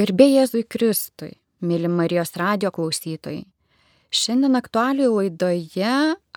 Garbė 0.00 0.30
Jėzui 0.30 0.62
Kristui, 0.64 1.34
mėly 1.60 1.88
Marijos 1.92 2.30
radio 2.40 2.70
klausytojai. 2.72 3.42
Šiandien 4.16 4.56
aktualiai 4.56 5.10
laidoje 5.12 5.90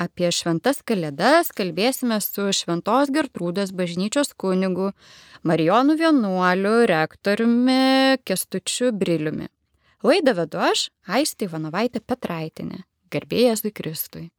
apie 0.04 0.32
šventas 0.36 0.82
kalėdas 0.83 1.54
kalbėsime 1.55 2.18
su 2.26 2.49
Šventos 2.57 3.13
Gertrūdos 3.15 3.71
bažnyčios 3.71 4.34
kunigu 4.36 4.89
Marijonu 5.47 5.96
vienuoliu, 6.02 6.76
rektoriumi 6.91 8.20
Kestučiu 8.28 8.91
Briliumi. 8.91 9.48
Laidą 10.04 10.36
vedu 10.43 10.59
aš, 10.73 10.89
Aistė 11.07 11.48
Ivanovaitė 11.48 12.04
Petraitinė. 12.04 12.84
Garbė 13.16 13.45
Jėzui 13.45 13.71
Kristui. 13.71 14.32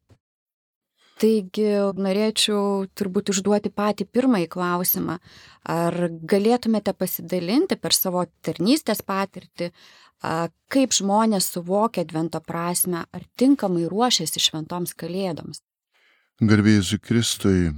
Taigi 1.15 1.69
norėčiau 1.95 2.89
turbūt 2.99 3.31
užduoti 3.31 3.71
patį 3.71 4.07
pirmąjį 4.11 4.49
klausimą. 4.51 5.19
Ar 5.71 5.95
galėtumėte 6.11 6.95
pasidalinti 6.99 7.79
per 7.79 7.95
savo 7.95 8.25
tarnystės 8.43 9.05
patirtį, 9.07 9.71
kaip 10.75 10.97
žmonės 10.97 11.53
suvokia 11.55 12.03
Advento 12.03 12.41
prasme, 12.43 13.05
ar 13.07 13.27
tinkamai 13.39 13.87
ruošiasi 13.91 14.43
šventoms 14.43 14.97
kalėdoms? 14.99 15.63
Garbėjus 16.43 16.97
Kristui, 16.99 17.71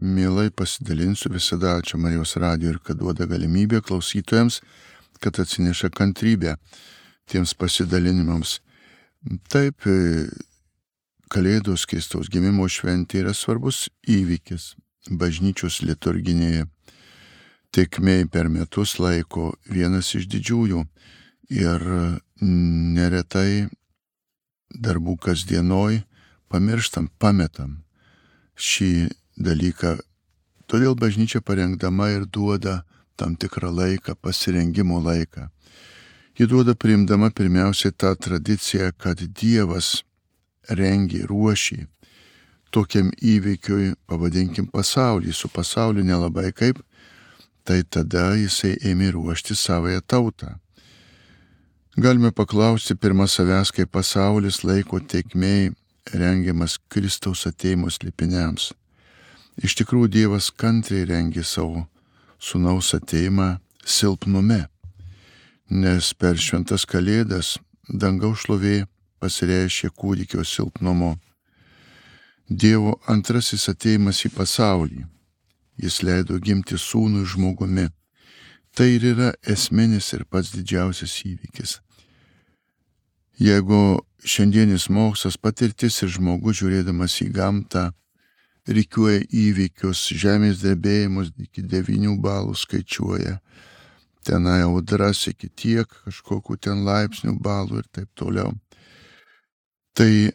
mielai 0.00 0.48
pasidalinsiu 0.48 1.34
visada 1.34 1.76
čia 1.84 2.00
Marijos 2.00 2.38
radio 2.40 2.72
ir 2.72 2.78
kad 2.80 2.96
duoda 2.96 3.28
galimybę 3.28 3.82
klausytojams, 3.84 4.62
kad 5.20 5.36
atsineša 5.42 5.90
kantrybę 5.92 6.56
tiems 7.28 7.52
pasidalinimams. 7.52 8.60
Taip, 9.52 9.84
Kalėdos 11.28 11.84
Kristaus 11.84 12.30
gimimo 12.32 12.64
šventė 12.72 13.22
yra 13.22 13.34
svarbus 13.36 13.88
įvykis 14.08 14.74
bažnyčios 15.10 15.82
liturginėje 15.84 16.66
tekmei 17.72 18.24
per 18.26 18.48
metus 18.48 18.96
laiko 18.98 19.52
vienas 19.68 20.14
iš 20.16 20.28
didžiųjų 20.32 20.84
ir 21.58 21.84
neretai 22.40 23.68
darbų 24.72 25.16
kasdienoj 25.24 26.00
pamirštam, 26.48 27.10
pametam 27.18 27.82
šį 28.56 29.08
dalyką. 29.36 29.98
Todėl 30.68 30.96
bažnyčia 30.96 31.40
parengdama 31.40 32.10
ir 32.16 32.26
duoda 32.26 32.82
tam 33.16 33.36
tikrą 33.36 33.70
laiką, 33.72 34.16
pasirengimo 34.20 35.00
laiką. 35.04 35.48
Ji 36.38 36.46
duoda 36.46 36.74
priimdama 36.74 37.30
pirmiausiai 37.34 37.92
tą 37.92 38.14
tradiciją, 38.14 38.92
kad 38.96 39.18
Dievas 39.18 40.04
rengė, 40.68 41.24
ruošė 41.28 41.86
tokiam 42.70 43.10
įvykiui, 43.24 43.94
pavadinkim 44.08 44.68
pasaulį, 44.72 45.32
su 45.32 45.48
pasauliu 45.48 46.04
nelabai 46.04 46.50
kaip, 46.52 46.80
tai 47.64 47.82
tada 47.84 48.32
jisai 48.36 48.76
ėmė 48.90 49.12
ruošti 49.16 49.56
savoje 49.56 50.00
tautą. 50.06 50.56
Galime 51.98 52.30
paklausti 52.30 52.94
pirmą 52.94 53.26
savęs, 53.26 53.72
kaip 53.74 53.90
pasaulis 53.90 54.62
laiko 54.64 55.00
teikmei 55.00 55.72
rengiamas 56.14 56.78
Kristaus 56.88 57.46
ateimus 57.48 57.98
lipiniams. 58.04 58.72
Iš 59.58 59.74
tikrųjų 59.80 60.12
Dievas 60.14 60.52
kantriai 60.54 61.08
rengė 61.08 61.42
savo 61.42 61.88
sunaus 62.38 62.92
ateimą 62.94 63.56
silpnume, 63.82 64.68
nes 65.68 66.12
per 66.14 66.38
šventas 66.38 66.86
kalėdas 66.86 67.56
dangaus 67.88 68.44
šlovė 68.44 68.84
pasireiškia 69.20 69.90
kūdikio 69.90 70.44
silpnumu. 70.44 71.16
Dievo 72.48 72.96
antrasis 73.06 73.68
ateimas 73.68 74.24
į 74.24 74.32
pasaulį. 74.36 75.04
Jis 75.78 76.00
leido 76.02 76.38
gimti 76.42 76.78
sūnui 76.80 77.26
žmogumi. 77.28 77.88
Tai 78.74 78.88
ir 78.94 79.04
yra 79.12 79.32
esminis 79.42 80.12
ir 80.16 80.24
pats 80.24 80.50
didžiausias 80.54 81.14
įvykis. 81.26 81.78
Jeigu 83.38 84.00
šiandienis 84.24 84.88
mokslas 84.90 85.36
patirtis 85.38 86.00
ir 86.02 86.10
žmogus 86.16 86.58
žiūrėdamas 86.58 87.20
į 87.22 87.28
gamtą 87.36 87.84
reikiuoja 88.68 89.22
įvykius, 89.32 90.08
žemės 90.12 90.60
drebėjimus 90.62 91.30
iki 91.40 91.62
devynių 91.64 92.16
balų 92.20 92.56
skaičiuoja, 92.58 93.38
tenai 94.26 94.60
audras 94.66 95.24
iki 95.30 95.48
tiek 95.48 95.88
kažkokiu 96.04 96.58
ten 96.60 96.84
laipsnių 96.84 97.36
balų 97.40 97.82
ir 97.82 97.88
taip 97.92 98.10
toliau. 98.18 98.52
Tai 99.98 100.30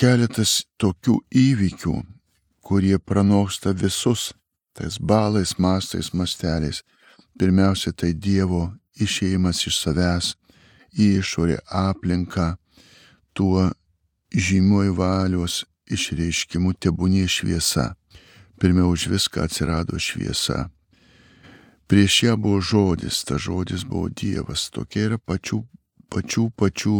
keletas 0.00 0.62
tokių 0.80 1.18
įvykių, 1.28 1.92
kurie 2.64 2.96
pranoksta 2.96 3.74
visus 3.76 4.30
tais 4.72 4.96
balais, 4.96 5.52
mastais, 5.60 6.08
masteliais. 6.16 6.80
Pirmiausia, 7.36 7.92
tai 7.92 8.14
Dievo 8.16 8.70
išėjimas 8.96 9.60
iš 9.68 9.76
savęs 9.82 10.30
į 10.96 11.08
išorę 11.18 11.58
aplinką, 11.68 12.54
tuo 13.36 13.66
žymiuoju 14.32 14.96
valios 14.96 15.58
išreiškimu 15.92 16.72
tebūnė 16.80 17.26
šviesa. 17.28 17.90
Pirmiau 18.56 18.94
už 18.96 19.10
viską 19.12 19.44
atsirado 19.44 20.00
šviesa. 20.00 20.70
Prieš 21.92 22.22
ją 22.24 22.38
buvo 22.40 22.64
žodis, 22.64 23.20
ta 23.28 23.36
žodis 23.36 23.84
buvo 23.84 24.08
Dievas, 24.08 24.70
tokia 24.72 25.10
yra 25.10 25.20
pačių, 25.20 25.60
pačių, 26.08 26.48
pačių 26.56 26.96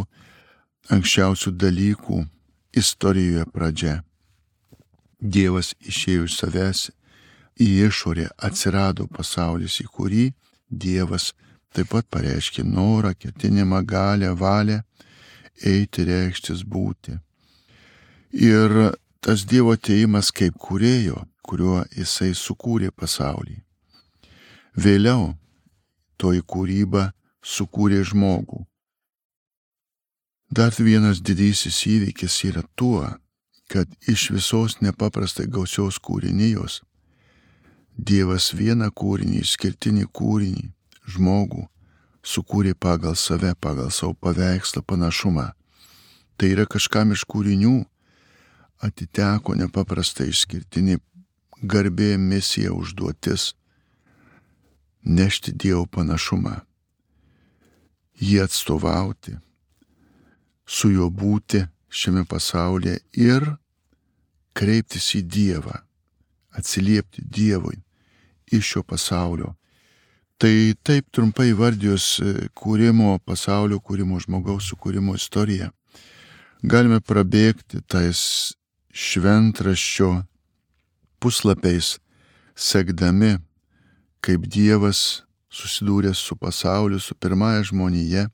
anksčiausių 0.93 1.55
dalykų 1.57 2.25
istorijoje 2.77 3.47
pradžia. 3.55 3.95
Dievas 5.21 5.73
išėjo 5.81 6.27
iš 6.29 6.37
savęs 6.41 6.81
į 7.61 7.69
išorę, 7.89 8.29
atsirado 8.37 9.07
pasaulis, 9.07 9.81
į 9.81 9.89
kurį 9.89 10.25
Dievas 10.69 11.33
taip 11.75 11.91
pat 11.93 12.07
pareiškė 12.11 12.65
norą, 12.67 13.13
ketinimą, 13.15 13.83
galę, 13.87 14.33
valią 14.35 14.81
eiti, 15.63 16.05
reikštis, 16.09 16.65
būti. 16.67 17.19
Ir 18.33 18.95
tas 19.23 19.45
Dievo 19.47 19.75
ateimas 19.75 20.33
kaip 20.35 20.59
kūrėjo, 20.59 21.23
kuriuo 21.45 21.85
jisai 21.95 22.33
sukūrė 22.35 22.91
pasaulį. 22.91 23.61
Vėliau 24.75 25.35
toji 26.19 26.43
kūryba 26.43 27.13
sukūrė 27.45 28.03
žmogų, 28.11 28.65
Dar 30.55 30.71
vienas 30.79 31.19
didysis 31.19 31.81
įvykis 31.91 32.35
yra 32.47 32.61
tuo, 32.79 33.03
kad 33.67 33.91
iš 34.07 34.29
visos 34.37 34.77
nepaprastai 34.85 35.49
gausios 35.51 35.97
kūrinijos 35.99 36.83
Dievas 37.95 38.53
vieną 38.55 38.91
kūrinį, 38.95 39.41
išskirtinį 39.43 40.05
kūrinį, 40.15 40.69
žmogų, 41.11 41.65
sukūrė 42.23 42.75
pagal 42.79 43.17
save, 43.19 43.51
pagal 43.59 43.91
savo 43.95 44.15
paveikslą 44.15 44.83
panašumą. 44.87 45.49
Tai 46.39 46.51
yra 46.51 46.67
kažkam 46.71 47.15
iš 47.17 47.25
kūrinių 47.31 47.75
atiteko 48.87 49.57
nepaprastai 49.59 50.29
išskirtinį 50.31 51.01
garbė 51.63 52.13
misija 52.19 52.75
užduotis 52.75 53.55
nešti 55.03 55.55
Dievo 55.55 55.87
panašumą, 55.87 56.61
jį 58.23 58.39
atstovauti, 58.45 59.39
su 60.67 60.91
juo 60.91 61.11
būti 61.11 61.65
šiame 61.89 62.25
pasaulyje 62.29 62.99
ir 63.21 63.47
kreiptis 64.55 65.11
į 65.19 65.23
Dievą, 65.37 65.77
atsiliepti 66.55 67.23
Dievui 67.25 67.81
iš 68.53 68.75
šio 68.75 68.83
pasaulio. 68.83 69.55
Tai 70.39 70.75
taip 70.83 71.07
trumpai 71.15 71.53
vardijus 71.55 72.19
e, 72.19 72.49
kūrimo, 72.59 73.19
pasaulio 73.23 73.79
kūrimo, 73.81 74.19
žmogaus 74.21 74.67
sukūrimo 74.71 75.15
istoriją. 75.15 75.71
Galime 76.65 76.99
prabėgti 77.01 77.83
tais 77.87 78.55
šventraščio 78.91 80.11
puslapiais, 81.23 81.99
sekdami, 82.55 83.37
kaip 84.25 84.47
Dievas 84.51 85.23
susidūrė 85.55 86.15
su 86.19 86.37
pasauliu, 86.37 86.99
su 86.99 87.15
pirmąja 87.15 87.63
žmonėje 87.71 88.27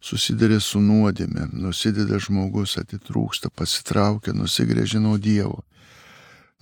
susidarė 0.00 0.60
su 0.62 0.80
nuodėme, 0.82 1.48
nusideda 1.52 2.18
žmogus, 2.22 2.76
atitrūksta, 2.80 3.50
pasitraukia, 3.50 4.34
nusigrėžė 4.36 5.00
nuo 5.02 5.16
Dievo. 5.18 5.64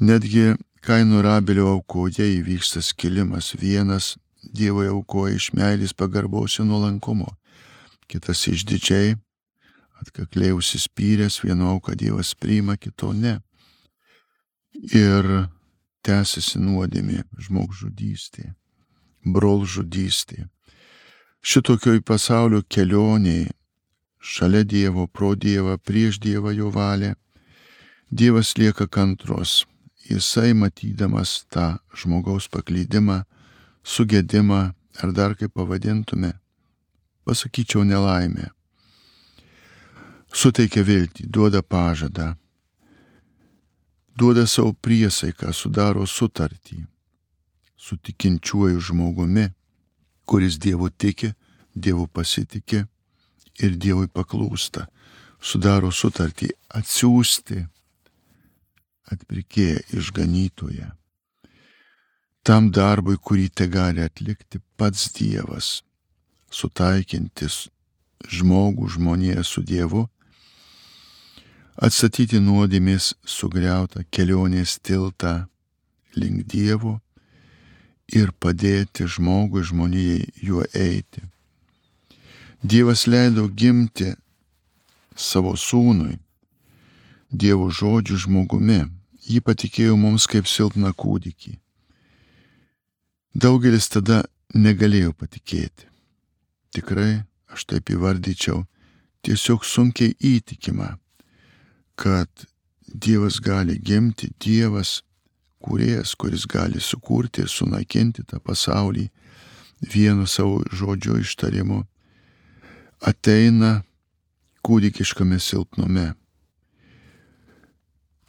Netgi 0.00 0.55
kainų 0.87 1.23
rabelio 1.25 1.69
aukoje 1.75 2.27
įvyksta 2.38 2.83
skilimas. 2.85 3.55
Vienas 3.59 4.15
Dievo 4.43 4.85
aukoja 4.87 5.37
iš 5.37 5.50
meilės 5.56 5.94
pagarbaus 5.97 6.59
ir 6.61 6.69
nuolankumo, 6.69 7.29
kitas 8.06 8.44
išdidžiai, 8.49 9.17
atkakliai 10.00 10.55
užsispyręs, 10.56 11.41
vieno 11.44 11.73
auką 11.75 11.97
Dievas 11.99 12.35
priima, 12.38 12.77
kito 12.77 13.12
ne. 13.12 13.41
Ir 14.93 15.49
tęsiasi 16.06 16.61
nuodėmė, 16.62 17.25
žmogžudystė, 17.43 18.53
brolžudystė 19.25 20.47
šitokioj 21.46 22.00
pasaulio 22.02 22.62
kelioniai, 22.69 23.46
šalia 24.19 24.64
Dievo, 24.64 25.06
pro 25.06 25.34
Dievą, 25.34 25.76
prieš 25.78 26.19
Dievą 26.19 26.50
jo 26.50 26.70
valią, 26.75 27.12
Dievas 28.10 28.56
lieka 28.58 28.87
kantros, 28.87 29.66
jisai 30.10 30.54
matydamas 30.54 31.44
tą 31.50 31.66
žmogaus 31.94 32.48
paklydimą, 32.50 33.20
sugėdimą, 33.87 34.60
ar 35.02 35.12
dar 35.14 35.37
kaip 35.38 35.54
pavadintume, 35.54 36.32
pasakyčiau 37.26 37.84
nelaimė. 37.87 38.50
Suteikia 40.34 40.82
viltį, 40.82 41.28
duoda 41.31 41.62
pažadą, 41.62 42.32
duoda 44.19 44.46
savo 44.50 44.75
priesaiką, 44.75 45.54
sudaro 45.54 46.06
sutartį 46.06 46.82
su 47.76 47.94
tikinčiuoju 48.02 48.81
žmogumi, 48.81 49.46
kuris 50.26 50.58
Dievu 50.58 50.90
tiki, 50.90 51.32
Dievu 51.75 52.06
pasitikė 52.08 52.84
ir 53.62 53.76
Dievui 53.81 54.08
paklūsta, 54.12 54.87
sudaro 55.40 55.93
sutartį 55.93 56.50
atsiųsti 56.78 57.62
atpirkėją 59.12 59.82
išganytoje. 60.00 60.90
Tam 62.46 62.70
darbui, 62.70 63.17
kurį 63.19 63.49
te 63.50 63.67
gali 63.70 64.02
atlikti 64.02 64.61
pats 64.78 65.08
Dievas, 65.14 65.81
sutaikintis 66.50 67.67
žmogų 68.31 68.90
žmonėje 68.96 69.43
su 69.46 69.62
Dievu, 69.67 70.06
atstatyti 71.76 72.40
nuodėmės 72.40 73.14
sugriautą 73.26 74.06
kelionės 74.11 74.78
tiltą 74.78 75.34
link 76.17 76.46
Dievo 76.49 77.00
ir 78.12 78.32
padėti 78.41 79.06
žmogui 79.11 79.64
žmonijai 79.67 80.26
juo 80.43 80.64
eiti. 80.75 81.23
Dievas 82.62 83.06
leido 83.06 83.49
gimti 83.49 84.14
savo 85.17 85.56
sūnui, 85.56 86.19
Dievo 87.31 87.67
žodžių 87.75 88.17
žmogumi, 88.23 88.85
jį 89.26 89.41
patikėjo 89.43 89.97
mums 89.99 90.29
kaip 90.31 90.47
silpną 90.47 90.93
kūdikį. 90.94 91.56
Daugelis 93.35 93.91
tada 93.91 94.23
negalėjo 94.55 95.12
patikėti. 95.12 95.88
Tikrai, 96.73 97.25
aš 97.50 97.67
taip 97.67 97.91
įvardyčiau, 97.91 98.62
tiesiog 99.26 99.67
sunkiai 99.67 100.14
įtikima, 100.23 100.94
kad 101.99 102.31
Dievas 102.87 103.41
gali 103.43 103.76
gimti, 103.82 104.31
Dievas 104.41 105.02
kūrėjas, 105.64 106.14
kuris 106.19 106.47
gali 106.47 106.81
sukurti 106.81 107.44
ir 107.44 107.50
sunaikinti 107.50 108.25
tą 108.29 108.41
pasaulį 108.43 109.08
vienu 109.93 110.26
savo 110.26 110.62
žodžio 110.73 111.19
ištarimu, 111.20 111.82
ateina 113.00 113.82
kūdikiškame 114.67 115.38
silpnume. 115.41 116.12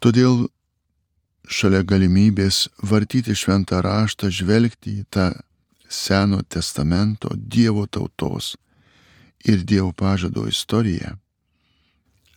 Todėl 0.04 0.46
šalia 1.48 1.82
galimybės 1.88 2.68
vartyti 2.84 3.36
šventą 3.36 3.82
raštą, 3.82 4.30
žvelgti 4.30 5.00
į 5.02 5.06
tą 5.10 5.32
Seno 5.88 6.42
testamento 6.44 7.32
Dievo 7.32 7.86
tautos 7.88 8.58
ir 9.48 9.64
Dievo 9.64 9.94
pažado 9.96 10.44
istoriją, 10.44 11.14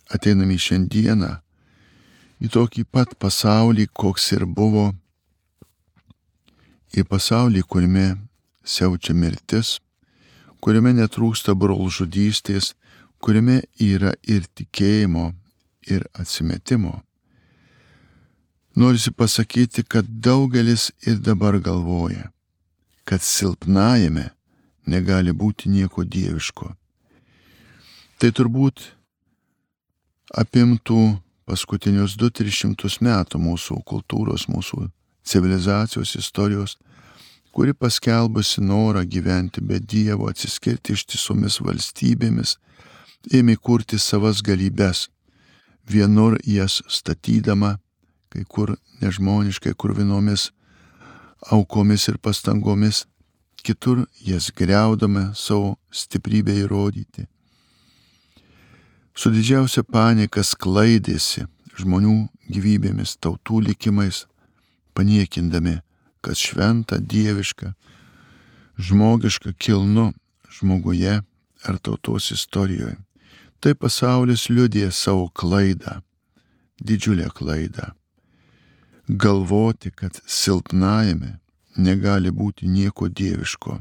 ateiname 0.07 0.55
šiandieną 0.55 1.33
į 2.41 2.49
tokį 2.49 2.87
pat 2.89 3.13
pasaulį, 3.21 3.87
koks 3.93 4.31
ir 4.33 4.47
buvo, 4.49 4.89
į 6.97 7.05
pasaulį, 7.07 7.61
kuriame 7.69 8.07
siaučia 8.65 9.13
mirtis, 9.13 9.77
kuriame 10.61 10.95
netrūksta 10.97 11.53
brolžudystės, 11.57 12.73
kuriame 13.21 13.61
yra 13.79 14.15
ir 14.25 14.49
tikėjimo, 14.57 15.31
ir 15.87 16.05
atsimetimo. 16.13 17.01
Norisi 18.75 19.11
pasakyti, 19.11 19.83
kad 19.83 20.07
daugelis 20.07 20.91
ir 21.05 21.19
dabar 21.19 21.59
galvoja, 21.59 22.31
kad 23.03 23.21
silpnajame 23.21 24.29
negali 24.87 25.33
būti 25.35 25.69
nieko 25.69 26.05
dieviško. 26.07 26.71
Tai 28.17 28.29
turbūt 28.37 28.85
apimtų 30.37 31.01
paskutinius 31.51 32.15
2-300 32.15 33.01
metų 33.03 33.39
mūsų 33.43 33.81
kultūros, 33.87 34.47
mūsų 34.47 34.85
civilizacijos 35.27 36.15
istorijos, 36.15 36.77
kuri 37.51 37.73
paskelbusi 37.75 38.63
norą 38.63 39.03
gyventi 39.03 39.59
be 39.61 39.79
Dievo, 39.79 40.29
atsiskirti 40.31 40.95
ištisomis 40.95 41.59
valstybėmis, 41.59 42.55
ėmė 43.35 43.57
kurti 43.59 43.99
savas 43.99 44.39
galybės, 44.45 45.09
vienur 45.91 46.37
jas 46.47 46.79
statydama, 46.87 47.75
kai 48.31 48.45
kur 48.47 48.77
nežmoniškai 49.01 49.75
kurvinomis 49.75 50.51
aukomis 51.51 52.07
ir 52.07 52.21
pastangomis, 52.23 53.03
kitur 53.59 54.05
jas 54.23 54.47
greudama 54.55 55.33
savo 55.35 55.75
stiprybę 55.91 56.55
įrodyti 56.63 57.27
su 59.15 59.31
didžiausia 59.33 59.83
panika 59.83 60.43
sklaidėsi 60.43 61.45
žmonių 61.79 62.27
gyvybėmis, 62.51 63.17
tautų 63.23 63.61
likimais, 63.67 64.25
paniekindami, 64.93 65.79
kas 66.21 66.41
šventa, 66.41 66.99
dieviška, 66.99 67.73
žmogiška 68.77 69.53
kilnu 69.57 70.11
žmoguje 70.51 71.21
ar 71.63 71.79
tautos 71.79 72.31
istorijoje. 72.31 72.97
Tai 73.61 73.75
pasaulis 73.77 74.47
liudė 74.49 74.89
savo 74.91 75.29
klaidą, 75.29 75.99
didžiulę 76.81 77.29
klaidą. 77.29 77.91
Galvoti, 79.07 79.91
kad 79.91 80.17
silpnajame 80.25 81.37
negali 81.77 82.31
būti 82.31 82.67
nieko 82.67 83.09
dieviško. 83.09 83.77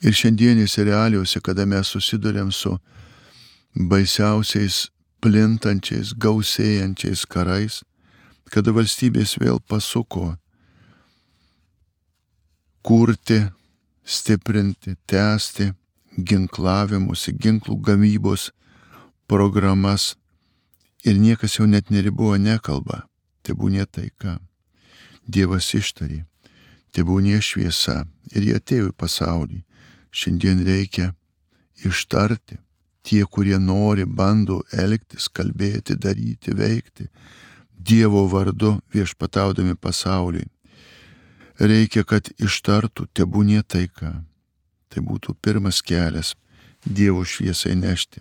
Ir 0.00 0.16
šiandienėse 0.16 0.84
realijose, 0.88 1.40
kada 1.44 1.66
mes 1.68 1.92
susidurėm 1.92 2.50
su 2.50 2.78
baisiausiais 3.74 4.88
plintančiais, 5.20 6.14
gausėjančiais 6.16 7.26
karais, 7.28 7.82
kada 8.50 8.72
valstybės 8.74 9.36
vėl 9.38 9.60
pasuko 9.60 10.34
kurti, 12.82 13.44
stiprinti, 14.04 14.96
tęsti 15.06 15.70
ginklavimusi, 16.16 17.36
ginklų 17.36 17.76
gamybos 17.84 18.50
programas. 19.30 20.16
Ir 21.04 21.16
niekas 21.16 21.56
jau 21.56 21.66
net 21.68 21.88
neriboja 21.88 22.40
nekalba, 22.40 23.06
tebūnė 23.46 23.86
taika. 23.88 24.38
Dievas 25.24 25.70
ištarė, 25.76 26.24
tebūnė 26.92 27.38
šviesa. 27.40 28.02
Ir 28.34 28.48
jie 28.48 28.56
atėjo 28.58 28.90
į 28.90 28.96
pasaulį. 28.98 29.62
Šiandien 30.10 30.60
reikia 30.66 31.12
ištarti 31.86 32.58
tie, 33.02 33.24
kurie 33.24 33.58
nori, 33.58 34.04
bando 34.04 34.60
elgtis, 34.72 35.28
kalbėti, 35.28 35.96
daryti, 35.96 36.54
veikti 36.56 37.08
Dievo 37.80 38.26
vardu 38.28 38.74
viešpataudami 38.92 39.72
pasauliui. 39.74 40.44
Reikia, 41.56 42.04
kad 42.04 42.28
ištartų 42.36 43.06
tebūnie 43.16 43.62
taika. 43.64 44.18
Tai 44.92 45.00
būtų 45.06 45.32
pirmas 45.40 45.80
kelias 45.80 46.34
Dievo 46.84 47.24
šviesai 47.24 47.72
nešti. 47.80 48.20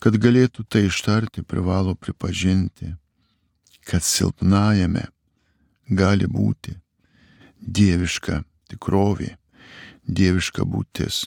Kad 0.00 0.16
galėtų 0.20 0.64
tai 0.68 0.86
ištarti, 0.88 1.44
privalo 1.44 1.94
pripažinti, 1.96 2.94
kad 3.88 4.04
silpnajame 4.04 5.06
gali 5.88 6.28
būti 6.28 6.76
dieviška 7.60 8.42
tikrovė, 8.72 9.34
dieviška 10.04 10.64
būtis. 10.64 11.26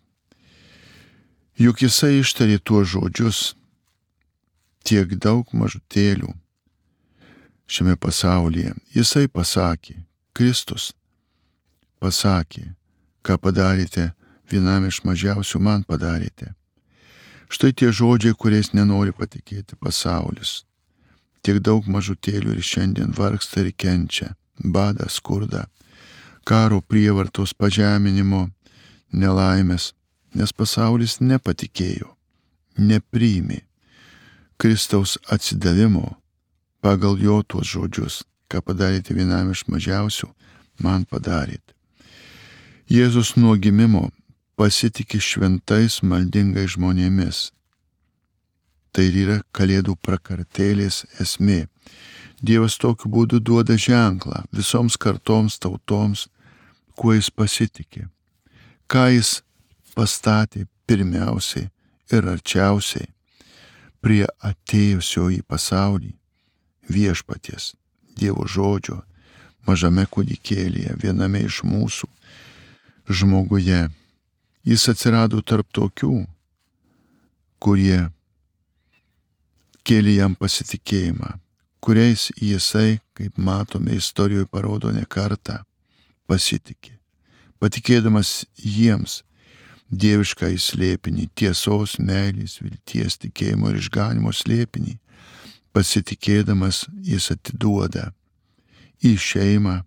Juk 1.54 1.84
jisai 1.86 2.18
ištarė 2.24 2.58
tuos 2.66 2.90
žodžius 2.96 3.54
tiek 4.82 5.14
daug 5.22 5.46
mažutėlių 5.54 6.32
šiame 7.70 7.94
pasaulyje. 7.96 8.74
Jisai 8.96 9.28
pasakė, 9.30 10.00
Kristus 10.34 10.92
pasakė, 12.02 12.74
ką 13.22 13.38
padarėte 13.38 14.10
vienam 14.50 14.90
iš 14.90 15.04
mažiausių 15.06 15.62
man 15.62 15.86
padarėte. 15.86 16.52
Štai 17.54 17.70
tie 17.78 17.94
žodžiai, 17.94 18.34
kuriais 18.34 18.74
nenori 18.74 19.14
patikėti 19.14 19.78
pasaulis. 19.78 20.64
Tiek 21.46 21.60
daug 21.62 21.86
mažutėlių 21.86 22.58
ir 22.58 22.66
šiandien 22.66 23.14
vargsta 23.14 23.62
ir 23.62 23.76
kenčia, 23.78 24.34
bada, 24.58 25.06
skurda, 25.06 25.68
karo 26.50 26.82
prievartos 26.82 27.54
pažeminimo, 27.54 28.48
nelaimės 29.14 29.92
nes 30.34 30.54
pasaulis 30.54 31.20
nepatikėjo, 31.22 32.10
nepriimė 32.78 33.62
Kristaus 34.58 35.18
atsidavimo 35.28 36.16
pagal 36.82 37.18
jo 37.20 37.42
tuos 37.44 37.68
žodžius, 37.68 38.22
ką 38.48 38.62
padarėte 38.64 39.16
vienam 39.16 39.52
iš 39.52 39.66
mažiausių, 39.68 40.30
man 40.84 41.06
padarėte. 41.10 41.74
Jėzus 42.92 43.34
nuo 43.40 43.56
gimimo 43.58 44.10
pasitikė 44.60 45.20
šventais 45.24 46.02
maldingais 46.04 46.76
žmonėmis. 46.76 47.52
Tai 48.94 49.06
yra 49.10 49.40
kalėdų 49.56 49.96
prakartėlės 50.06 51.04
esmė. 51.24 51.66
Dievas 52.44 52.76
tokiu 52.78 53.10
būdu 53.10 53.40
duoda 53.40 53.76
ženklą 53.80 54.44
visoms 54.52 55.00
kartoms 55.00 55.58
tautoms, 55.64 56.28
kuo 56.96 57.16
jis 57.16 57.32
pasitikė, 57.32 58.10
ką 58.92 59.08
jis 59.16 59.40
pastatė 59.98 60.66
pirmiausiai 60.88 61.70
ir 62.14 62.28
arčiausiai 62.34 63.08
prie 64.04 64.26
atėjusio 64.44 65.30
į 65.32 65.42
pasaulį 65.48 66.14
viešpaties 66.92 67.74
Dievo 68.14 68.46
žodžio 68.46 69.00
mažame 69.66 70.06
kūdikėlėje, 70.06 70.98
viename 71.02 71.44
iš 71.48 71.64
mūsų 71.66 72.10
žmoguje. 73.10 73.88
Jis 74.64 74.86
atsirado 74.92 75.42
tarp 75.42 75.68
tokių, 75.76 76.24
kurie 77.64 78.06
kėlė 79.88 80.18
jam 80.20 80.36
pasitikėjimą, 80.40 81.34
kuriais 81.84 82.30
jisai, 82.40 83.02
kaip 83.18 83.38
matome 83.38 83.98
istorijoje 84.00 84.48
parodo 84.52 84.92
ne 84.96 85.04
kartą, 85.04 85.60
pasitikė, 86.28 86.96
patikėdamas 87.60 88.44
jiems 88.56 89.22
dievišką 90.00 90.50
įslėpinį, 90.56 91.30
tiesos, 91.38 91.98
meilės, 92.00 92.60
vilties, 92.64 93.18
tikėjimo 93.22 93.72
ir 93.72 93.80
išganimo 93.82 94.34
slėpinį, 94.34 94.98
pasitikėdamas 95.74 96.86
jis 97.04 97.32
atiduoda 97.34 98.12
į 99.04 99.16
šeimą, 99.20 99.82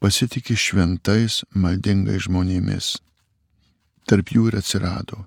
pasitikė 0.00 0.56
šventais, 0.56 1.42
maldingais 1.54 2.26
žmonėmis. 2.26 2.94
Tarp 4.08 4.32
jų 4.34 4.48
ir 4.50 4.60
atsirado. 4.60 5.26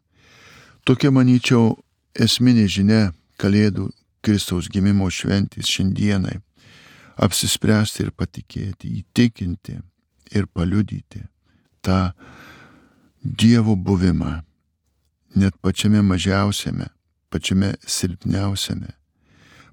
Tokia, 0.84 1.14
manyčiau, 1.14 1.78
esminė 2.14 2.66
žinia 2.68 3.04
Kalėdų 3.40 3.90
Kristaus 4.24 4.70
gimimo 4.72 5.10
šventės 5.12 5.70
šiandienai- 5.70 6.42
apsispręsti 7.26 8.04
ir 8.04 8.12
patikėti, 8.12 9.04
įtikinti 9.04 9.82
ir 10.32 10.48
paliudyti 10.48 11.24
tą 11.82 12.14
Dievo 13.24 13.76
buvimą, 13.76 14.42
net 15.36 15.56
pačiame 15.64 16.02
mažiausiame, 16.04 16.90
pačiame 17.32 17.70
silpniausiame, 17.88 18.90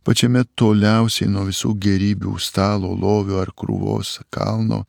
pačiame 0.07 0.45
toliausiai 0.55 1.27
nuo 1.27 1.49
visų 1.49 1.73
gerybių 1.83 2.37
stalo, 2.39 2.93
lovio 2.95 3.41
ar 3.43 3.51
krūvos, 3.51 4.21
kalno 4.31 4.85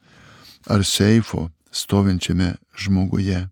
ar 0.70 0.86
seifo 0.86 1.48
stovinčiame 1.74 2.53
žmoguje, 2.77 3.48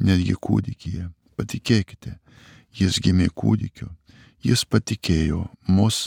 netgi 0.00 0.38
kūdikyje. 0.40 1.10
Patikėkite, 1.36 2.16
jis 2.72 2.96
gimė 2.96 3.28
kūdikiu, 3.36 3.92
jis 4.40 4.64
patikėjo 4.64 5.50
mus, 5.68 6.06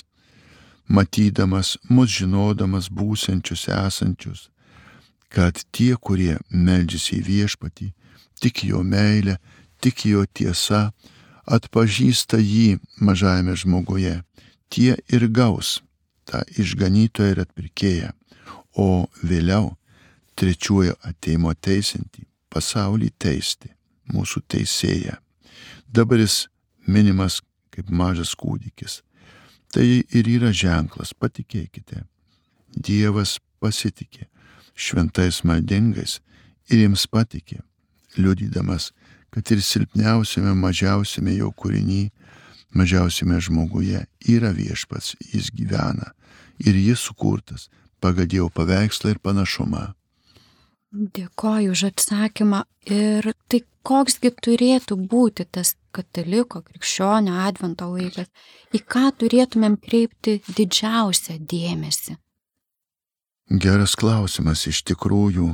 matydamas, 0.89 1.77
mus 1.85 2.09
žinodamas 2.17 2.89
būsenčius, 2.89 3.69
esančius, 3.69 4.47
kad 5.29 5.61
tie, 5.69 5.93
kurie 6.01 6.39
meldžiasi 6.49 7.21
į 7.21 7.27
viešpatį, 7.29 7.93
tik 8.43 8.65
jo 8.67 8.83
meilė, 8.83 9.37
tik 9.79 10.05
jo 10.09 10.25
tiesa, 10.27 10.89
atpažįsta 11.47 12.39
jį 12.39 12.79
mažajame 13.03 13.55
žmoguje, 13.59 14.17
tie 14.71 14.97
ir 15.11 15.27
gaus 15.31 15.79
tą 16.27 16.43
išganytoją 16.59 17.33
ir 17.33 17.41
atpirkėją, 17.43 18.11
o 18.79 19.05
vėliau 19.23 19.73
trečiuoju 20.39 20.95
ateimo 21.07 21.53
teisinti, 21.53 22.25
pasaulį 22.51 23.11
teisti, 23.19 23.71
mūsų 24.11 24.43
teisėją. 24.49 25.17
Dabar 25.87 26.23
jis 26.23 26.47
minimas 26.87 27.41
kaip 27.73 27.89
mažas 27.89 28.33
kūdikis. 28.37 29.01
Tai 29.73 29.83
ir 29.85 30.29
yra 30.29 30.51
ženklas, 30.53 31.13
patikėkite. 31.17 32.03
Dievas 32.73 33.39
pasitikė 33.61 34.27
šventais 34.73 35.43
maldingais 35.45 36.19
ir 36.69 36.83
jiems 36.83 37.05
patikė 37.09 37.61
liudydamas, 38.17 38.91
kad 39.33 39.51
ir 39.51 39.61
silpniausiame, 39.61 40.53
mažiausiame 40.57 41.35
jo 41.37 41.51
kūriny, 41.57 42.11
mažiausiame 42.77 43.39
žmoguje 43.41 44.05
yra 44.29 44.53
viešpats, 44.53 45.15
jis 45.33 45.49
gyvena 45.53 46.13
ir 46.61 46.77
jis 46.77 47.01
sukurtas 47.01 47.69
pagal 48.03 48.27
Dievo 48.29 48.49
paveikslą 48.53 49.13
ir 49.13 49.19
panašumą. 49.23 49.93
Dėkoju 50.93 51.73
už 51.73 51.87
atsakymą. 51.89 52.63
Ir 52.85 53.25
tai 53.49 53.63
koksgi 53.87 54.29
turėtų 54.45 54.97
būti 55.09 55.47
tas 55.49 55.73
kataliko, 55.95 56.61
krikščionio 56.61 57.39
advento 57.47 57.87
laikas, 57.89 58.29
į 58.75 58.81
ką 58.85 59.07
turėtumėm 59.17 59.79
kreipti 59.81 60.41
didžiausią 60.49 61.39
dėmesį? 61.49 62.17
Geras 63.63 63.95
klausimas 63.99 64.67
iš 64.69 64.83
tikrųjų 64.89 65.49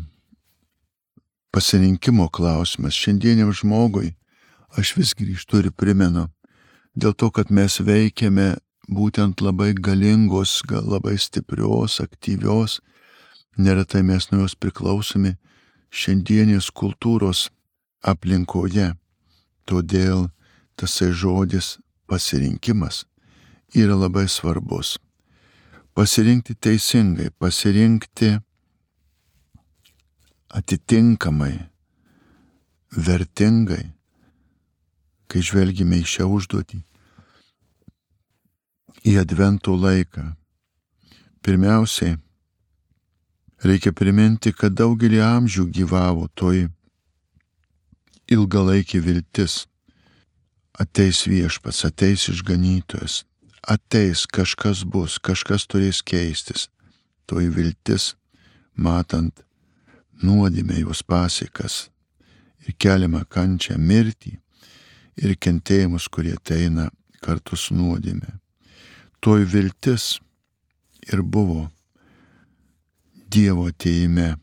pasirinkimo 1.52 2.30
klausimas. 2.30 2.94
Šiandieniam 2.94 3.52
žmogui 3.54 4.14
aš 4.78 4.96
vis 4.98 5.14
grįžtu 5.18 5.64
ir 5.64 5.72
primenu, 5.72 6.28
dėl 6.96 7.14
to, 7.14 7.32
kad 7.32 7.50
mes 7.50 7.80
veikiame 7.82 8.56
būtent 8.90 9.42
labai 9.42 9.74
galingos, 9.74 10.62
gal 10.68 10.86
labai 10.86 11.18
stiprios, 11.18 12.00
aktyvios, 12.02 12.80
neretai 13.58 14.04
mes 14.04 14.30
nuo 14.32 14.46
jos 14.46 14.56
priklausomi 14.56 15.36
šiandienės 15.90 16.70
kultūros 16.72 17.50
aplinkoje. 18.06 18.94
Todėl 19.66 20.30
tasai 20.80 21.12
žodis 21.14 21.78
pasirinkimas 22.10 23.06
yra 23.76 23.98
labai 23.98 24.28
svarbus. 24.30 24.98
Pasirinkti 25.94 26.56
teisingai, 26.56 27.30
pasirinkti 27.38 28.38
atitinkamai, 30.50 31.70
vertingai, 32.90 33.92
kai 35.30 35.42
žvelgime 35.46 36.02
į 36.02 36.08
šią 36.10 36.26
užduotį, 36.26 36.80
į 39.06 39.14
adventų 39.22 39.76
laiką. 39.78 40.26
Pirmiausiai, 41.46 42.18
reikia 43.64 43.94
priminti, 43.96 44.52
kad 44.52 44.74
daugelį 44.76 45.22
amžių 45.24 45.70
gyvavo 45.78 46.28
toj 46.36 46.66
ilgalaikį 48.30 49.04
viltis. 49.06 49.66
Ateis 50.80 51.26
viešpas, 51.28 51.84
ateis 51.84 52.30
išganytojas, 52.32 53.26
ateis 53.68 54.24
kažkas 54.24 54.86
bus, 54.88 55.18
kažkas 55.20 55.68
turės 55.68 56.00
keistis. 56.00 56.70
Toj 57.28 57.50
viltis, 57.52 58.14
matant 58.80 59.44
nuodėmė 60.24 60.82
jos 60.84 61.02
pasiekas 61.04 61.88
ir 62.66 62.76
keliamą 62.78 63.24
kančią 63.30 63.78
mirtį 63.80 64.36
ir 65.20 65.36
kentėjimus, 65.36 66.08
kurie 66.08 66.36
ateina 66.38 66.90
kartu 67.24 67.58
su 67.60 67.76
nuodėmė. 67.76 68.32
Toj 69.20 69.44
viltis 69.44 70.20
ir 71.12 71.22
buvo 71.22 71.68
Dievo 73.30 73.68
ateime. 73.70 74.40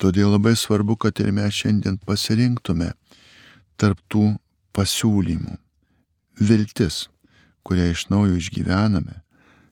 Todėl 0.00 0.30
labai 0.32 0.54
svarbu, 0.56 0.94
kad 0.96 1.20
ir 1.20 1.32
mes 1.36 1.52
šiandien 1.52 1.98
pasirinktume 2.00 2.94
tarp 3.76 4.00
tų 4.08 4.30
pasiūlymų. 4.76 5.56
Viltis, 6.40 7.06
kurią 7.64 7.90
iš 7.92 8.06
naujo 8.12 8.38
išgyvename, 8.40 9.20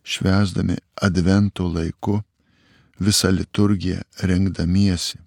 švesdami 0.04 0.76
advento 1.00 1.68
laiku 1.72 2.18
visą 3.00 3.32
liturgiją 3.32 4.02
rengdamiesi. 4.28 5.23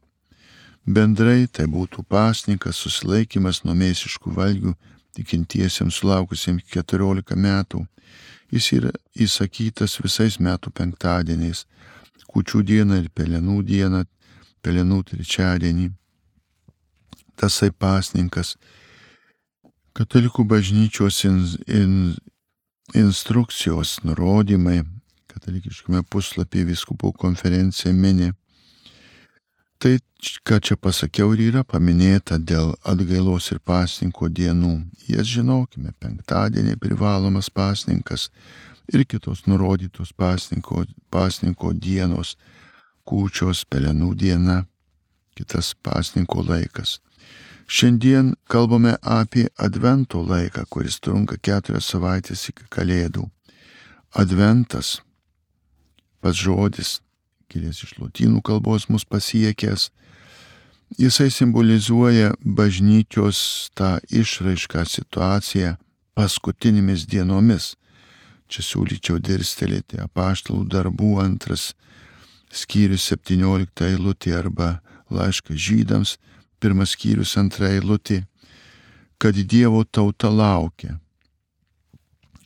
Bendrai 0.88 1.50
tai 1.52 1.66
būtų 1.68 2.06
pasninkas, 2.08 2.80
susilaikimas 2.80 3.66
nuo 3.66 3.76
mėsiškų 3.76 4.32
valgių 4.32 4.72
tikintiesiems 5.18 6.00
sulaukusiems 6.00 6.64
14 6.72 7.36
metų. 7.36 7.84
Jis 8.56 8.72
yra 8.78 8.94
įsakytas 9.20 9.98
visais 10.00 10.40
metų 10.40 10.72
penktadieniais- 10.72 11.66
kučių 12.32 12.64
dieną 12.64 13.04
ir 13.04 13.10
pelenų 13.10 13.64
dieną, 13.68 14.06
pelenų 14.64 15.04
trečiadienį. 15.12 15.92
Tasai 17.36 17.72
pasninkas 17.72 18.56
katalikų 19.94 20.46
bažnyčios 20.48 21.26
in, 21.26 21.38
in, 21.68 22.16
instrukcijos 22.94 24.00
nurodymai 24.06 24.84
katalikiškame 25.28 26.04
puslapyje 26.10 26.66
viskupų 26.72 27.14
konferencija 27.18 27.94
mini. 27.94 28.32
Tai, 29.78 30.00
ką 30.42 30.58
čia 30.66 30.76
pasakiau, 30.82 31.36
ir 31.36 31.52
yra 31.52 31.62
paminėta 31.62 32.40
dėl 32.42 32.72
atgailos 32.82 33.52
ir 33.54 33.60
pasninko 33.62 34.26
dienų. 34.26 34.74
Jas 35.06 35.30
žinokime, 35.30 35.94
penktadienį 36.02 36.80
privalomas 36.82 37.52
pasninkas 37.54 38.32
ir 38.90 39.06
kitos 39.06 39.46
nurodytos 39.46 40.16
pasninko, 40.18 40.88
pasninko 41.14 41.76
dienos, 41.78 42.34
kūčios, 43.06 43.68
pelenų 43.70 44.16
diena, 44.18 44.64
kitas 45.38 45.76
pasninko 45.86 46.42
laikas. 46.48 46.98
Šiandien 47.68 48.34
kalbame 48.50 48.96
apie 49.04 49.50
Advento 49.60 50.24
laiką, 50.24 50.66
kuris 50.72 51.02
trunka 51.04 51.38
keturias 51.38 51.90
savaitės 51.92 52.48
iki 52.50 52.66
Kalėdų. 52.72 53.28
Adventas 54.16 55.02
pats 56.24 56.40
žodis, 56.42 57.02
kilęs 57.52 57.84
iš 57.86 57.98
lotynų 58.02 58.42
kalbos 58.46 58.90
mus 58.92 59.06
pasiekęs, 59.08 59.90
Jisai 60.96 61.32
simbolizuoja 61.32 62.32
bažnyčios 62.40 63.70
tą 63.76 63.98
išraišką 64.08 64.86
situaciją 64.88 65.74
paskutinėmis 66.16 67.04
dienomis. 67.12 67.76
Čia 68.48 68.64
siūlyčiau 68.64 69.20
dirstelėti 69.20 70.00
apaštalų 70.00 70.64
darbų 70.72 71.18
antras 71.20 71.74
skyrius 72.56 73.10
17 73.12 73.84
eilutė 73.90 74.32
arba 74.40 74.78
laiškas 75.12 75.60
žydams, 75.60 76.16
pirmas 76.64 76.96
skyrius 76.96 77.36
antra 77.36 77.74
eilutė, 77.76 78.24
kad 79.20 79.36
Dievo 79.36 79.84
tauta 79.84 80.32
laukia. 80.32 81.02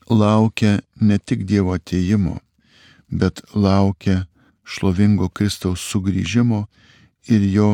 Laukia 0.10 0.80
ne 1.00 1.22
tik 1.22 1.46
Dievo 1.46 1.78
ateimo, 1.78 2.40
bet 3.08 3.46
laukia 3.54 4.26
šlovingo 4.72 5.30
Kristaus 5.30 5.84
sugrįžimo 5.92 6.66
ir 7.28 7.44
jo 7.52 7.72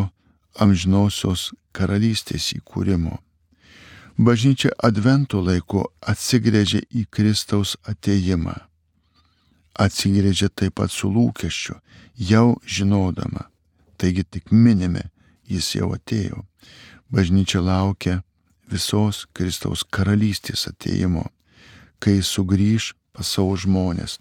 amžinosios 0.57 1.51
karalystės 1.77 2.51
įkūrimo. 2.57 3.19
Bažnyčia 4.17 4.71
advento 4.81 5.43
laiku 5.45 5.83
atsigrėžia 6.01 6.81
į 6.89 7.05
Kristaus 7.13 7.75
ateimą. 7.85 8.55
Atsigrėžia 9.77 10.49
taip 10.49 10.79
pat 10.81 10.89
su 10.89 11.11
lūkesčiu, 11.13 11.77
jau 12.17 12.57
žinodama. 12.65 13.45
Taigi 13.97 14.23
tik 14.25 14.49
minime, 14.49 15.11
jis 15.45 15.75
jau 15.77 15.91
atėjo. 15.93 16.41
Bažnyčia 17.13 17.61
laukia 17.61 18.23
visos 18.71 19.27
Kristaus 19.37 19.85
karalystės 19.85 20.65
ateimo, 20.71 21.27
kai 22.01 22.17
sugrįž 22.25 22.95
pas 23.13 23.29
savo 23.29 23.53
žmonės. 23.53 24.17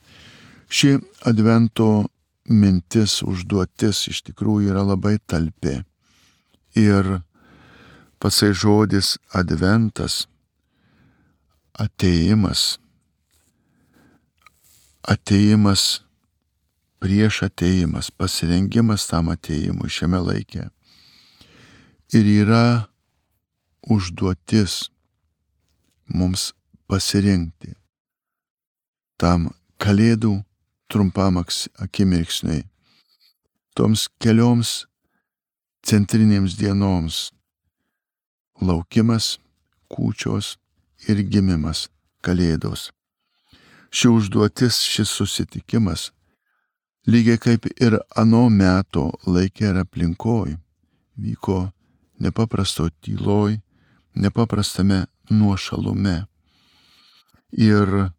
Ši 0.69 0.99
advento 1.25 2.05
mintis, 2.49 3.21
užduotis 3.27 4.07
iš 4.11 4.23
tikrųjų 4.29 4.73
yra 4.73 4.85
labai 4.87 5.17
talpi. 5.27 5.81
Ir 6.77 7.21
pasai 8.23 8.53
žodis 8.55 9.17
adventas, 9.35 10.27
ateimas, 11.75 12.79
ateimas 15.03 16.03
prieš 17.01 17.43
ateimas, 17.47 18.11
pasirengimas 18.11 19.07
tam 19.11 19.31
ateimui 19.35 19.91
šiame 19.93 20.21
laikė. 20.23 20.69
Ir 22.15 22.27
yra 22.47 22.87
užduotis 23.83 24.87
mums 26.07 26.53
pasirinkti 26.87 27.75
tam 29.21 29.51
kalėdų 29.83 30.46
trumpam 30.89 31.39
akimirksniui, 31.41 32.65
toms 33.77 34.07
kelioms 34.23 34.87
centrinėms 35.87 36.57
dienoms 36.59 37.31
laukimas, 38.61 39.37
kūčios 39.93 40.57
ir 41.09 41.23
gimimas 41.31 41.89
Kalėdos. 42.25 42.91
Ši 43.95 44.11
užduotis, 44.11 44.81
šis 44.83 45.13
susitikimas, 45.15 46.11
lygiai 47.07 47.39
kaip 47.39 47.69
ir 47.79 48.01
ano 48.19 48.49
meto 48.51 49.13
laikė 49.29 49.71
ir 49.71 49.79
aplinkoj, 49.85 50.57
vyko 51.23 51.59
nepaprasto 52.19 52.89
tyloj, 53.05 53.61
nepaprastame 54.17 55.05
nuošalume. 55.31 56.25
Ir 57.53 58.11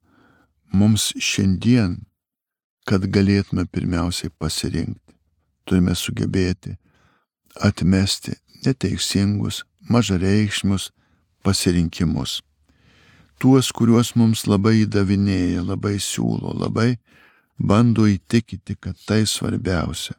mums 0.71 1.11
šiandien, 1.19 1.97
kad 2.87 3.03
galėtume 3.11 3.65
pirmiausiai 3.67 4.31
pasirinkti, 4.39 5.15
turime 5.67 5.95
sugebėti 5.95 6.77
atmesti 7.59 8.37
neteisingus, 8.65 9.63
mažareikšmius 9.89 10.91
pasirinkimus. 11.43 12.41
Tuos, 13.37 13.69
kuriuos 13.75 14.15
mums 14.17 14.47
labai 14.49 14.81
įdavinėja, 14.85 15.61
labai 15.67 15.97
siūlo, 16.01 16.55
labai 16.57 16.95
bando 17.59 18.07
įtikinti, 18.09 18.77
kad 18.81 18.97
tai 19.05 19.25
svarbiausia. 19.29 20.15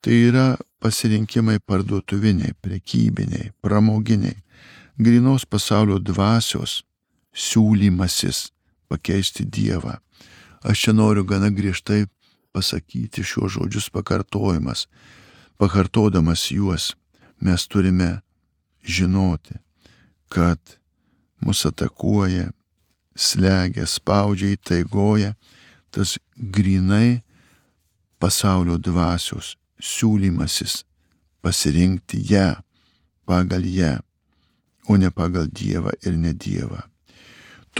Tai 0.00 0.16
yra 0.16 0.46
pasirinkimai 0.80 1.60
parduotuviniai, 1.66 2.56
prekybiniai, 2.64 3.52
pramoginiai, 3.62 4.38
grinos 4.98 5.44
pasaulio 5.46 6.00
dvasios 6.00 6.80
siūlymasis 7.36 8.48
pakeisti 8.90 9.44
Dievą. 9.44 9.98
Aš 10.60 10.80
čia 10.80 10.92
noriu 10.92 11.24
gana 11.24 11.50
griežtai 11.50 12.04
pasakyti 12.52 13.24
šiuos 13.24 13.56
žodžius 13.56 13.88
pakartojimas. 13.90 14.86
Pakartodamas 15.56 16.50
juos 16.50 16.94
mes 17.40 17.66
turime 17.66 18.20
žinoti, 18.84 19.54
kad 20.28 20.60
mus 21.40 21.64
atakuoja, 21.66 22.50
slegia, 23.16 23.86
spaudžia, 23.86 24.54
įtaigoja 24.56 25.34
tas 25.90 26.18
grinai 26.36 27.22
pasaulio 28.20 28.76
dvasios 28.78 29.56
siūlymasis 29.80 30.84
pasirinkti 31.40 32.20
ją 32.30 32.60
pagal 33.24 33.64
ją, 33.64 33.96
o 34.88 34.96
ne 34.96 35.10
pagal 35.10 35.48
Dievą 35.48 35.94
ir 36.04 36.16
ne 36.18 36.32
Dievą. 36.34 36.82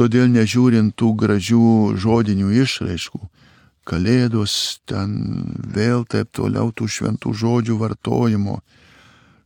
Todėl 0.00 0.30
nežiūrint 0.32 0.94
tų 0.96 1.10
gražių 1.20 1.62
žodinių 2.00 2.54
išraiškų, 2.62 3.18
kalėdos 3.84 4.54
ten 4.88 5.10
vėl 5.74 6.06
taip 6.08 6.30
toliau 6.32 6.70
tų 6.72 6.86
šventų 6.88 7.32
žodžių 7.36 7.76
vartojimo, 7.82 8.54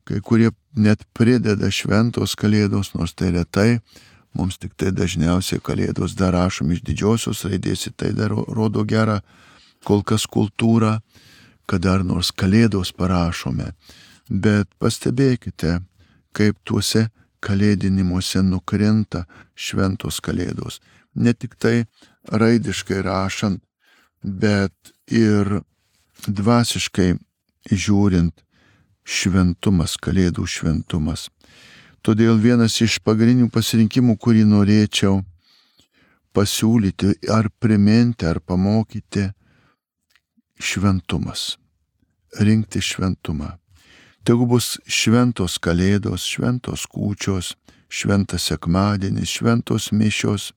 kai 0.07 0.21
kurie 0.23 0.53
net 0.79 1.03
prideda 1.11 1.73
šventos 1.75 2.37
kalėdos, 2.39 2.93
nors 2.95 3.17
tai 3.19 3.33
retai, 3.35 3.81
mums 4.31 4.61
tik 4.63 4.77
tai 4.79 4.93
dažniausiai 4.95 5.59
kalėdos 5.59 6.15
dar 6.15 6.37
rašom 6.39 6.71
iš 6.71 6.85
didžiosios 6.87 7.43
raidės, 7.51 7.89
tai 7.99 8.13
dar 8.15 8.31
rodo 8.31 8.87
gerą 8.87 9.25
kol 9.83 10.07
kas 10.07 10.23
kultūrą, 10.31 11.01
kad 11.67 11.83
dar 11.83 12.07
nors 12.07 12.31
kalėdos 12.31 12.95
parašome. 12.95 13.73
Bet 14.31 14.71
pastebėkite, 14.79 15.81
kaip 16.31 16.63
tuose 16.63 17.09
kalėdinimuose 17.45 18.43
nukrinta 18.47 19.25
šventos 19.55 20.21
kalėdos. 20.25 20.81
Ne 21.15 21.35
tik 21.37 21.55
tai 21.61 21.85
raidiškai 22.33 23.03
rašant, 23.05 23.61
bet 24.25 24.75
ir 25.13 25.61
dvasiškai 26.27 27.13
žiūrint 27.71 28.45
šventumas, 29.05 29.99
kalėdų 30.01 30.47
šventumas. 30.49 31.29
Todėl 32.05 32.41
vienas 32.41 32.77
iš 32.85 32.99
pagrindinių 33.05 33.51
pasirinkimų, 33.53 34.17
kurį 34.21 34.45
norėčiau 34.49 35.23
pasiūlyti 36.37 37.15
ar 37.33 37.49
priminti, 37.61 38.27
ar 38.29 38.41
pamokyti, 38.41 39.31
šventumas. 40.61 41.55
Rinkti 42.41 42.83
šventumą. 42.83 43.55
Tegu 44.25 44.47
bus 44.49 44.79
šventos 44.89 45.59
kalėdos, 45.61 46.25
šventos 46.25 46.87
kūčios, 46.89 47.51
šventas 47.93 48.47
sekmadienis, 48.49 49.29
šventos 49.37 49.91
mišios. 49.93 50.53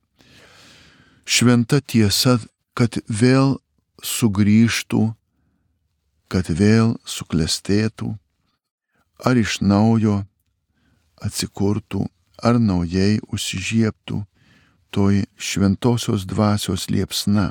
Šventa 1.28 1.82
tiesa, 1.84 2.38
kad 2.72 2.96
vėl 3.04 3.58
sugrįžtų, 4.00 5.02
kad 6.32 6.48
vėl 6.48 6.96
suklestėtų 7.04 8.14
ar 9.20 9.36
iš 9.36 9.60
naujo 9.60 10.22
atsikurtų, 11.20 12.06
ar 12.40 12.56
naujai 12.62 13.18
užsižiebtų 13.28 14.22
toj 14.94 15.24
šventosios 15.36 16.24
dvasios 16.24 16.88
liepsna. 16.88 17.50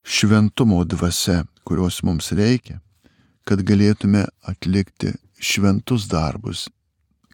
Šventumo 0.00 0.84
dvasia, 0.88 1.44
kurios 1.68 2.00
mums 2.06 2.30
reikia, 2.32 2.80
kad 3.50 3.64
galėtume 3.66 4.28
atlikti 4.46 5.08
šventus 5.42 6.04
darbus, 6.06 6.68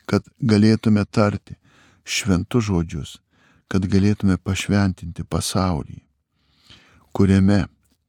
kad 0.08 0.24
galėtume 0.40 1.02
tarti 1.12 1.58
šventus 2.08 2.70
žodžius, 2.70 3.10
kad 3.68 3.84
galėtume 3.84 4.38
pašventinti 4.40 5.26
pasaulį, 5.28 5.98
kuriame 7.12 7.66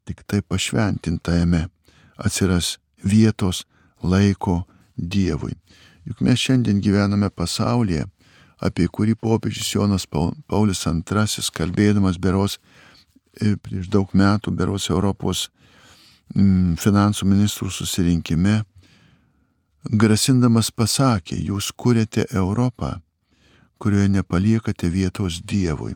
tik 0.08 0.24
tai 0.24 0.40
pašventintajame 0.40 1.66
atsiras 2.16 2.78
vietos, 3.04 3.66
laiko, 4.00 4.64
Dievui. 4.98 5.52
Juk 6.08 6.24
mes 6.26 6.40
šiandien 6.42 6.80
gyvename 6.82 7.28
pasaulyje, 7.30 8.08
apie 8.64 8.88
kurį 8.88 9.14
popiežius 9.20 9.76
Jonas 9.76 10.08
Paulius 10.08 10.88
II, 10.88 11.44
kalbėdamas 11.54 12.18
beros 12.18 12.56
e, 13.36 13.58
prieš 13.62 13.92
daug 13.94 14.16
metų, 14.16 14.56
beros 14.56 14.88
Europos 14.90 15.50
finansų 16.36 17.28
ministrų 17.28 17.70
susirinkime, 17.72 18.64
grasindamas 19.84 20.72
pasakė, 20.72 21.38
jūs 21.40 21.72
kuriate 21.72 22.26
Europą, 22.32 22.98
kurioje 23.78 24.10
nepaliekate 24.10 24.90
vietos 24.90 25.42
Dievui. 25.42 25.96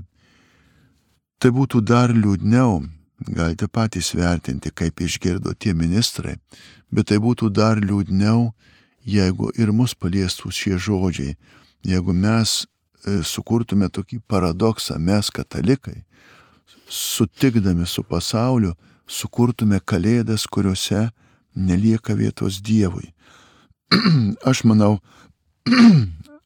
Tai 1.42 1.50
būtų 1.50 1.82
dar 1.82 2.14
liūdniau, 2.14 2.84
galite 3.28 3.68
patys 3.68 4.14
vertinti, 4.14 4.72
kaip 4.72 5.02
išgirdo 5.02 5.54
tie 5.54 5.74
ministrai, 5.74 6.38
bet 6.92 7.10
tai 7.10 7.18
būtų 7.18 7.50
dar 7.50 7.82
liūdniau, 7.82 8.52
jeigu 9.04 9.50
ir 9.58 9.72
mus 9.74 9.96
paliestų 9.98 10.52
šie 10.54 10.78
žodžiai, 10.78 11.36
jeigu 11.84 12.14
mes 12.14 12.62
e, 12.62 13.24
sukurtume 13.26 13.90
tokį 13.90 14.22
paradoksą, 14.30 15.00
mes 15.02 15.32
katalikai, 15.34 16.04
sutikdami 16.88 17.88
su 17.88 18.04
pasauliu, 18.04 18.76
sukurtume 19.08 19.80
kalėdas, 19.80 20.48
kuriuose 20.48 21.10
nelieka 21.56 22.16
vietos 22.16 22.62
Dievui. 22.62 23.14
aš 24.52 24.64
manau, 24.64 25.00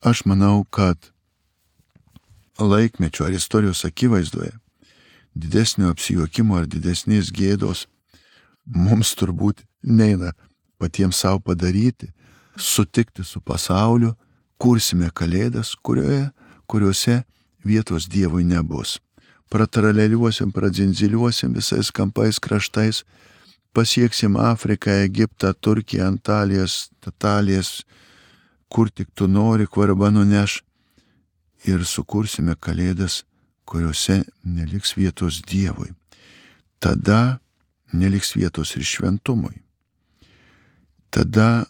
aš 0.10 0.26
manau, 0.26 0.64
kad 0.70 1.12
laikmečio 2.60 3.26
ar 3.26 3.34
istorijos 3.36 3.86
akivaizdoje 3.86 4.54
didesnio 5.36 5.92
apsijuokimo 5.92 6.56
ar 6.56 6.68
didesnės 6.72 7.32
gėdos 7.36 7.86
mums 8.66 9.14
turbūt 9.20 9.66
neina 9.84 10.32
patiems 10.80 11.20
savo 11.22 11.42
padaryti, 11.52 12.10
sutikti 12.56 13.24
su 13.24 13.42
pasauliu, 13.42 14.14
kursime 14.58 15.12
kalėdas, 15.12 15.76
kurioje, 15.76 16.30
kuriuose 16.68 17.24
vietos 17.66 18.08
Dievui 18.08 18.46
nebus. 18.48 19.00
Prataraleliuosim, 19.50 20.52
pradzinziliuosim 20.52 21.54
visais 21.54 21.92
kampais 21.92 22.40
kraštais, 22.40 23.04
pasieksim 23.74 24.36
Afriką, 24.36 24.92
Egiptą, 25.06 25.54
Turkiją, 25.54 26.08
Antalijas, 26.08 26.90
Tatalijas, 27.00 27.84
kur 28.70 28.90
tik 28.90 29.12
tu 29.14 29.28
nori, 29.28 29.68
kvarba 29.68 30.10
nuneš 30.12 30.62
ir 31.66 31.86
sukursime 31.86 32.56
kalėdas, 32.56 33.24
kuriuose 33.66 34.24
neliks 34.44 34.96
vietos 34.98 35.42
Dievui. 35.46 35.94
Tada 36.80 37.40
neliks 37.94 38.36
vietos 38.36 38.76
ir 38.76 38.84
šventumui. 38.84 39.62
Tada 41.10 41.66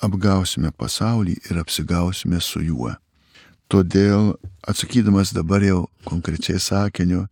apgausime 0.00 0.72
pasaulį 0.72 1.36
ir 1.50 1.60
apsigausime 1.60 2.40
su 2.40 2.62
juo. 2.64 2.94
Todėl 3.70 4.32
atsakydamas 4.66 5.30
dabar 5.30 5.62
jau 5.62 5.84
konkrečiai 6.08 6.58
sakiniu 6.58 7.26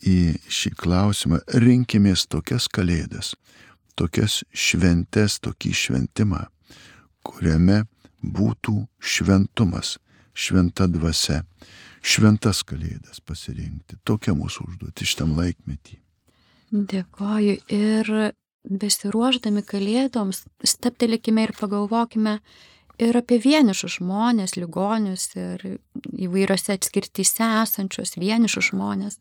į 0.00 0.38
šį 0.48 0.72
klausimą, 0.80 1.42
rinkimės 1.60 2.24
tokias 2.30 2.70
kalėdas, 2.72 3.34
tokias 3.98 4.40
šventes, 4.54 5.36
tokį 5.44 5.74
šventimą, 5.76 6.46
kuriame 7.26 7.82
būtų 8.22 8.86
šventumas, 8.98 9.98
šventa 10.32 10.88
dvasia, 10.88 11.42
šventas 12.00 12.62
kalėdas 12.64 13.20
pasirinkti. 13.20 13.98
Tokia 14.08 14.32
mūsų 14.38 14.70
užduotis 14.70 15.12
šitam 15.12 15.36
laikmetį. 15.36 15.98
Dėkoju 16.72 17.60
ir 17.74 18.12
besiruoždami 18.68 19.62
kalėdoms, 19.68 20.44
steptelėkime 20.64 21.48
ir 21.48 21.54
pagalvokime 21.58 22.38
ir 22.98 23.18
apie 23.18 23.38
vienišus 23.42 23.98
žmonės, 23.98 24.56
ligonius 24.58 25.30
ir 25.38 25.62
įvairiose 26.12 26.76
atskirtyse 26.78 27.46
esančius 27.62 28.16
vienišus 28.18 28.72
žmonės. 28.72 29.20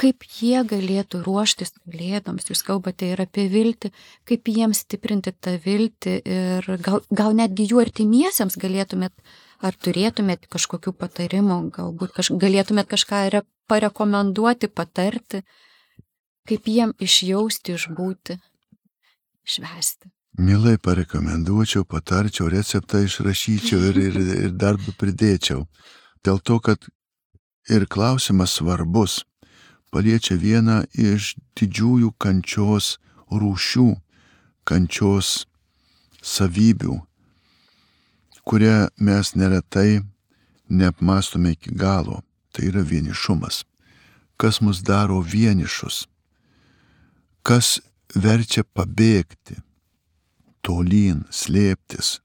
Kaip 0.00 0.24
jie 0.40 0.62
galėtų 0.64 1.20
ruoštis 1.26 1.74
kalėdoms, 1.76 2.48
jūs 2.48 2.62
kalbate 2.64 3.10
ir 3.12 3.20
apie 3.20 3.44
viltį, 3.52 3.90
kaip 4.28 4.48
jiems 4.48 4.80
stiprinti 4.86 5.34
tą 5.36 5.58
viltį 5.60 6.14
ir 6.24 6.68
gal, 6.80 7.02
gal 7.12 7.36
netgi 7.36 7.68
jų 7.68 7.82
artimiesiems 7.82 8.56
galėtumėt, 8.62 9.12
ar 9.60 9.76
turėtumėt 9.76 10.48
kažkokių 10.50 10.94
patarimų, 10.96 11.58
galbūt 11.76 12.16
kaž, 12.16 12.32
galėtumėt 12.40 12.88
kažką 12.88 13.20
re, 13.36 13.44
parekomenduoti, 13.68 14.72
patarti, 14.72 15.42
kaip 16.48 16.72
jiem 16.72 16.96
išjausti, 16.96 17.76
išbūti, 17.76 18.40
švesti. 19.44 20.08
Mielai 20.38 20.78
parekomenduočiau, 20.78 21.84
patarčiau, 21.84 22.48
receptą 22.48 23.02
išrašyčiau 23.04 23.80
ir, 23.90 23.96
ir, 24.00 24.16
ir 24.46 24.52
dar 24.56 24.78
pridėčiau. 24.80 25.66
Dėl 26.24 26.40
to, 26.40 26.58
kad 26.60 26.86
ir 27.68 27.86
klausimas 27.86 28.56
svarbus, 28.56 29.22
paliečia 29.92 30.38
vieną 30.40 30.82
iš 30.96 31.34
didžiųjų 31.58 32.14
kančios 32.16 32.96
rūšių, 33.28 33.88
kančios 34.64 35.44
savybių, 36.22 36.96
kurią 38.48 38.78
mes 38.96 39.34
neretai 39.34 40.00
neapmastome 40.68 41.52
iki 41.58 41.74
galo. 41.74 42.22
Tai 42.52 42.66
yra 42.68 42.82
vienišumas. 42.84 43.62
Kas 44.36 44.60
mus 44.60 44.82
daro 44.84 45.22
vienišus? 45.24 46.06
kas 47.42 47.80
verčia 48.14 48.62
pabėgti, 48.62 49.58
tolyn, 50.62 51.24
slėptis 51.30 52.20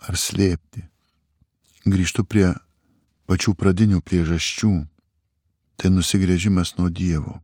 ar 0.00 0.16
slėpti. 0.18 0.84
Grįžtu 1.86 2.24
prie 2.24 2.50
pačių 3.30 3.54
pradinių 3.56 4.02
priežasčių. 4.04 4.72
Tai 5.80 5.88
nusigrėžimas 5.94 6.74
nuo 6.76 6.90
Dievo. 6.92 7.38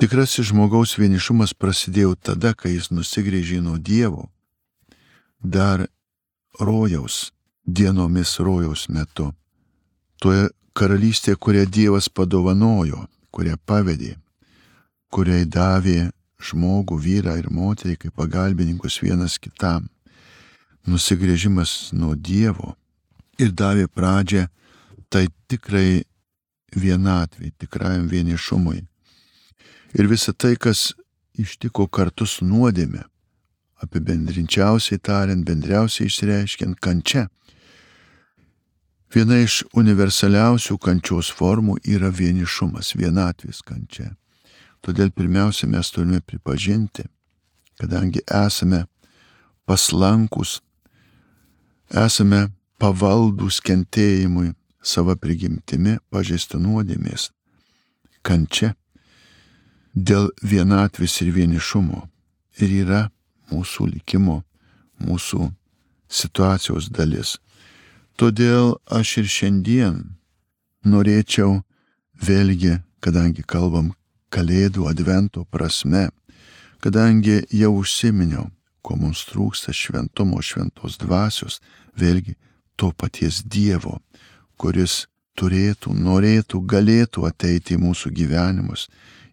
Tikrasis 0.00 0.52
žmogaus 0.52 0.94
vienišumas 0.96 1.50
prasidėjo 1.52 2.14
tada, 2.14 2.54
kai 2.54 2.76
jis 2.76 2.92
nusigrėžė 2.94 3.58
nuo 3.64 3.74
Dievo, 3.76 4.28
dar 5.42 5.88
rojaus 6.60 7.32
dienomis 7.66 8.38
rojaus 8.38 8.86
metu. 8.88 9.32
Toje 10.22 10.48
karalystėje, 10.78 11.36
kurią 11.36 11.66
Dievas 11.66 12.08
padovanojo, 12.08 13.06
kurią 13.34 13.58
pavedė, 13.66 14.14
kuriai 15.10 15.44
davė 15.44 16.10
žmogų, 16.40 16.98
vyrą 17.00 17.36
ir 17.38 17.50
moterį 17.52 17.96
kaip 18.04 18.16
pagalbininkus 18.16 19.00
vienas 19.04 19.38
kitam. 19.38 19.88
Nusigrėžimas 20.88 21.92
nuo 21.92 22.14
Dievo 22.16 22.74
ir 23.38 23.52
davė 23.52 23.86
pradžią 23.88 24.46
tai 25.10 25.26
tikrai 25.50 26.04
vienatvai, 26.76 27.52
tikrajam 27.58 28.08
vienišumui. 28.08 28.84
Ir 29.98 30.06
visa 30.06 30.32
tai, 30.32 30.54
kas 30.56 30.92
ištiko 31.34 31.88
kartu 31.90 32.26
su 32.26 32.46
nuodėme, 32.46 33.02
apibendrinčiausiai 33.82 35.00
tariant, 35.02 35.44
bendriausiai 35.46 36.06
išreiškiant 36.10 36.78
kančia. 36.80 37.26
Viena 39.10 39.40
iš 39.42 39.64
universaliausių 39.74 40.76
kančios 40.78 41.32
formų 41.34 41.80
yra 41.82 42.12
vienišumas, 42.14 42.94
vienatvės 42.94 43.64
kančia. 43.66 44.12
Todėl 44.80 45.10
pirmiausia 45.12 45.68
mes 45.68 45.90
turime 45.92 46.22
pripažinti, 46.24 47.04
kadangi 47.80 48.22
esame 48.24 48.86
paslankus, 49.68 50.60
esame 51.90 52.46
pavaldus 52.80 53.60
kentėjimui 53.60 54.54
savo 54.80 55.16
prigimtimi 55.20 55.98
pažeisti 56.08 56.60
nuodėmės, 56.60 57.28
kančia 58.24 58.72
dėl 59.94 60.30
vienatvės 60.42 61.20
ir 61.20 61.32
vienišumo 61.36 62.06
ir 62.60 62.74
yra 62.84 63.02
mūsų 63.52 63.90
likimo, 63.94 64.40
mūsų 65.00 65.50
situacijos 66.08 66.88
dalis. 66.88 67.36
Todėl 68.16 68.74
aš 68.88 69.18
ir 69.22 69.28
šiandien 69.36 70.00
norėčiau 70.84 71.60
vėlgi, 72.20 72.78
kadangi 73.00 73.44
kalbam 73.44 73.92
Kalėdų 74.30 74.86
advento 74.86 75.44
prasme, 75.50 76.08
kadangi 76.82 77.40
jau 77.50 77.72
užsiminiau, 77.80 78.46
ko 78.82 78.96
mums 78.96 79.24
trūksta 79.28 79.74
šventumo, 79.74 80.40
šventos 80.42 80.98
dvasios, 81.02 81.58
vėlgi 81.98 82.36
to 82.78 82.92
paties 82.96 83.42
Dievo, 83.42 83.98
kuris 84.56 85.06
turėtų, 85.38 85.92
norėtų, 85.96 86.60
galėtų 86.68 87.26
ateiti 87.28 87.76
į 87.76 87.82
mūsų 87.84 88.12
gyvenimus, 88.16 88.88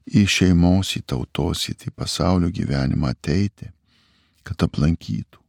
į 0.07 0.23
šeimos, 0.27 0.95
į 0.99 1.03
tautos, 1.11 1.65
į 1.71 1.75
tai 1.81 1.91
pasaulio 1.95 2.49
gyvenimą 2.53 3.11
ateiti, 3.11 3.69
kad 4.47 4.63
aplankytų, 4.63 5.41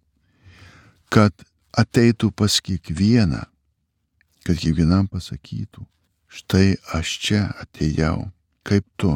kad 1.15 1.33
ateitų 1.79 2.33
pas 2.35 2.59
kiekvieną, 2.65 3.45
kad 4.47 4.59
kiekvienam 4.59 5.07
pasakytų, 5.11 5.87
štai 6.29 6.77
aš 6.97 7.15
čia 7.23 7.45
atėjau, 7.63 8.29
kaip 8.67 8.87
tu, 8.99 9.15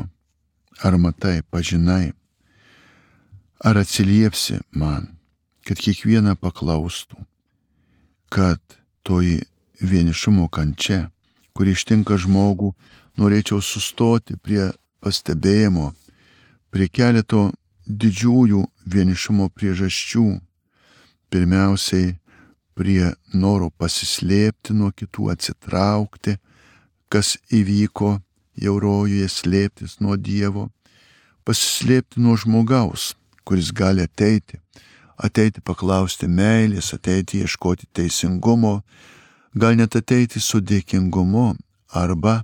Ar 0.80 0.96
matai, 0.96 1.42
pažinai, 1.42 2.12
ar 3.61 3.76
atsiliepsi 3.76 4.58
man, 4.72 5.12
kad 5.66 5.78
kiekviena 5.78 6.35
paklaustų, 6.35 7.20
kad 8.32 8.61
toji 9.06 9.42
vienišumo 9.82 10.48
kančia, 10.48 11.11
kuri 11.52 11.76
ištinka 11.76 12.16
žmogų, 12.18 12.72
norėčiau 13.20 13.61
sustoti 13.62 14.38
prie 14.40 14.70
pastebėjimo, 15.04 15.92
prie 16.72 16.88
keleto 16.88 17.50
didžiųjų 17.87 18.64
vienišumo 18.88 19.50
priežasčių. 19.52 20.26
Pirmiausiai 21.32 22.16
prie 22.76 23.12
noro 23.35 23.70
pasislėpti 23.70 24.74
nuo 24.76 24.90
kitų, 24.96 25.30
atsitraukti, 25.32 26.37
kas 27.12 27.37
įvyko 27.52 28.16
jau 28.58 28.78
rojuje 28.80 29.28
slėptis 29.28 29.98
nuo 30.00 30.16
Dievo, 30.16 30.68
pasislėpti 31.46 32.20
nuo 32.22 32.36
žmogaus, 32.38 33.12
kuris 33.44 33.72
gali 33.72 34.04
ateiti, 34.04 34.60
ateiti 35.16 35.62
paklausti 35.64 36.28
meilės, 36.28 36.92
ateiti 36.94 37.42
ieškoti 37.42 37.88
teisingumo, 37.94 38.80
gal 39.54 39.76
net 39.76 39.96
ateiti 39.96 40.40
su 40.40 40.60
dėkingumu 40.60 41.52
arba 41.92 42.42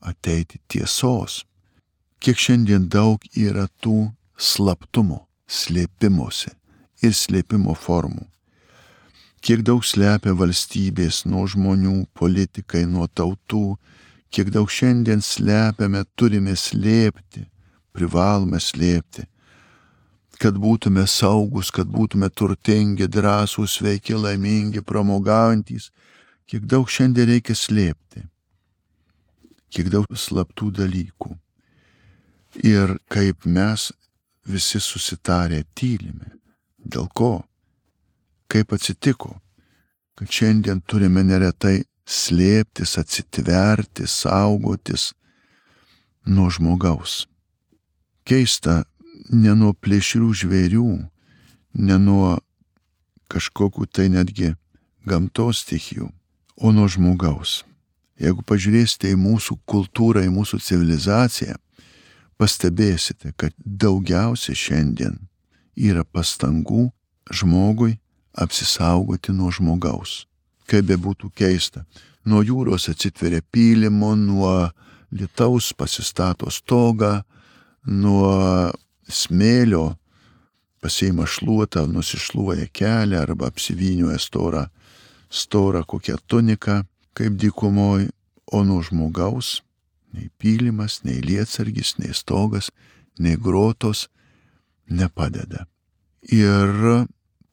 ateiti 0.00 0.60
tiesos. 0.68 1.42
Kiek 2.20 2.38
šiandien 2.40 2.88
daug 2.88 3.24
yra 3.36 3.66
tų 3.82 4.12
slaptumo, 4.38 5.24
slėpimuose 5.46 6.54
ir 7.04 7.12
slėpimo 7.12 7.74
formų. 7.76 8.24
Kiek 9.44 9.60
daug 9.60 9.84
slepia 9.84 10.32
valstybės 10.32 11.26
nuo 11.28 11.44
žmonių, 11.44 12.06
politikai, 12.16 12.86
nuo 12.88 13.04
tautų, 13.12 13.76
kiek 14.34 14.50
daug 14.50 14.70
šiandien 14.70 15.22
slepiame, 15.22 16.02
turime 16.18 16.56
slėpti, 16.58 17.44
privalome 17.94 18.58
slėpti, 18.58 19.28
kad 20.42 20.58
būtume 20.58 21.04
saugus, 21.06 21.70
kad 21.70 21.86
būtume 21.86 22.26
turtingi, 22.34 23.06
drąsūs, 23.06 23.78
sveiki, 23.78 24.16
laimingi, 24.18 24.82
pramogaujantis, 24.82 25.92
kiek 26.50 26.66
daug 26.66 26.90
šiandien 26.90 27.30
reikia 27.30 27.54
slėpti, 27.54 28.24
kiek 29.70 29.92
daug 29.94 30.10
slaptų 30.10 30.72
dalykų. 30.82 31.38
Ir 32.66 32.98
kaip 33.10 33.46
mes 33.46 33.92
visi 34.46 34.82
susitarę 34.82 35.62
tylime. 35.78 36.34
Dėl 36.78 37.06
ko? 37.14 37.32
Kaip 38.50 38.74
atsitiko, 38.74 39.38
kad 40.18 40.30
šiandien 40.30 40.82
turime 40.86 41.22
neretai 41.26 41.80
slėptis, 42.04 42.96
atsitverti, 43.00 44.06
saugotis 44.08 45.12
nuo 46.26 46.50
žmogaus. 46.52 47.24
Keista, 48.24 48.84
ne 49.30 49.54
nuo 49.56 49.72
plėšrių 49.72 50.30
žvėrių, 50.40 50.88
ne 51.74 51.98
nuo 52.00 52.38
kažkokių 53.32 53.86
tai 53.88 54.08
netgi 54.12 54.54
gamtos 55.04 55.64
stichijų, 55.64 56.08
o 56.56 56.72
nuo 56.72 56.88
žmogaus. 56.88 57.62
Jeigu 58.20 58.44
pažiūrėsite 58.46 59.10
į 59.10 59.18
mūsų 59.18 59.58
kultūrą, 59.66 60.22
į 60.24 60.30
mūsų 60.32 60.60
civilizaciją, 60.62 61.56
pastebėsite, 62.38 63.32
kad 63.36 63.54
daugiausia 63.58 64.54
šiandien 64.54 65.18
yra 65.74 66.04
pastangų 66.04 66.92
žmogui 67.32 67.98
apsisaugoti 68.34 69.34
nuo 69.34 69.50
žmogaus. 69.54 70.24
Kaip 70.70 70.86
be 70.88 70.96
būtų 70.96 71.30
keista, 71.36 71.84
nuo 72.24 72.40
jūros 72.44 72.88
atsitveria 72.88 73.42
pylimo, 73.52 74.14
nuo 74.16 74.70
lietaus 75.12 75.72
pasistato 75.76 76.50
stogą, 76.50 77.20
nuo 77.84 78.72
smėlio 79.08 79.94
pasiima 80.80 81.26
šluotą, 81.28 81.86
nusišluoja 81.88 82.66
kelią 82.72 83.20
arba 83.20 83.48
apsivyniuoja 83.52 84.18
storą, 84.20 84.66
storą 85.30 85.84
kokią 85.88 86.18
tuniką, 86.26 86.82
kaip 87.16 87.38
dykumoj, 87.40 88.08
o 88.52 88.64
nuo 88.64 88.82
žmogaus 88.84 89.62
nei 90.14 90.28
pylimas, 90.38 91.00
nei 91.02 91.20
lietsargis, 91.24 91.96
nei 91.98 92.14
stogas, 92.14 92.70
nei 93.18 93.36
grotos 93.36 94.08
nepadeda. 94.86 95.66
Ir 96.30 97.06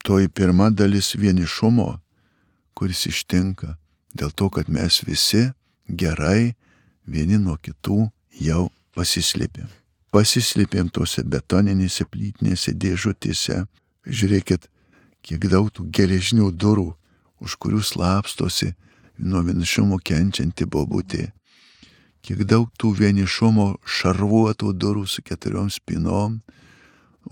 toji 0.06 0.28
pirma 0.28 0.70
dalis 0.70 1.12
vienišumo, 1.18 1.88
kuris 2.82 3.06
ištinka 3.06 3.76
dėl 4.18 4.34
to, 4.34 4.48
kad 4.50 4.66
mes 4.66 4.98
visi 5.06 5.52
gerai 5.86 6.56
vieni 7.06 7.38
nuo 7.38 7.54
kitų 7.54 8.08
jau 8.42 8.64
pasislėpėm. 8.98 9.68
Pasislėpėm 10.10 10.90
tose 10.90 11.22
betoninėse 11.22 12.04
plytinėse 12.10 12.74
dėžutėse. 12.74 13.62
Žiūrėkit, 14.02 14.66
kiek 15.22 15.46
daug 15.46 15.70
tų 15.70 15.86
geležinių 15.94 16.50
durų, 16.50 16.90
už 17.38 17.54
kurių 17.62 17.84
slapstosi 17.86 18.72
nuo 19.22 19.46
vienišumo 19.46 20.02
kenčianti 20.02 20.66
bobutė 20.66 21.30
kiek 22.22 22.44
daug 22.46 22.70
tų 22.78 22.92
vienišumo 23.00 23.66
šarvuotų 23.82 24.72
durų 24.78 25.06
su 25.10 25.24
keturiom 25.26 25.68
spinom, 25.74 26.38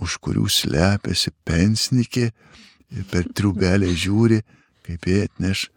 už 0.03 0.19
kurių 0.23 0.49
slepiasi 0.51 1.33
pensnikė 1.47 2.31
ir 2.91 3.05
per 3.11 3.29
triubelę 3.35 3.91
žiūri, 3.95 4.41
kaip 4.87 5.07
jie 5.07 5.25
atneš 5.29 5.69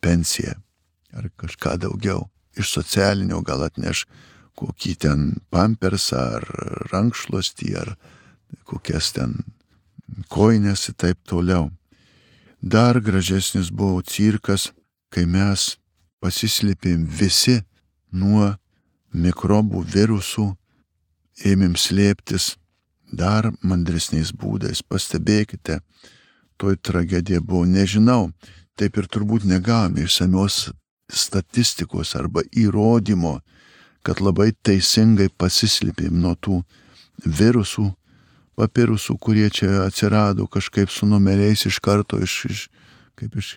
pensiją 0.00 0.56
ar 1.16 1.30
kažką 1.40 1.76
daugiau. 1.84 2.28
Iš 2.58 2.72
socialinio 2.74 3.40
gal 3.46 3.62
atneš 3.66 4.04
kokį 4.58 4.94
ten 5.04 5.26
pampersą 5.54 6.22
ar 6.38 6.46
rankšluostį 6.92 7.74
ar 7.78 7.94
kokias 8.68 9.12
ten 9.16 9.38
koinės 10.32 10.88
ir 10.90 10.98
taip 10.98 11.20
toliau. 11.28 11.68
Dar 12.60 12.98
gražesnis 13.00 13.70
buvo 13.70 14.02
cirkas, 14.02 14.72
kai 15.14 15.24
mes 15.26 15.76
pasislėpėm 16.18 17.04
visi 17.06 17.60
nuo 18.10 18.56
mikrobų, 19.14 19.84
virusų, 19.94 20.48
ėmėm 21.46 21.76
slėptis 21.78 22.56
dar 23.12 23.52
mandresniais 23.62 24.32
būdais. 24.34 24.82
Pastebėkite, 24.82 25.78
toj 26.58 26.76
tragedija 26.82 27.40
buvo, 27.40 27.64
nežinau, 27.66 28.30
taip 28.78 28.98
ir 28.98 29.06
turbūt 29.10 29.46
negavome 29.48 30.04
išsamios 30.06 30.68
statistikos 31.08 32.14
arba 32.18 32.42
įrodymo, 32.52 33.38
kad 34.06 34.20
labai 34.22 34.50
teisingai 34.66 35.28
pasislėpėm 35.38 36.18
nuo 36.22 36.34
tų 36.34 36.60
virusų, 37.24 37.88
papirusų, 38.58 39.16
kurie 39.22 39.48
čia 39.54 39.84
atsirado 39.86 40.46
kažkaip 40.50 40.90
su 40.90 41.06
numeriais 41.06 41.66
iš 41.66 41.78
karto 41.82 42.18
iš, 42.22 42.34
iš 42.50 42.62
kaip 43.18 43.38
iš 43.38 43.56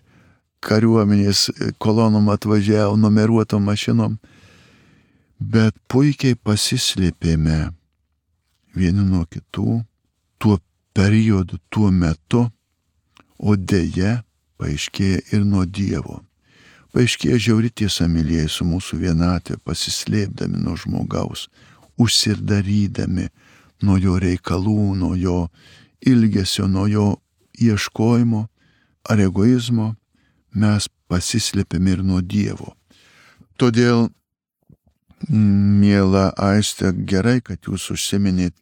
kariuomenės 0.61 1.49
kolonom 1.81 2.29
atvažiavo 2.33 2.97
numeruotom 2.99 3.63
mašinom. 3.65 4.17
Bet 5.41 5.73
puikiai 5.89 6.37
pasislėpėme 6.37 7.71
vieni 8.77 9.05
nuo 9.05 9.25
kitų 9.25 9.81
tuo 10.41 10.59
periodu, 10.93 11.57
tuo 11.69 11.89
metu, 11.89 12.45
o 13.41 13.57
dėje 13.57 14.19
paaiškėja 14.61 15.23
ir 15.33 15.45
nuo 15.45 15.65
Dievo. 15.65 16.21
Paaiškėja 16.93 17.39
žiauri 17.39 17.71
tiesa, 17.73 18.05
mylėjai, 18.11 18.49
su 18.51 18.67
mūsų 18.67 18.99
vienatvė, 19.01 19.57
pasislėpdami 19.65 20.59
nuo 20.61 20.75
žmogaus, 20.77 21.47
užsirdarydami 21.97 23.29
nuo 23.87 23.97
jo 23.97 24.17
reikalų, 24.21 24.93
nuo 24.99 25.15
jo 25.17 25.37
ilgesio, 26.05 26.67
nuo 26.67 26.85
jo 26.91 27.07
ieškojimo 27.57 28.45
ar 29.09 29.23
egoizmo, 29.23 29.95
mes 30.53 30.89
pasislėpėme 31.09 31.95
ir 31.95 32.03
nuo 32.05 32.21
Dievo. 32.21 32.75
Todėl 33.57 34.09
Mėla 35.29 36.31
Aistė, 36.37 36.91
gerai, 36.91 37.39
kad 37.45 37.61
jūs 37.67 37.91
užsiminėt 37.93 38.55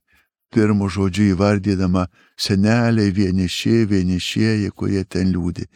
pirmų 0.54 0.90
žodžių 0.96 1.32
įvardydama 1.34 2.08
seneliai 2.40 3.12
vienišieji, 3.14 3.90
vienišieji, 3.94 4.72
kurie 4.76 5.04
ten 5.06 5.34
liūdi. 5.34 5.68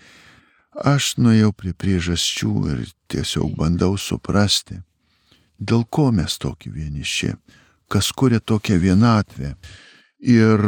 Aš 0.73 1.15
nuėjau 1.21 1.51
prie 1.53 1.73
priežasčių 1.77 2.53
ir 2.73 2.79
tiesiog 3.13 3.53
bandau 3.59 3.93
suprasti, 3.97 4.79
dėl 5.59 5.85
ko 5.85 6.09
mes 6.11 6.39
tokie 6.41 6.71
vieniši, 6.73 7.35
kas 7.91 8.09
kuria 8.11 8.41
tokią 8.41 8.79
vienatvę. 8.81 9.53
Ir 10.23 10.65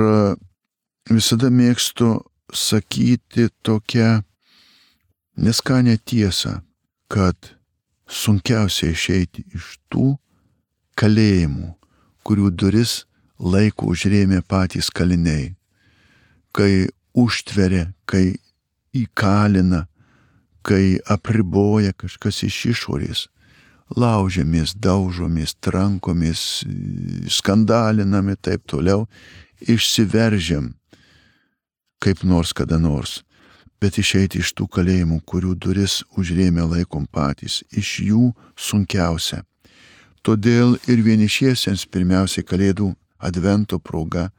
visada 1.09 1.49
mėgstu 1.49 2.19
sakyti 2.53 3.49
tokią 3.65 4.21
neskanę 5.41 5.97
tiesą, 5.97 6.59
kad 7.09 7.55
sunkiausia 8.05 8.91
išeiti 8.93 9.45
iš 9.55 9.79
tų 9.89 10.13
kalėjimų, 10.99 11.73
kurių 12.25 12.51
duris 12.53 13.05
laiko 13.39 13.91
užrėmė 13.93 14.41
patys 14.47 14.89
kaliniai, 14.89 15.55
kai 16.55 16.87
užtveria, 17.13 17.91
kai 18.05 18.37
įkalina, 18.95 19.85
kai 20.65 20.97
apriboja 21.11 21.93
kažkas 21.93 22.43
iš 22.47 22.59
išorės, 22.73 23.27
laužiamės, 23.95 24.73
daužomės, 24.81 25.55
trankomės, 25.61 26.63
skandalinami 27.29 28.35
taip 28.41 28.65
toliau, 28.65 29.05
išsiveržiam 29.61 30.73
kaip 32.01 32.23
nors 32.23 32.51
kada 32.53 32.77
nors 32.77 33.21
bet 33.81 33.99
išeiti 33.99 34.39
iš 34.41 34.53
tų 34.57 34.67
kalėjimų, 34.71 35.19
kurių 35.29 35.53
duris 35.61 35.99
užrėmė 36.17 36.63
laikom 36.71 37.05
patys, 37.11 37.61
iš 37.69 37.99
jų 38.07 38.31
sunkiausia. 38.57 39.43
Todėl 40.25 40.77
ir 40.89 41.03
vienišiesiems 41.05 41.85
pirmiausiai 41.93 42.45
kalėdų 42.47 42.93
advento 43.17 43.79
proga 43.79 44.29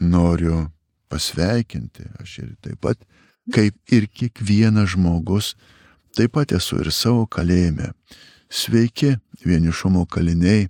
noriu 0.00 0.68
pasveikinti, 1.10 2.06
aš 2.22 2.38
ir 2.38 2.54
taip 2.62 2.80
pat, 2.80 2.98
kaip 3.54 3.74
ir 3.92 4.06
kiekvienas 4.06 4.94
žmogus, 4.94 5.54
taip 6.16 6.36
pat 6.38 6.54
esu 6.54 6.80
ir 6.84 6.92
savo 6.94 7.26
kalėjime. 7.26 7.90
Sveiki, 8.50 9.16
vienišumo 9.46 10.06
kaliniai, 10.10 10.68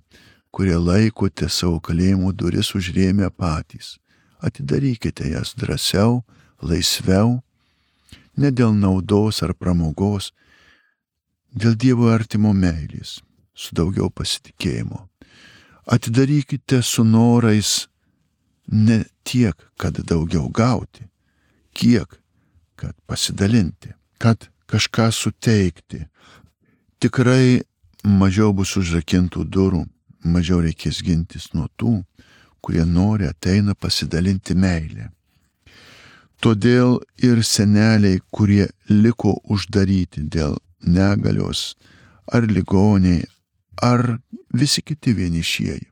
kurie 0.51 0.77
laikote 0.77 1.49
savo 1.49 1.79
kalėjimų 1.81 2.33
duris 2.37 2.73
užrėmę 2.77 3.29
patys. 3.33 3.97
Atidarykite 4.41 5.29
jas 5.31 5.53
drąsiau, 5.57 6.21
laisviau, 6.61 7.39
ne 8.37 8.51
dėl 8.51 8.73
naudos 8.73 9.41
ar 9.45 9.53
pramogos, 9.53 10.31
dėl 11.53 11.77
Dievo 11.77 12.09
artimo 12.13 12.53
meilės, 12.53 13.19
su 13.53 13.75
daugiau 13.77 14.09
pasitikėjimo. 14.09 15.10
Atidarykite 15.85 16.81
su 16.81 17.03
norais 17.03 17.87
ne 18.67 19.03
tiek, 19.23 19.55
kad 19.77 19.97
daugiau 20.07 20.49
gauti, 20.49 21.07
kiek, 21.73 22.19
kad 22.75 22.95
pasidalinti, 23.05 23.93
kad 24.17 24.47
kažką 24.71 25.11
suteikti. 25.11 26.05
Tikrai 27.01 27.61
mažiau 28.03 28.53
bus 28.53 28.75
užrakintų 28.77 29.45
durų, 29.49 29.81
mažiau 30.23 30.61
reikės 30.61 31.01
gintis 31.03 31.49
nuo 31.53 31.67
tų, 31.77 32.01
kurie 32.61 32.85
nori 32.85 33.27
ateina 33.27 33.73
pasidalinti 33.75 34.55
meilę. 34.55 35.09
Todėl 36.41 36.99
ir 37.21 37.43
seneliai, 37.45 38.21
kurie 38.33 38.67
liko 38.89 39.35
uždaryti 39.45 40.23
dėl 40.25 40.55
negalios, 40.81 41.75
ar 42.25 42.47
ligoniai, 42.49 43.25
ar 43.81 44.17
visi 44.53 44.81
kiti 44.81 45.13
vienišieji. 45.13 45.87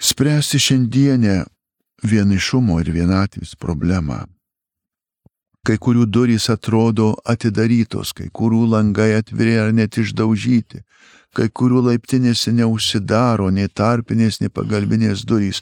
Spręsti 0.00 0.58
šiandienę 0.58 1.44
vienišumo 2.02 2.80
ir 2.80 2.90
vienatvės 2.94 3.54
problemą. 3.60 4.24
Kai 5.60 5.76
kurių 5.76 6.06
durys 6.08 6.48
atrodo 6.48 7.12
atidarytos, 7.28 8.14
kai 8.16 8.30
kurių 8.32 8.62
langai 8.72 9.12
atviri 9.18 9.58
ar 9.60 9.74
net 9.76 9.98
išdaužyti, 10.00 10.80
kai 11.36 11.50
kurių 11.52 11.84
laiptinėse 11.90 12.54
neužsidaro 12.56 13.50
nei 13.52 13.68
tarpinės, 13.68 14.40
nei 14.40 14.48
pagalbinės 14.48 15.26
durys. 15.28 15.60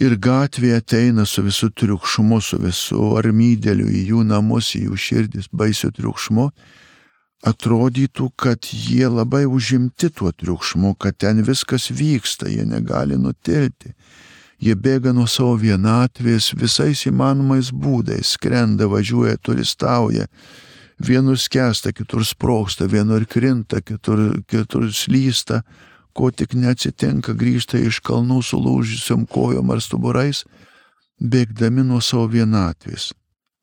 Ir 0.00 0.16
gatvė 0.16 0.78
ateina 0.78 1.26
su 1.26 1.42
visu 1.44 1.68
triukšmu, 1.68 2.40
su 2.40 2.56
visu 2.62 3.10
armydėliu 3.20 3.90
į 3.90 4.06
jų 4.14 4.24
namus, 4.24 4.72
į 4.78 4.86
jų 4.86 4.96
širdis, 4.96 5.50
baisiu 5.52 5.90
triukšmu 5.92 6.48
atrodytų, 7.46 8.30
kad 8.36 8.68
jie 8.72 9.08
labai 9.08 9.46
užimti 9.48 10.10
tuo 10.12 10.32
triukšmu, 10.32 10.94
kad 11.00 11.16
ten 11.20 11.42
viskas 11.46 11.88
vyksta, 11.90 12.50
jie 12.52 12.66
negali 12.68 13.16
nutilti. 13.18 13.94
Jie 14.60 14.74
bėga 14.76 15.14
nuo 15.16 15.24
savo 15.24 15.54
vienatvės 15.56 16.50
visais 16.60 17.06
įmanomais 17.08 17.70
būdais, 17.72 18.34
skrenda, 18.36 18.90
važiuoja, 18.92 19.38
turistauja. 19.40 20.26
Vienur 21.00 21.38
skęsta, 21.40 21.94
kitur 21.96 22.26
sproksta, 22.28 22.84
vienur 22.84 23.24
krinta, 23.24 23.80
kitur, 23.80 24.42
kitur 24.44 24.90
slysta, 24.92 25.62
ko 26.12 26.28
tik 26.28 26.52
neatsitinka, 26.52 27.32
grįžta 27.32 27.80
iš 27.80 28.02
kalnų 28.04 28.42
sulūžusiam 28.44 29.24
kojom 29.24 29.72
ar 29.72 29.80
stuburais, 29.80 30.44
bėgdami 31.16 31.86
nuo 31.88 32.02
savo 32.04 32.28
vienatvės 32.28 33.14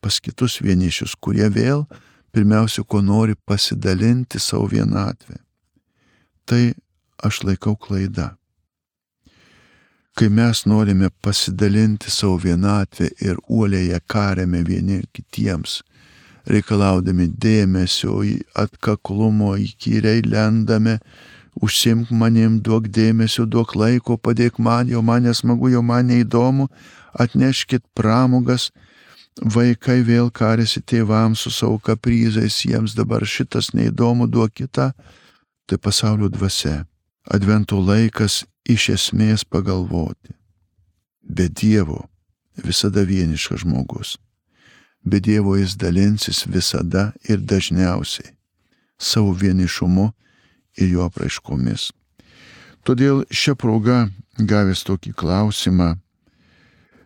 pas 0.01 0.21
kitus 0.23 0.61
vienišius, 0.63 1.17
kurie 1.19 1.49
vėl 1.51 1.83
pirmiausia, 2.31 2.83
ko 2.83 3.01
nori 3.01 3.35
pasidalinti 3.35 4.39
savo 4.39 4.67
vienatvę. 4.71 5.39
Tai 6.45 6.73
aš 7.23 7.43
laikau 7.43 7.75
klaida. 7.75 8.35
Kai 10.17 10.29
mes 10.33 10.63
norime 10.65 11.09
pasidalinti 11.21 12.11
savo 12.11 12.37
vienatvę 12.41 13.09
ir 13.21 13.37
uoliai 13.47 13.91
ją 13.91 13.99
kariame 14.07 14.63
vieni 14.65 15.01
kitiems, 15.13 15.81
reikalaudami 16.47 17.27
dėmesio, 17.27 18.21
atkaklumo, 18.55 19.53
įkyriai 19.61 20.23
lendame, 20.25 20.97
užsimk 21.61 22.11
manim, 22.11 22.59
duok 22.63 22.87
dėmesio, 22.93 23.45
duok 23.45 23.75
laiko, 23.75 24.17
padėk 24.17 24.57
man, 24.59 24.89
jau 24.89 25.03
man 25.05 25.27
nesmagu, 25.27 25.69
jau 25.73 25.83
man 25.85 26.07
neįdomu, 26.09 26.69
atneškit 27.13 27.83
pramogas, 27.97 28.71
Vaikai 29.37 30.01
vėl 30.01 30.31
karėsi 30.33 30.81
tėvams 30.81 31.45
su 31.45 31.51
savo 31.53 31.77
kapryzais, 31.79 32.63
jiems 32.65 32.95
dabar 32.97 33.25
šitas 33.25 33.73
neįdomu, 33.73 34.27
duok 34.27 34.53
kitą. 34.61 34.91
Tai 35.67 35.77
pasaulio 35.77 36.29
dvasia. 36.29 36.85
Advento 37.27 37.77
laikas 37.83 38.45
iš 38.65 38.89
esmės 38.95 39.43
pagalvoti. 39.43 40.33
Be 41.21 41.49
Dievo 41.49 42.07
visada 42.63 43.03
vieniškas 43.03 43.65
žmogus. 43.65 44.15
Be 45.03 45.19
Dievo 45.19 45.57
jis 45.59 45.75
dalinsis 45.75 46.45
visada 46.47 47.11
ir 47.27 47.43
dažniausiai 47.43 48.37
savo 48.97 49.31
vienišumu 49.31 50.11
ir 50.77 50.89
jo 50.89 51.05
apraiškomis. 51.05 51.91
Todėl 52.85 53.23
šią 53.29 53.55
progą, 53.59 54.07
gavęs 54.39 54.83
tokį 54.87 55.13
klausimą, 55.17 55.95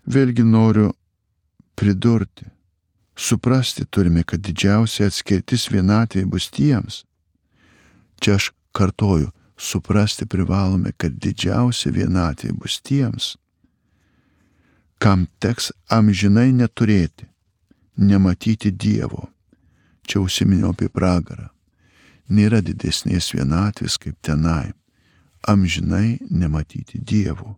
vėlgi 0.06 0.46
noriu 0.46 0.92
pridurti. 1.76 2.46
Suprasti 3.16 3.86
turime, 3.86 4.24
kad 4.24 4.42
didžiausia 4.42 5.10
atskirtis 5.12 5.68
vienatvė 5.72 6.26
bus 6.26 6.50
tiems. 6.50 7.04
Čia 8.22 8.38
aš 8.40 8.52
kartoju, 8.72 9.30
suprasti 9.58 10.26
privalome, 10.26 10.94
kad 10.98 11.14
didžiausia 11.22 11.92
vienatvė 11.92 12.54
bus 12.58 12.80
tiems, 12.82 13.36
kam 15.02 15.28
teks 15.42 15.72
amžinai 15.90 16.52
neturėti, 16.54 17.28
nematyti 17.98 18.72
Dievo. 18.72 19.30
Čia 20.08 20.22
užsiminiau 20.22 20.74
apie 20.74 20.90
pragarą. 20.90 21.50
Nėra 22.30 22.62
didesnės 22.64 23.34
vienatvės 23.36 23.98
kaip 24.02 24.18
tenai. 24.22 24.72
Amžinai 25.48 26.20
nematyti 26.30 27.02
Dievo. 27.02 27.58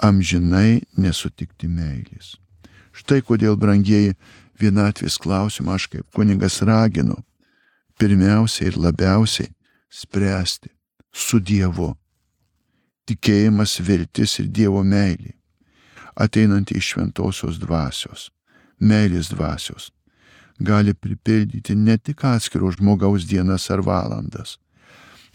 Amžinai 0.00 0.80
nesutikti 0.96 1.68
meilės. 1.68 2.36
Štai 3.00 3.22
kodėl, 3.24 3.56
brangieji, 3.56 4.12
vienatvės 4.60 5.16
klausimą 5.22 5.78
aš 5.78 5.88
kaip 5.94 6.06
kunigas 6.16 6.60
raginu 6.66 7.16
pirmiausiai 8.00 8.68
ir 8.68 8.76
labiausiai 8.80 9.48
spręsti 9.92 10.68
su 11.12 11.40
Dievu. 11.40 11.94
Tikėjimas, 13.08 13.78
viltis 13.80 14.36
ir 14.42 14.50
Dievo 14.52 14.82
meilė, 14.84 15.32
ateinanti 16.14 16.76
iš 16.78 16.92
šventosios 16.94 17.58
dvasios, 17.60 18.28
meilės 18.78 19.32
dvasios, 19.32 19.90
gali 20.60 20.94
pripildyti 20.94 21.74
ne 21.76 21.96
tik 21.98 22.24
atskiro 22.28 22.70
žmogaus 22.76 23.26
dienas 23.28 23.70
ar 23.72 23.82
valandas, 23.84 24.58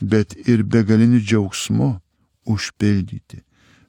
bet 0.01 0.37
ir 0.47 0.63
begaliniu 0.63 1.19
džiaugsmu 1.19 1.91
užpildyti 2.45 3.41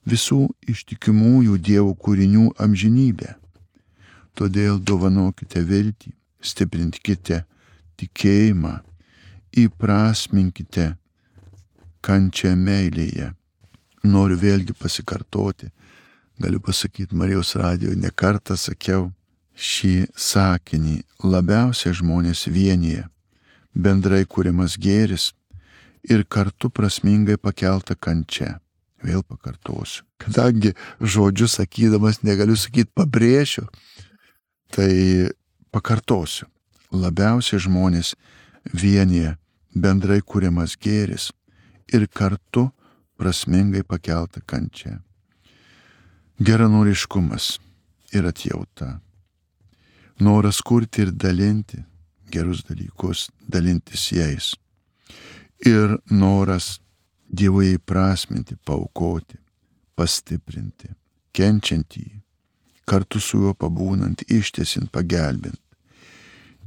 visų 0.08 0.46
ištikimųjų 0.72 1.58
Dievo 1.60 1.92
kūrinių 1.94 2.54
amžinybę. 2.62 3.36
Todėl 4.36 4.78
dovanokite 4.84 5.62
viltį, 5.64 6.12
stiprinkite 6.44 7.44
tikėjimą, 7.96 8.74
įprasminkite 9.56 10.90
kančią 12.04 12.52
meilėje. 12.60 13.32
Noriu 14.06 14.36
vėlgi 14.38 14.76
pasikartoti, 14.76 15.70
galiu 16.38 16.60
pasakyti 16.60 17.16
Marijos 17.16 17.54
radijoje, 17.56 17.96
nekartą 17.98 18.58
sakiau 18.60 19.08
šį 19.56 20.12
sakinį, 20.12 21.00
labiausiai 21.24 21.96
žmonės 21.96 22.44
vienyje, 22.52 23.06
bendrai 23.72 24.24
kūrimas 24.28 24.76
gėris 24.76 25.32
ir 26.04 26.24
kartu 26.28 26.70
prasmingai 26.70 27.40
pakelta 27.40 27.96
kančia. 27.96 28.58
Vėl 29.04 29.22
pakartosiu. 29.22 30.04
Kadangi 30.18 30.72
žodžius 31.00 31.58
sakydamas 31.58 32.22
negaliu 32.24 32.56
sakyti 32.56 32.90
pabrėšiu, 32.96 33.66
Tai 34.74 34.92
pakartosiu, 35.72 36.48
labiausiai 36.92 37.62
žmonės 37.62 38.14
vienyje 38.74 39.36
bendrai 39.74 40.20
kūriamas 40.22 40.76
gėris 40.80 41.30
ir 41.92 42.06
kartu 42.08 42.68
prasmingai 43.16 43.84
pakelta 43.86 44.42
kančia. 44.46 44.98
Geranoriškumas 46.40 47.56
ir 48.12 48.26
atjauta. 48.28 49.00
Noras 50.20 50.62
kurti 50.64 51.06
ir 51.06 51.12
dalinti 51.12 51.82
gerus 52.30 52.64
dalykus, 52.66 53.30
dalintis 53.48 54.10
jais. 54.12 54.54
Ir 55.64 55.98
noras 56.10 56.80
Dievui 57.26 57.72
įprasminti, 57.74 58.54
paukoti, 58.62 59.34
pastiprinti, 59.98 60.92
kenčiantį, 61.34 62.04
kartu 62.86 63.20
su 63.20 63.42
juo 63.42 63.54
pabūnant, 63.54 64.22
ištiesint, 64.30 64.90
pagelbint. 64.94 65.58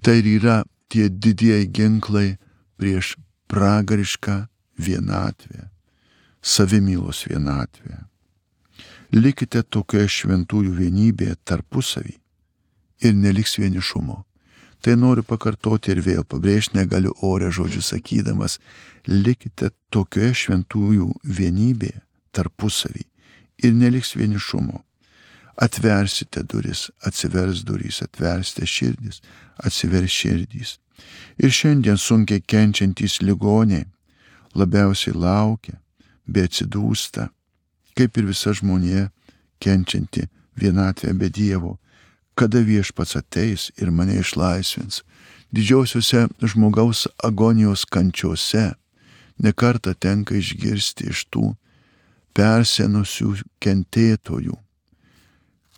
Tai 0.03 0.19
ir 0.19 0.27
yra 0.37 0.61
tie 0.91 1.09
didieji 1.09 1.67
ginklai 1.75 2.37
prieš 2.79 3.15
pragarišką 3.51 4.45
vienatvę, 4.79 5.67
savimylos 6.41 7.25
vienatvę. 7.27 8.05
Likite 9.15 9.63
tokioje 9.63 10.09
šventųjų 10.19 10.73
vienybėje 10.77 11.35
tarpusavį 11.49 12.15
ir 13.07 13.15
neliks 13.15 13.57
vienišumo. 13.57 14.23
Tai 14.79 14.95
noriu 14.95 15.25
pakartoti 15.27 15.91
ir 15.91 16.03
vėl 16.05 16.23
pabrėžti 16.23 16.77
negaliu 16.77 17.11
orę 17.25 17.49
žodžių 17.51 17.81
sakydamas, 17.83 18.59
likite 19.07 19.73
tokioje 19.91 20.35
šventųjų 20.43 21.09
vienybėje 21.23 22.03
tarpusavį 22.31 23.03
ir 23.65 23.73
neliks 23.75 24.13
vienišumo 24.15 24.83
Atversite 25.59 26.43
duris, 26.43 26.87
atsivers 27.03 27.65
durys, 27.67 28.01
atversite 28.01 28.67
širdis, 28.67 29.19
atsivers 29.59 30.11
širdys. 30.11 30.77
Ir 31.39 31.51
šiandien 31.51 31.99
sunkiai 31.99 32.41
kenčiantys 32.41 33.19
ligoniai 33.23 33.87
labiausiai 34.55 35.15
laukia, 35.15 35.77
bet 36.27 36.53
atsidūsta, 36.53 37.29
kaip 37.97 38.17
ir 38.17 38.29
visa 38.29 38.53
žmonė 38.55 39.09
kenčianti 39.63 40.27
vienatvė 40.59 41.13
be 41.19 41.29
Dievo, 41.29 41.77
kada 42.39 42.61
viešpats 42.63 43.17
ateis 43.19 43.69
ir 43.77 43.91
mane 43.91 44.19
išlaisvins. 44.19 45.03
Didžiausiuose 45.51 46.27
žmogaus 46.45 47.07
agonijos 47.25 47.85
kančiuose 47.89 48.69
nekarta 49.43 49.95
tenka 49.95 50.37
išgirsti 50.37 51.09
iš 51.09 51.25
tų 51.33 51.53
persenusių 52.37 53.33
kentėtojų. 53.63 54.55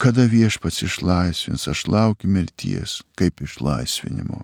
Kada 0.02 0.24
viešpats 0.26 0.82
išlaisvins, 0.82 1.68
aš 1.70 1.84
laukiu 1.86 2.30
mirties 2.34 3.04
kaip 3.16 3.42
išlaisvinimo. 3.46 4.40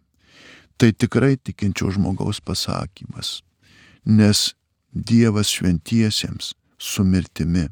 Tai 0.78 0.92
tikrai 0.94 1.34
tikinčio 1.38 1.90
žmogaus 1.96 2.38
pasakymas, 2.46 3.42
nes 4.06 4.54
Dievas 4.94 5.50
šventiesiems 5.50 6.54
su 6.78 7.04
mirtimi, 7.04 7.66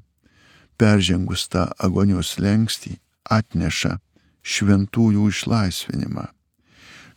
peržengus 0.78 1.46
tą 1.54 1.68
agonijos 1.78 2.34
lengstį, 2.42 2.98
atneša 3.38 4.00
šventųjų 4.42 5.30
išlaisvinimą. 5.30 6.26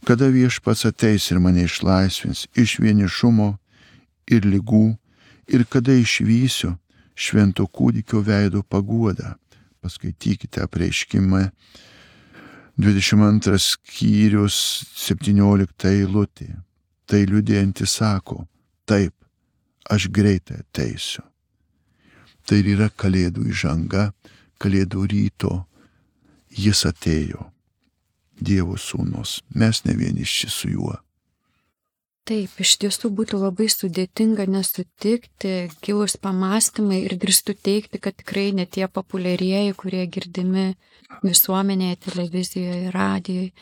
Kada 0.05 0.29
viešpats 0.37 0.85
ateis 0.93 1.31
ir 1.33 1.41
mane 1.41 1.64
išlaisvins 1.64 2.45
iš 2.53 2.77
vienišumo 2.85 3.51
ir 4.37 4.45
lygų, 4.45 4.87
ir 5.49 5.64
kada 5.64 5.97
išvysiu 5.97 6.77
švento 7.16 7.64
kūdikio 7.64 8.21
veido 8.21 8.62
paguodą. 8.62 9.39
Paskaitykite 9.83 10.62
apreiškimą 10.64 11.45
22 12.79 13.59
skyrius 13.59 14.59
17 14.95 15.89
eilutė. 15.91 16.53
Tai 17.09 17.22
liūdėjanti 17.24 17.87
sako, 17.89 18.43
taip, 18.85 19.14
aš 19.89 20.11
greitai 20.12 20.61
ateisiu. 20.61 21.24
Tai 22.45 22.59
yra 22.61 22.91
kalėdų 22.93 23.49
įžanga, 23.49 24.11
kalėdų 24.61 25.07
ryto 25.09 25.55
jis 26.53 26.85
atėjo. 26.89 27.49
Dievo 28.39 28.76
sūnus, 28.79 29.41
mes 29.55 29.83
ne 29.85 29.97
vieniši 29.99 30.51
su 30.53 30.70
juo. 30.70 30.95
Taip, 32.29 32.59
iš 32.61 32.74
tiesų 32.83 33.09
būtų 33.16 33.39
labai 33.41 33.70
sudėtinga 33.72 34.45
nesutikti, 34.53 35.53
gilus 35.81 36.18
pamastymai 36.20 36.99
ir 37.07 37.14
drįstu 37.16 37.55
teikti, 37.57 38.01
kad 38.05 38.18
tikrai 38.20 38.51
ne 38.53 38.66
tie 38.68 38.85
populiarieji, 38.85 39.72
kurie 39.81 40.03
girdimi 40.12 40.66
visuomenėje, 41.24 42.01
televizijoje, 42.05 42.91
radijoje. 42.93 43.55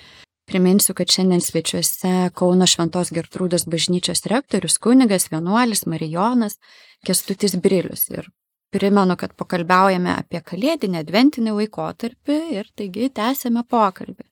Priminsiu, 0.50 0.96
kad 0.98 1.10
šiandien 1.10 1.42
svečiuose 1.42 2.12
Kauno 2.38 2.66
Šventos 2.70 3.14
Gertrūdos 3.14 3.68
bažnyčios 3.70 4.26
rektorius 4.30 4.80
kunigas 4.82 5.30
vienuolis 5.30 5.86
Marijonas 5.86 6.58
Kestutis 7.06 7.54
Brilius. 7.62 8.08
Ir 8.10 8.26
primenu, 8.74 9.14
kad 9.18 9.38
pokalbiaujame 9.38 10.10
apie 10.10 10.42
kalėdinę 10.42 11.06
adventinį 11.06 11.54
laikotarpį 11.62 12.42
ir 12.58 12.70
taigi 12.78 13.10
tęsėme 13.14 13.62
pokalbį. 13.70 14.26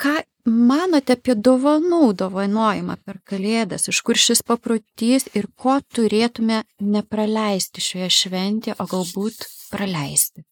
Ką 0.00 0.18
manote 0.46 1.16
apie 1.16 1.34
dovanų 1.38 2.12
dovanojimą 2.18 2.96
per 3.04 3.20
kalėdas, 3.24 3.88
iš 3.88 4.02
kur 4.02 4.18
šis 4.18 4.42
paprotys 4.46 5.28
ir 5.38 5.48
ko 5.56 5.78
turėtume 5.94 6.62
nepraleisti 6.80 7.84
šioje 7.84 8.10
šventėje, 8.10 8.76
o 8.78 8.86
galbūt 8.90 9.46
praleisti? 9.70 10.44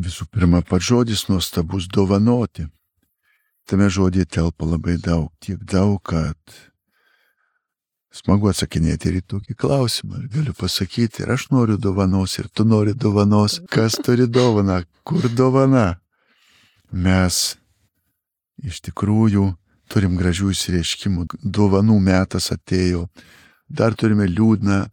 Visų 0.00 0.26
pirma, 0.32 0.62
pats 0.64 0.88
žodis 0.88 1.26
nuostabus 1.28 1.86
dovanoti. 1.92 2.66
Tame 3.68 3.88
žodėje 3.92 4.26
telpa 4.38 4.66
labai 4.66 4.96
daug, 4.98 5.28
tiek 5.38 5.60
daug, 5.68 6.00
kad 6.02 6.36
smagu 8.12 8.50
atsakinėti 8.50 9.10
ir 9.10 9.20
į 9.20 9.24
tokį 9.34 9.56
klausimą. 9.56 10.24
Galiu 10.32 10.56
pasakyti, 10.56 11.22
ir 11.22 11.34
aš 11.36 11.50
noriu 11.52 11.76
dovanos, 11.76 12.38
ir 12.40 12.48
tu 12.48 12.64
nori 12.64 12.96
dovanos. 12.96 13.60
Kas 13.70 14.00
turi 14.00 14.26
dovaną? 14.26 14.82
Kur 15.04 15.28
dovana? 15.28 16.00
Mes 16.92 17.56
iš 18.66 18.80
tikrųjų 18.88 19.52
turim 19.92 20.16
gražių 20.16 20.52
įsireiškimų. 20.54 21.26
Dovanų 21.42 21.98
metas 22.00 22.50
atėjo. 22.54 23.06
Dar 23.68 23.96
turime 23.98 24.26
liūdną 24.28 24.86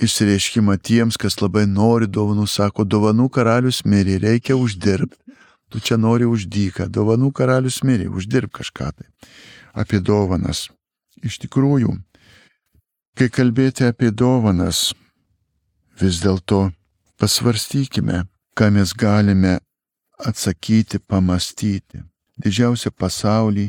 išsireiškimą 0.00 0.76
tiems, 0.78 1.18
kas 1.20 1.40
labai 1.42 1.66
nori 1.66 2.08
dovanų. 2.10 2.46
Sako, 2.50 2.84
dovanų 2.84 3.28
karalius 3.34 3.82
mirė, 3.84 4.20
reikia 4.22 4.58
uždirbti. 4.58 5.18
Tu 5.70 5.80
čia 5.86 5.96
nori 5.98 6.26
uždyką. 6.26 6.88
Dovanų 6.90 7.30
karalius 7.34 7.80
mirė, 7.86 8.08
uždirb 8.10 8.50
kažką 8.54 8.90
tai. 8.96 9.06
Apie 9.72 10.00
dovanas. 10.02 10.66
Iš 11.22 11.38
tikrųjų, 11.44 11.94
kai 13.14 13.28
kalbėti 13.30 13.86
apie 13.86 14.10
dovanas, 14.10 14.90
vis 16.00 16.18
dėlto 16.24 16.70
pasvarstykime, 17.20 18.24
ką 18.56 18.70
mes 18.74 18.94
galime 18.96 19.58
atsakyti, 20.18 20.98
pamastyti. 20.98 22.02
Didžiausia 22.40 22.90
pasaulį 22.90 23.66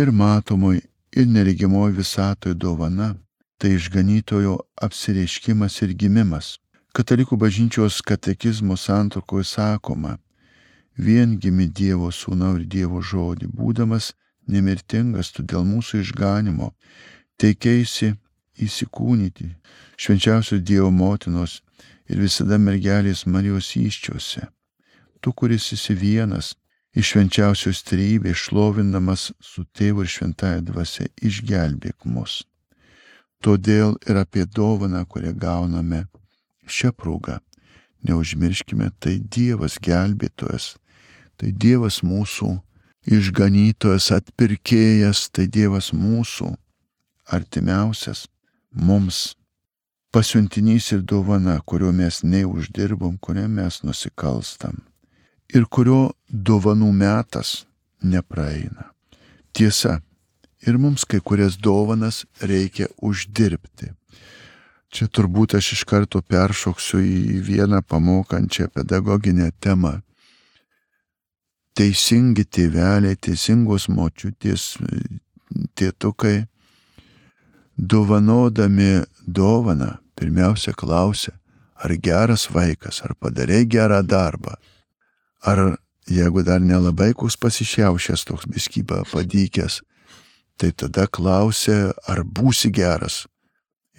ir 0.00 0.10
matomoj, 0.10 0.80
ir 1.18 1.26
neregimoj 1.26 1.92
visatoje 1.98 2.54
dovana- 2.54 3.14
tai 3.58 3.74
išganytojo 3.76 4.54
apsireiškimas 4.86 5.82
ir 5.82 5.94
gimimas. 5.94 6.58
Katalikų 6.94 7.36
bažnyčios 7.36 8.00
katekizmo 8.02 8.76
santokoje 8.76 9.44
sakoma, 9.44 10.18
vien 10.96 11.38
gimi 11.38 11.66
Dievo 11.68 12.10
sūnau 12.10 12.56
ir 12.58 12.64
Dievo 12.64 13.00
žodį, 13.02 13.46
būdamas 13.58 14.12
nemirtingas, 14.48 15.32
tu 15.32 15.42
dėl 15.42 15.64
mūsų 15.64 16.00
išganimo 16.04 16.72
teikėsi 17.38 18.16
įsikūnyti 18.58 19.54
švenčiausios 19.96 20.60
Dievo 20.62 20.90
motinos 20.90 21.62
ir 22.08 22.16
visada 22.18 22.56
mergelės 22.58 23.26
Marijos 23.26 23.74
iščiose 23.76 24.48
tu, 25.24 25.32
kuris 25.32 25.72
esi 25.72 25.94
vienas, 25.96 26.52
iš 26.94 27.10
švenčiausios 27.10 27.82
trybės 27.88 28.46
šlovindamas 28.46 29.32
su 29.42 29.64
tėvu 29.74 30.04
ir 30.04 30.10
šventąją 30.10 30.60
dvasę 30.68 31.08
išgelbėk 31.26 32.06
mus. 32.06 32.44
Todėl 33.42 33.96
ir 34.08 34.20
apie 34.22 34.46
dovaną, 34.46 35.02
kurią 35.10 35.34
gauname 35.36 36.04
šią 36.66 36.94
progą, 36.96 37.40
neužmirškime, 38.06 38.92
tai 39.02 39.18
Dievas 39.18 39.76
gelbėtojas, 39.82 40.76
tai 41.36 41.50
Dievas 41.52 42.00
mūsų 42.06 42.54
išganytojas, 43.10 44.12
atpirkėjas, 44.14 45.28
tai 45.34 45.48
Dievas 45.50 45.90
mūsų 45.92 46.54
artimiausias 47.26 48.28
mums 48.70 49.34
pasiuntinys 50.14 50.92
ir 50.94 51.02
dovana, 51.02 51.58
kurio 51.66 51.92
mes 51.92 52.22
neuždirbom, 52.22 53.18
kurią 53.18 53.48
mes 53.50 53.82
nusikalstam 53.82 54.78
ir 55.52 55.66
kurio 55.66 56.14
dovanų 56.28 56.90
metas 56.92 57.64
nepraeina. 58.02 58.90
Tiesa, 59.54 60.00
ir 60.66 60.78
mums 60.78 61.04
kai 61.04 61.20
kurias 61.20 61.56
dovanas 61.60 62.24
reikia 62.40 62.88
uždirbti. 63.02 63.92
Čia 64.94 65.08
turbūt 65.10 65.56
aš 65.58 65.72
iš 65.74 65.84
karto 65.90 66.20
peršoksiu 66.22 67.00
į 67.02 67.38
vieną 67.42 67.82
pamokančią 67.82 68.68
pedagoginę 68.74 69.50
temą. 69.60 69.96
Teisingi 71.74 72.44
tėveliai, 72.46 73.18
teisingos 73.18 73.88
močiutės, 73.90 74.76
tėtukai, 75.74 76.44
dovanodami 77.74 79.02
dovaną, 79.26 79.96
pirmiausia 80.14 80.76
klausia, 80.78 81.34
ar 81.74 81.96
geras 81.98 82.46
vaikas, 82.54 83.02
ar 83.02 83.16
padarė 83.18 83.64
gerą 83.66 83.98
darbą, 84.06 84.54
Ar 85.44 85.76
jeigu 86.08 86.42
dar 86.42 86.60
nelabai 86.60 87.12
koks 87.12 87.36
pasišiaušęs 87.36 88.24
toks 88.28 88.48
biskybą 88.48 89.02
padykęs, 89.12 89.80
tai 90.56 90.72
tada 90.72 91.06
klausia, 91.06 91.92
ar 92.08 92.24
būsi 92.24 92.70
geras. 92.72 93.24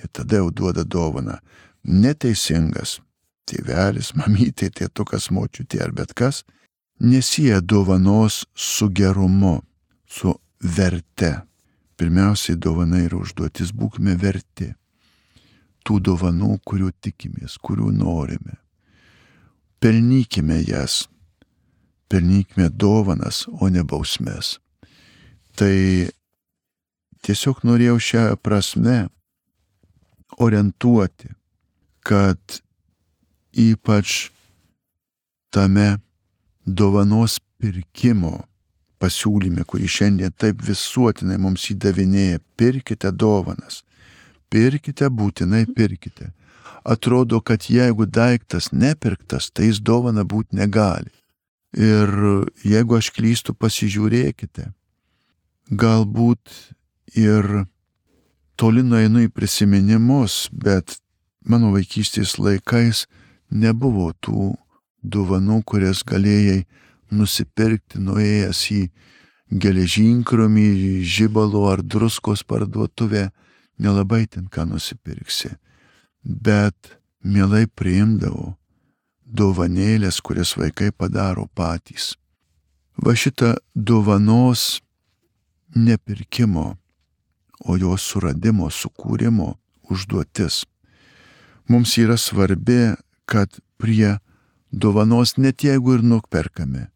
Ir 0.01 0.09
tada 0.11 0.41
jau 0.41 0.51
duoda 0.51 0.83
dovaną. 0.83 1.39
Neteisingas. 1.83 2.99
Tėvelis, 3.45 4.15
mamytė, 4.19 4.71
tėtukas, 4.73 5.29
močiutė 5.29 5.83
ar 5.85 5.93
bet 5.93 6.15
kas, 6.17 6.41
nesie 6.99 7.59
dovanos 7.61 8.45
su 8.53 8.89
gerumu, 8.89 9.59
su 10.09 10.33
verte. 10.59 11.35
Pirmiausiai 11.95 12.57
dovana 12.57 13.03
yra 13.05 13.21
užduotis, 13.21 13.69
būkime 13.71 14.17
verti 14.19 14.73
tų 15.85 15.99
dovanų, 16.01 16.57
kurių 16.65 16.89
tikimės, 17.05 17.59
kurių 17.61 17.91
norime. 17.93 18.57
Pelnykime 19.79 20.57
jas 20.65 21.03
pelnykime 22.15 22.69
dovanas, 22.69 23.43
o 23.59 23.67
ne 23.69 23.83
bausmes. 23.83 24.55
Tai 25.59 25.75
tiesiog 27.27 27.59
norėjau 27.67 27.97
šią 27.99 28.23
prasme 28.39 29.09
orientuoti, 30.39 31.33
kad 32.07 32.59
ypač 33.51 34.29
tame 35.51 35.97
dovanos 36.63 37.41
pirkimo 37.59 38.45
pasiūlyme, 39.03 39.67
kurį 39.67 39.91
šiandien 39.97 40.31
taip 40.39 40.63
visuotinai 40.63 41.35
mums 41.41 41.67
įdavinėja, 41.75 42.39
pirkite 42.55 43.11
dovanas, 43.11 43.83
pirkite 44.47 45.11
būtinai 45.11 45.65
pirkite. 45.75 46.31
Atrodo, 46.85 47.41
kad 47.41 47.67
jeigu 47.67 48.07
daiktas 48.07 48.71
nepirktas, 48.71 49.51
tai 49.51 49.67
jis 49.71 49.83
dovana 49.83 50.23
būti 50.23 50.55
negali. 50.55 51.11
Ir 51.75 52.11
jeigu 52.63 52.95
aš 52.95 53.11
klystu, 53.11 53.51
pasižiūrėkite. 53.51 54.69
Galbūt 55.75 56.51
ir 57.19 57.65
toli 58.55 58.83
nueinu 58.85 59.25
į 59.25 59.31
prisiminimus, 59.35 60.47
bet 60.55 61.01
mano 61.43 61.73
vaikystės 61.75 62.37
laikais 62.39 63.05
nebuvo 63.51 64.13
tų 64.23 64.53
dovanų, 65.03 65.61
kurias 65.67 66.05
galėjai 66.07 66.63
nusipirkti 67.11 67.99
nuėjęs 67.99 68.61
į 68.71 68.81
geležinkromį, 69.51 70.67
žibalo 71.03 71.67
ar 71.69 71.83
druskos 71.83 72.43
parduotuvę, 72.47 73.29
nelabai 73.77 74.25
ten 74.31 74.47
ką 74.47 74.63
nusipirksi. 74.71 75.57
Bet 76.23 76.95
mielai 77.21 77.67
priimdavau 77.67 78.55
dovanėlės, 79.25 80.21
kurias 80.21 80.55
vaikai 80.57 80.91
padaro 80.91 81.47
patys. 81.53 82.13
Va 82.95 83.15
šitą 83.15 83.55
dovanos 83.75 84.81
nepirkimo, 85.75 86.77
o 87.65 87.75
jos 87.77 88.05
suradimo, 88.05 88.69
sukūrimo 88.69 89.55
užduotis 89.89 90.63
mums 91.67 91.97
yra 91.97 92.17
svarbi, 92.17 92.93
kad 93.25 93.59
prie 93.77 94.17
dovanos 94.71 95.37
net 95.37 95.63
jeigu 95.63 95.97
ir 95.97 96.03
nupirkame, 96.03 96.89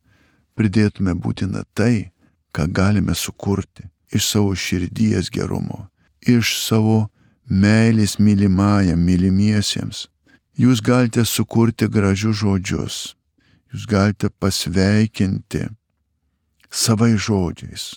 pridėtume 0.55 1.15
būtina 1.15 1.63
tai, 1.73 2.11
ką 2.53 2.67
galime 2.73 3.15
sukurti 3.15 3.88
iš 4.13 4.27
savo 4.34 4.55
širdies 4.55 5.30
gerumo, 5.34 5.88
iš 6.21 6.57
savo 6.61 7.09
meilės 7.49 8.17
mylimajam, 8.19 9.01
mylimiesiems. 9.05 10.07
Jūs 10.60 10.82
galite 10.84 11.24
sukurti 11.24 11.88
gražius 11.88 12.41
žodžius, 12.41 12.95
jūs 13.72 13.86
galite 13.88 14.28
pasveikinti 14.28 15.70
savai 16.68 17.14
žodžiais. 17.16 17.93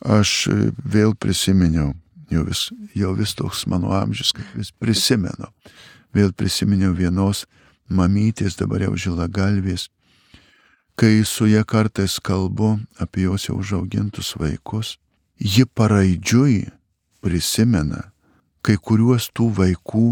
Aš 0.00 0.48
vėl 0.80 1.12
prisiminiau, 1.20 1.92
jau 2.32 2.44
vis, 2.48 2.62
jau 2.96 3.12
vis 3.18 3.36
toks 3.36 3.66
mano 3.68 3.92
amžius, 3.92 4.32
kad 4.32 4.48
vis 4.56 4.72
prisimenu, 4.72 5.50
vėl 6.16 6.32
prisiminiau 6.32 6.94
vienos 6.96 7.44
mamytės, 7.92 8.56
dabar 8.56 8.86
jau 8.86 8.96
žila 8.96 9.28
galvės, 9.28 9.90
kai 10.96 11.20
su 11.28 11.44
jie 11.50 11.60
kartais 11.68 12.16
kalbu 12.24 12.78
apie 12.96 13.26
jos 13.28 13.50
jau 13.50 13.58
užaugintus 13.60 14.32
vaikus, 14.40 14.96
ji 15.36 15.68
paraidžiui 15.68 16.70
prisimena 17.20 18.06
kai 18.64 18.80
kuriuos 18.80 19.28
tų 19.36 19.52
vaikų 19.60 20.08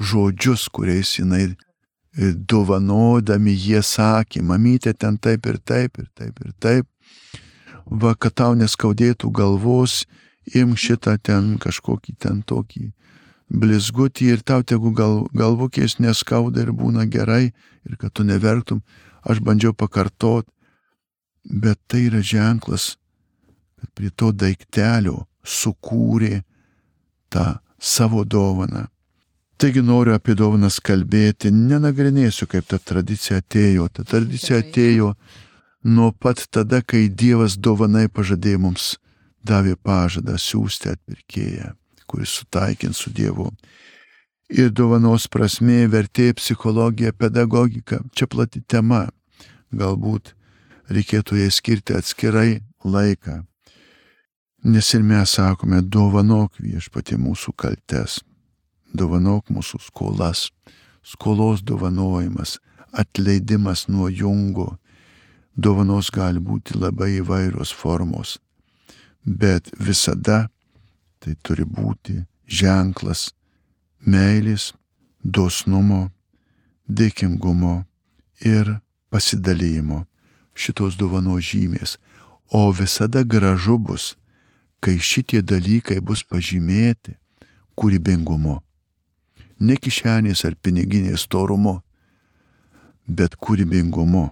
žodžius, 0.00 0.68
kuriais 0.72 1.12
jinai 1.18 1.44
e, 1.50 1.54
dovanodami 2.32 3.52
jie 3.52 3.82
sakė, 3.84 4.42
mamytė 4.42 4.94
ten 4.96 5.18
taip 5.18 5.46
ir 5.46 5.60
taip 5.60 6.00
ir 6.00 6.08
taip 6.16 6.40
ir 6.44 6.54
taip, 6.58 6.88
va, 7.86 8.14
kad 8.14 8.34
tau 8.40 8.56
neskaudėtų 8.56 9.30
galvos, 9.36 10.04
im 10.56 10.74
šitą 10.76 11.18
ten 11.22 11.56
kažkokį 11.60 12.16
ten 12.18 12.40
tokį 12.42 12.90
blizgutį 13.50 14.30
ir 14.34 14.44
tau 14.46 14.62
tegu 14.62 14.92
gal, 14.94 15.26
galvukės 15.34 15.98
neskauda 15.98 16.64
ir 16.64 16.72
būna 16.72 17.06
gerai 17.10 17.50
ir 17.50 17.96
kad 17.98 18.14
tu 18.14 18.24
neverktum, 18.24 18.82
aš 19.26 19.42
bandžiau 19.42 19.74
pakartot, 19.74 20.46
bet 21.44 21.78
tai 21.90 22.06
yra 22.08 22.22
ženklas, 22.22 22.94
kad 23.80 23.90
prie 23.96 24.10
to 24.10 24.30
daiktelio 24.32 25.26
sukūrė 25.44 26.42
tą 27.32 27.58
savo 27.80 28.24
dovaną. 28.24 28.86
Taigi 29.60 29.82
noriu 29.84 30.14
apie 30.16 30.32
dovanas 30.38 30.78
kalbėti, 30.80 31.50
nenagrinėsiu, 31.52 32.46
kaip 32.48 32.64
ta 32.70 32.78
tradicija 32.80 33.42
atėjo. 33.42 33.90
Ta 33.92 34.06
tradicija 34.08 34.62
atėjo 34.62 35.10
nuo 35.84 36.10
pat 36.16 36.46
tada, 36.48 36.80
kai 36.80 37.10
Dievas 37.12 37.58
dovanai 37.60 38.06
pažadėjo 38.08 38.62
mums, 38.64 38.94
davė 39.44 39.76
pažadą 39.76 40.38
siūsti 40.40 40.94
atpirkėją, 40.94 41.74
kuris 42.08 42.38
sutaikins 42.40 43.04
su 43.04 43.12
Dievu 43.12 43.50
ir 44.50 44.70
dovanos 44.74 45.28
prasme, 45.30 45.86
vertė, 45.90 46.32
psichologija, 46.34 47.12
pedagogika. 47.14 48.00
Čia 48.14 48.26
plati 48.30 48.62
tema. 48.66 49.06
Galbūt 49.70 50.34
reikėtų 50.90 51.38
jai 51.38 51.50
skirti 51.54 51.94
atskirai 51.94 52.60
laiką. 52.84 53.40
Nes 54.66 54.88
ir 54.94 55.04
mes 55.06 55.36
sakome, 55.38 55.80
dovanok 55.80 56.58
viešpati 56.60 57.16
mūsų 57.16 57.54
kaltes, 57.56 58.18
dovanok 58.92 59.50
mūsų 59.50 59.80
skolas, 59.84 60.48
skolos 61.02 61.62
dovanojimas, 61.62 62.58
atleidimas 62.92 63.86
nuo 63.88 64.08
jungo. 64.08 64.76
Dovanos 65.56 66.10
gali 66.14 66.40
būti 66.40 66.78
labai 66.78 67.18
įvairios 67.20 67.72
formos, 67.74 68.38
bet 69.24 69.68
visada 69.76 70.48
tai 71.20 71.34
turi 71.44 71.66
būti 71.66 72.22
ženklas 72.46 73.30
meilės, 74.00 74.72
dosnumo, 75.22 76.08
dėkingumo 76.88 77.84
ir 78.40 78.78
pasidalymo 79.10 80.06
šitos 80.54 80.96
dovanos 80.96 81.44
žymės. 81.52 81.98
O 82.50 82.70
visada 82.72 83.22
gražu 83.22 83.76
bus, 83.78 84.14
kai 84.80 84.98
šitie 84.98 85.42
dalykai 85.42 86.00
bus 86.00 86.24
pažymėti 86.24 87.14
kūrybingumu. 87.78 88.58
Ne 89.60 89.76
kišenės 89.76 90.44
ar 90.48 90.56
piniginės 90.56 91.26
torumu, 91.28 91.80
bet 93.06 93.36
kūrybingumu. 93.36 94.30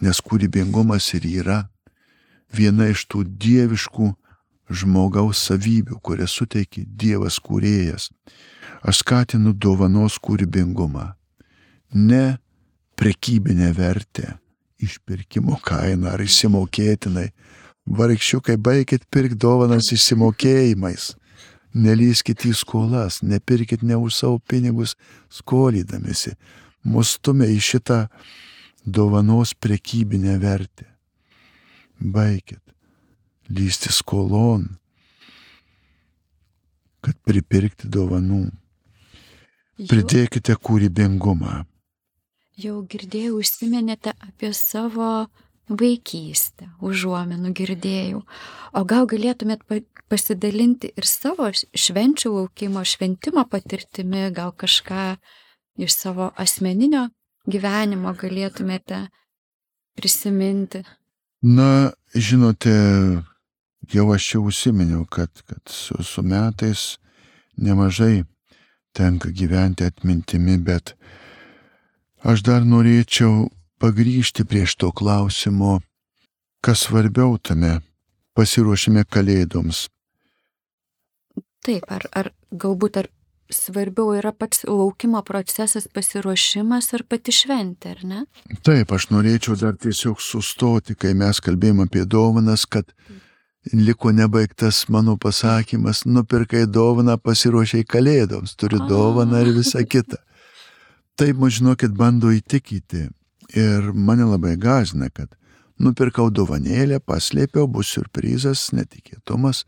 Nes 0.00 0.20
kūrybingumas 0.24 1.12
ir 1.18 1.26
yra 1.28 1.60
viena 2.50 2.88
iš 2.90 3.04
tų 3.06 3.24
dieviškų 3.24 4.08
žmogaus 4.70 5.42
savybių, 5.46 5.98
kurias 6.02 6.34
suteikia 6.34 6.86
Dievas 6.86 7.38
kūrėjas 7.42 8.08
aš 8.82 9.02
skatinu 9.02 9.52
dovanos 9.52 10.18
kūrybingumą. 10.18 11.12
Ne 11.94 12.38
prekybinę 12.96 13.72
vertę, 13.76 14.36
išpirkimo 14.80 15.58
kainą 15.64 16.14
ar 16.14 16.22
įsimokėtinai. 16.24 17.30
Vargščiukai, 17.90 18.56
baigit 18.60 19.06
pirkti 19.10 19.38
dovanas 19.40 19.90
įsimokėjimais. 19.92 21.14
Nelyskit 21.74 22.42
į 22.48 22.54
skolas, 22.58 23.20
nepirkit 23.22 23.84
ne 23.86 23.94
už 23.94 24.16
savo 24.16 24.40
pinigus 24.42 24.96
skolydamėsi. 25.30 26.34
Mustumė 26.82 27.46
į 27.54 27.60
šitą 27.62 28.00
dovanos 28.84 29.54
prekybinę 29.54 30.38
vertę. 30.42 30.88
Baigit 32.00 32.62
lysti 33.50 33.92
skolon, 33.92 34.66
kad 37.04 37.16
pripirkti 37.26 37.88
dovanų. 37.90 38.48
Pridėkite 39.88 40.56
kūrybingumą. 40.60 41.62
Jau 42.60 42.82
girdėjau, 42.84 43.38
užsiminėte 43.40 44.12
apie 44.20 44.50
savo 44.52 45.30
vaikystę, 45.70 46.70
užuomenų 46.82 47.52
girdėjau. 47.56 48.24
O 48.74 48.82
gal 48.84 49.06
galėtumėt 49.10 49.62
pasidalinti 50.10 50.90
ir 50.98 51.06
savo 51.06 51.48
švenčių 51.54 52.32
laukimo, 52.34 52.82
šventimo 52.84 53.46
patirtimi, 53.50 54.28
gal 54.34 54.52
kažką 54.52 55.14
iš 55.80 55.94
savo 55.94 56.30
asmeninio 56.36 57.08
gyvenimo 57.50 58.12
galėtumėte 58.18 59.06
prisiminti? 59.98 60.82
Na, 61.42 61.92
žinote, 62.14 62.74
jau 63.92 64.10
aš 64.14 64.26
čia 64.32 64.42
užsiminiau, 64.42 65.06
kad, 65.08 65.30
kad 65.46 65.62
su, 65.70 65.96
su 66.04 66.22
metais 66.22 66.98
nemažai 67.56 68.24
tenka 68.92 69.30
gyventi 69.30 69.86
atmintimi, 69.86 70.58
bet 70.58 70.94
aš 72.26 72.42
dar 72.44 72.66
norėčiau 72.66 73.48
pagryžti 73.80 74.44
prie 74.44 74.66
to 74.78 74.92
klausimo, 74.92 75.80
kas 76.60 76.86
svarbiau 76.86 77.38
tame 77.38 77.80
pasiruošime 78.36 79.04
kalėdoms. 79.08 79.88
Taip, 81.64 81.88
ar, 81.92 82.06
ar 82.16 82.30
galbūt 82.52 83.00
ar 83.00 83.08
svarbiau 83.52 84.14
yra 84.16 84.32
pats 84.32 84.62
laukimo 84.68 85.22
procesas, 85.26 85.88
pasiruošimas 85.92 86.92
ar 86.96 87.04
pati 87.08 87.34
šventė, 87.34 87.96
ar 87.96 88.04
ne? 88.06 88.20
Taip, 88.66 88.92
aš 88.96 89.10
norėčiau 89.12 89.58
dar 89.60 89.76
tiesiog 89.80 90.22
sustoti, 90.22 90.96
kai 90.96 91.12
mes 91.18 91.42
kalbėjome 91.44 91.88
apie 91.88 92.06
dovanas, 92.08 92.64
kad 92.64 92.88
liko 93.76 94.12
nebaigtas 94.16 94.86
mano 94.88 95.18
pasakymas, 95.20 96.06
nupirkai 96.06 96.64
dovaną, 96.66 97.18
pasiruošiai 97.20 97.84
kalėdoms, 97.84 98.56
turi 98.56 98.80
dovaną 98.88 99.44
ir 99.44 99.54
visą 99.58 99.84
kitą. 99.84 100.16
taip, 101.20 101.36
man 101.36 101.50
žinokit, 101.52 101.92
bando 101.92 102.30
įtikinti. 102.32 103.10
Ir 103.56 103.92
mane 103.94 104.26
labai 104.28 104.56
gazina, 104.60 105.10
kad 105.10 105.34
nupirkau 105.80 106.30
dovanėlę, 106.30 107.00
paslėpiau, 107.00 107.66
bus 107.66 107.90
surprizas, 107.96 108.68
netikėtumas. 108.76 109.64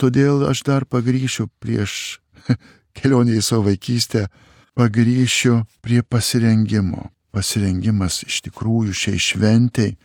Todėl 0.00 0.46
aš 0.48 0.62
dar 0.66 0.86
pagryšiu 0.88 1.48
prieš 1.60 2.18
kelionę 2.96 3.36
į 3.36 3.44
savo 3.44 3.68
vaikystę, 3.70 4.26
pagryšiu 4.76 5.62
prie 5.84 6.02
pasirengimo. 6.02 7.10
Pasirengimas 7.36 8.22
iš 8.24 8.40
tikrųjų 8.46 8.94
šiai 8.96 9.20
šventėjai, 9.20 9.96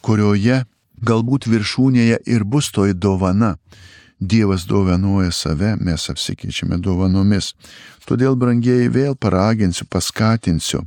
kurioje 0.00 0.62
galbūt 1.04 1.48
viršūnėje 1.48 2.20
ir 2.28 2.44
bus 2.44 2.70
toji 2.72 2.96
dovana. 2.96 3.56
Dievas 4.20 4.66
dovanoja 4.66 5.30
save, 5.32 5.76
mes 5.80 6.02
apsikeičiame 6.12 6.76
dovanomis. 6.76 7.54
Todėl, 8.04 8.34
brangieji, 8.36 8.90
vėl 8.92 9.14
paraginsiu, 9.16 9.86
paskatinsiu, 9.88 10.82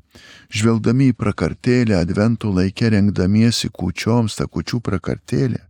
žvelgdami 0.53 1.09
į 1.09 1.15
prakartėlę, 1.17 1.97
adventų 1.97 2.53
laikę 2.53 2.91
rengdamiesi 2.93 3.71
kučioms, 3.73 4.38
ta 4.38 4.45
kučių 4.45 4.84
prakartėlė, 4.86 5.63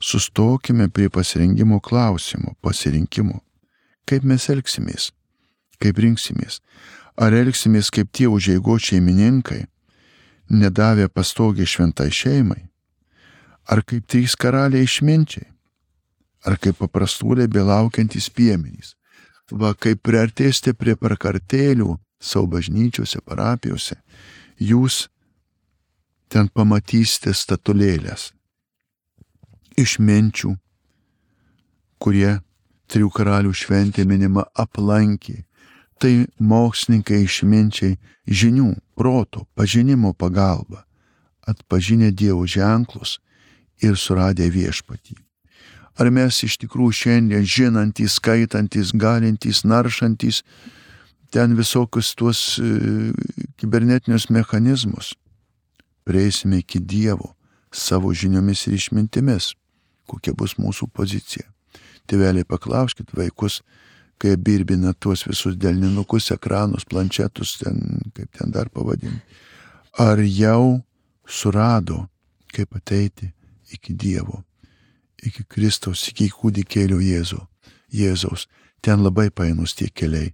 sustokime 0.00 0.88
prie 0.88 1.10
pasirinkimo 1.12 1.82
klausimo, 1.84 2.56
pasirinkimo. 2.64 3.42
Kaip 4.08 4.24
mes 4.24 4.48
elgsimės? 4.48 5.12
Kaip 5.84 6.00
rinksimės? 6.00 6.62
Ar 7.20 7.36
elgsimės 7.36 7.92
kaip 7.92 8.08
tie 8.08 8.24
užėgo 8.32 8.80
šeimininkai, 8.80 9.66
nedavę 10.48 11.12
pastogį 11.12 11.68
šventai 11.68 12.08
šeimai? 12.08 12.62
Ar 13.68 13.84
kaip 13.84 14.08
trys 14.08 14.32
karaliai 14.32 14.88
išminčiai? 14.88 15.51
Ar 16.46 16.58
kaip 16.58 16.78
paprastūlė 16.82 17.48
belaukiantys 17.50 18.28
piemenys. 18.34 18.94
Va, 19.52 19.74
kai 19.74 19.94
priartėsite 19.96 20.72
prie 20.74 20.96
prakartėlių 20.96 21.96
savo 22.22 22.46
bažnyčiose, 22.54 23.20
parapijose, 23.24 23.98
jūs 24.58 25.08
ten 26.32 26.48
pamatysite 26.48 27.34
statulėlės 27.36 28.30
išminčių, 29.76 30.54
kurie 32.02 32.38
trijų 32.92 33.10
karalių 33.12 33.52
šventė 33.56 34.06
minima 34.08 34.44
aplankė. 34.54 35.42
Tai 36.02 36.26
mokslininkai 36.42 37.20
išminčiai 37.22 37.94
žinių, 38.26 38.72
proto, 38.98 39.44
pažinimo 39.54 40.10
pagalba 40.18 40.82
atpažinę 41.46 42.10
Dievo 42.10 42.46
ženklus 42.46 43.18
ir 43.82 43.96
suradę 43.98 44.48
viešpatį. 44.50 45.16
Ar 46.00 46.08
mes 46.08 46.38
iš 46.46 46.56
tikrųjų 46.62 46.94
šiandien 46.96 47.44
žinantys, 47.44 48.16
skaitantis, 48.16 48.94
galintys, 48.96 49.62
naršantis 49.68 50.40
ten 51.32 51.56
visokius 51.56 52.14
tuos 52.16 52.40
e, 52.60 53.12
kibernetinius 53.60 54.28
mechanizmus, 54.32 55.12
prieisime 56.08 56.62
iki 56.62 56.80
Dievo 56.80 57.34
savo 57.72 58.12
žiniomis 58.12 58.66
ir 58.68 58.76
išmintimis, 58.76 59.52
kokia 60.08 60.34
bus 60.36 60.56
mūsų 60.60 60.88
pozicija. 60.92 61.48
Tėveliai, 62.08 62.44
paklauskit 62.48 63.12
vaikus, 63.16 63.60
kai 64.20 64.36
birbina 64.36 64.92
tuos 64.92 65.24
visus 65.26 65.56
delninukus, 65.60 66.30
ekranus, 66.34 66.84
planšetus, 66.88 67.56
ten, 67.62 67.80
kaip 68.16 68.32
ten 68.36 68.52
dar 68.52 68.68
pavadinti. 68.72 69.20
Ar 70.00 70.20
jau 70.24 70.80
surado, 71.28 72.06
kaip 72.52 72.76
ateiti 72.76 73.32
iki 73.72 73.96
Dievo 73.96 74.42
iki 75.22 75.44
Kristaus, 75.48 76.06
iki 76.10 76.28
kūdikėlio 76.30 77.00
Jėzų, 77.02 77.40
Jėzaus. 77.94 78.48
Ten 78.82 79.04
labai 79.04 79.30
painus 79.30 79.76
tie 79.78 79.88
keliai. 79.88 80.32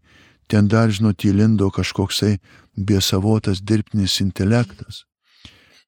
Ten 0.49 0.69
dar, 0.69 0.89
žinot, 0.89 1.21
įlindo 1.29 1.69
kažkoksai 1.69 2.39
biesavotas 2.73 3.61
dirbtinis 3.61 4.21
intelektas. 4.25 5.05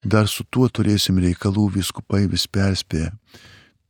Dar 0.04 0.28
su 0.28 0.44
tuo 0.44 0.68
turėsim 0.68 1.20
reikalų, 1.20 1.70
viskupai 1.78 2.26
vis 2.28 2.46
perspėja. 2.46 3.14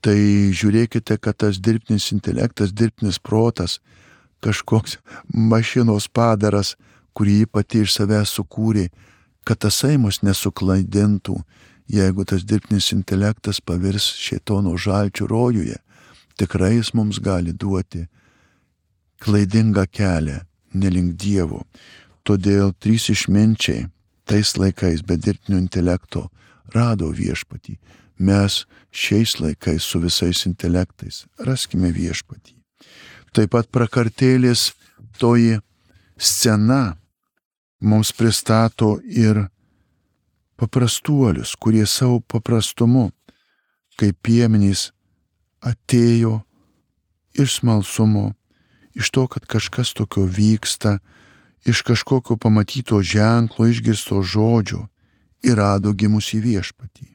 Tai 0.00 0.16
žiūrėkite, 0.56 1.18
kad 1.18 1.36
tas 1.42 1.58
dirbtinis 1.58 2.11
intelektas, 2.14 2.72
dirbtinis 2.72 3.18
protas, 3.18 3.80
kažkoks 4.40 4.98
mašinos 5.34 6.08
padaras, 6.08 6.76
kurį 7.12 7.40
jį 7.42 7.50
pati 7.52 7.82
iš 7.84 7.98
savęs 7.98 8.32
sukūrė, 8.38 8.88
kad 9.44 9.61
tasai 9.66 9.98
mus 9.98 10.22
nesuklaidintų, 10.22 11.36
jeigu 11.91 12.24
tas 12.24 12.45
dirbtinis 12.47 12.93
intelektas 12.95 13.61
pavirs 13.61 14.07
šėtono 14.20 14.76
žalčių 14.78 15.26
rojuje, 15.30 15.78
tikrai 16.38 16.76
jis 16.76 16.93
mums 16.95 17.18
gali 17.22 17.53
duoti 17.53 18.07
klaidingą 19.20 19.86
kelią, 19.91 20.41
nelink 20.74 21.16
Dievo. 21.20 21.64
Todėl 22.24 22.72
trys 22.78 23.09
išminčiai 23.12 23.88
tais 24.28 24.55
laikais 24.57 25.03
be 25.03 25.16
dirbtinio 25.18 25.59
intelekto 25.59 26.28
rado 26.74 27.11
viešpatį. 27.11 27.76
Mes 28.20 28.64
šiais 28.93 29.38
laikais 29.41 29.82
su 29.82 30.01
visais 30.01 30.45
intelektais 30.47 31.24
raskime 31.41 31.91
viešpatį. 31.97 32.55
Taip 33.34 33.53
pat 33.55 33.70
prakartėlės 33.72 34.70
toji 35.18 35.59
scena 36.20 36.97
mums 37.80 38.12
pristato 38.12 38.99
ir 39.05 39.49
paprastuolius, 40.61 41.54
kurie 41.56 41.86
savo 41.86 42.20
paprastumu, 42.20 43.08
kaip 43.96 44.18
piemenys, 44.20 44.90
atėjo 45.64 46.40
iš 47.32 47.61
smalsumo, 47.61 48.32
iš 48.92 49.08
to, 49.14 49.24
kad 49.32 49.46
kažkas 49.48 49.94
tokio 49.96 50.26
vyksta, 50.28 50.98
iš 51.64 51.80
kažkokio 51.86 52.36
pamatyto 52.36 53.00
ženklo, 53.00 53.70
išgirsto 53.72 54.20
žodžio 54.20 54.86
ir 55.44 55.56
rado 55.56 55.92
gimusi 55.96 56.40
viešpatį. 56.44 57.08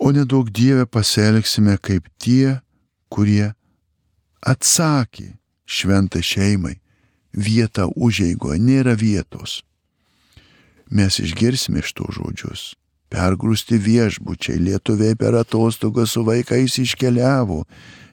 O 0.00 0.12
nedaug 0.16 0.48
Dievę 0.52 0.84
pasielgsime 0.88 1.76
kaip 1.80 2.08
tie, 2.20 2.60
kurie 3.12 3.52
atsakė 4.40 5.36
šventai 5.64 6.24
šeimai, 6.24 6.76
vieta 7.32 7.88
užeigoje 7.88 8.60
nėra 8.60 8.96
vietos. 8.96 9.60
Mes 10.90 11.20
išgirsime 11.22 11.84
iš 11.84 11.92
to 11.96 12.08
žodžius 12.12 12.74
pergrūsti 13.10 13.78
viešbučiai, 13.82 14.60
lietuviai 14.62 15.16
per 15.18 15.34
atostogą 15.40 16.06
su 16.06 16.22
vaikais 16.26 16.78
iškeliavo, 16.84 17.64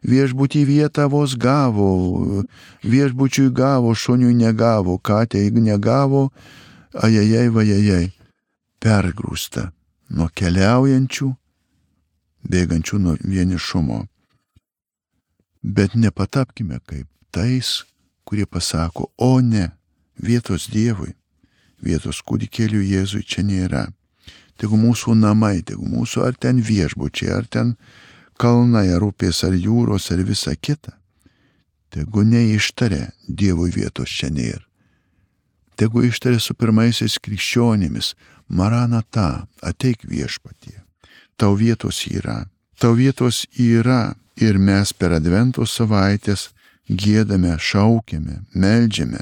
viešbutį 0.07 0.63
vietą 0.65 1.07
vos 1.11 1.35
gavo, 1.37 2.43
viešbučiui 2.83 3.51
gavo, 3.53 3.93
šuniui 3.93 4.33
negavo, 4.37 4.97
katė 4.97 5.43
jeigu 5.45 5.63
negavo, 5.63 6.27
ajajai 6.93 7.47
vajajai, 7.53 8.05
pergrūsta 8.81 9.71
nuo 10.09 10.29
keliaujančių, 10.33 11.29
bėgančių 12.47 13.01
nuo 13.03 13.17
vienišumo. 13.21 14.05
Bet 15.61 15.97
nepatapkime 15.99 16.79
kaip 16.85 17.07
tais, 17.33 17.83
kurie 18.23 18.45
pasako, 18.45 19.11
o 19.17 19.41
ne, 19.41 19.71
vietos 20.17 20.69
Dievui, 20.71 21.13
vietos 21.83 22.21
kūdikėlių 22.23 22.81
Jėzui 22.87 23.25
čia 23.27 23.43
nėra 23.43 23.87
tegu 24.57 24.77
mūsų 24.79 25.15
namai, 25.17 25.61
tegu 25.65 25.85
mūsų 25.87 26.25
ar 26.27 26.37
ten 26.39 26.61
viešbučiai, 26.61 27.31
ar 27.33 27.45
ten 27.45 27.75
kalnai, 28.41 28.87
ar 28.93 29.05
upės, 29.05 29.43
ar 29.47 29.55
jūros, 29.57 30.11
ar 30.13 30.23
visa 30.25 30.55
kita, 30.55 30.97
tegu 31.93 32.23
neištarė 32.25 33.07
Dievui 33.27 33.71
vietos 33.73 34.09
čia 34.09 34.29
nėra. 34.33 34.63
Tegu 35.77 36.01
ištarė 36.07 36.39
su 36.41 36.55
pirmaisiais 36.57 37.19
krikščionimis, 37.21 38.15
Maranata, 38.47 39.45
ateik 39.61 40.05
viešpatie. 40.07 40.79
Tau 41.37 41.53
vietos 41.53 41.99
yra, 42.09 42.47
tau 42.79 42.95
vietos 42.97 43.43
yra 43.59 44.15
ir 44.39 44.57
mes 44.57 44.93
per 44.93 45.13
Advento 45.13 45.65
savaitės 45.67 46.47
gėdame, 46.89 47.57
šaukiame, 47.59 48.41
meldžiame. 48.55 49.21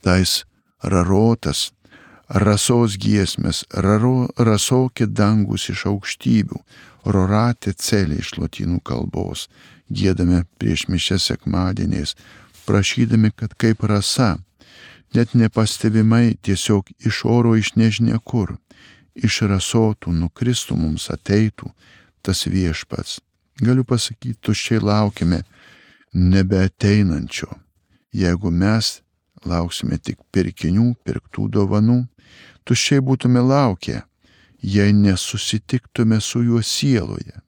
Tais 0.00 0.44
rarotas, 0.80 1.72
rasos 2.28 2.96
giesmės, 2.98 3.64
raro, 3.70 4.28
rasokit 4.36 5.12
dangus 5.14 5.68
iš 5.70 5.86
aukštybių, 5.92 6.58
roratė 7.06 7.72
celė 7.72 8.18
iš 8.22 8.36
lotynų 8.38 8.80
kalbos, 8.82 9.48
gėdame 9.90 10.44
prieš 10.58 10.88
mišęs 10.90 11.30
sekmadieniais, 11.30 12.16
prašydami, 12.66 13.30
kad 13.30 13.54
kaip 13.54 13.84
rasa, 13.86 14.38
net 15.14 15.34
nepastebimai 15.34 16.36
tiesiog 16.42 16.90
iš 16.98 17.24
oro 17.24 17.54
iš 17.56 17.76
nežinia 17.76 18.18
kur, 18.18 18.56
iš 19.14 19.42
rasotų 19.46 20.12
nukristų 20.12 20.76
mums 20.76 21.08
ateitų 21.10 21.70
tas 22.22 22.46
viešpats. 22.50 23.20
Galiu 23.62 23.86
pasakyti, 23.88 24.36
tuščiai 24.42 24.82
laukime 24.82 25.44
nebeateinančio. 26.12 27.48
Jeigu 28.12 28.50
mes 28.50 29.00
lauksime 29.46 29.96
tik 30.02 30.18
pirkinių, 30.32 30.90
pirktų 31.06 31.46
dovanų, 31.54 32.02
tuščiai 32.66 33.02
būtume 33.08 33.42
laukę, 33.42 34.02
jei 34.62 34.92
nesusitiktume 34.92 36.20
su 36.20 36.42
juo 36.42 36.62
sieloje. 36.62 37.40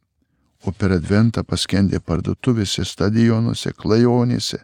O 0.66 0.72
per 0.74 0.92
adventą 0.96 1.44
paskendę 1.46 2.00
parduotuvėse, 2.00 2.84
stadionuose, 2.84 3.72
klajonėse 3.78 4.58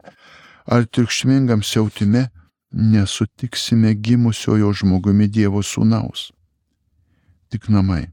ar 0.67 0.87
triukšmingam 0.87 1.63
siautime 1.63 2.29
nesutiksime 2.75 3.95
gimusiojo 3.95 4.73
žmogumi 4.75 5.29
Dievo 5.31 5.63
sūnaus. 5.63 6.33
Tik 7.51 7.69
namai, 7.71 8.09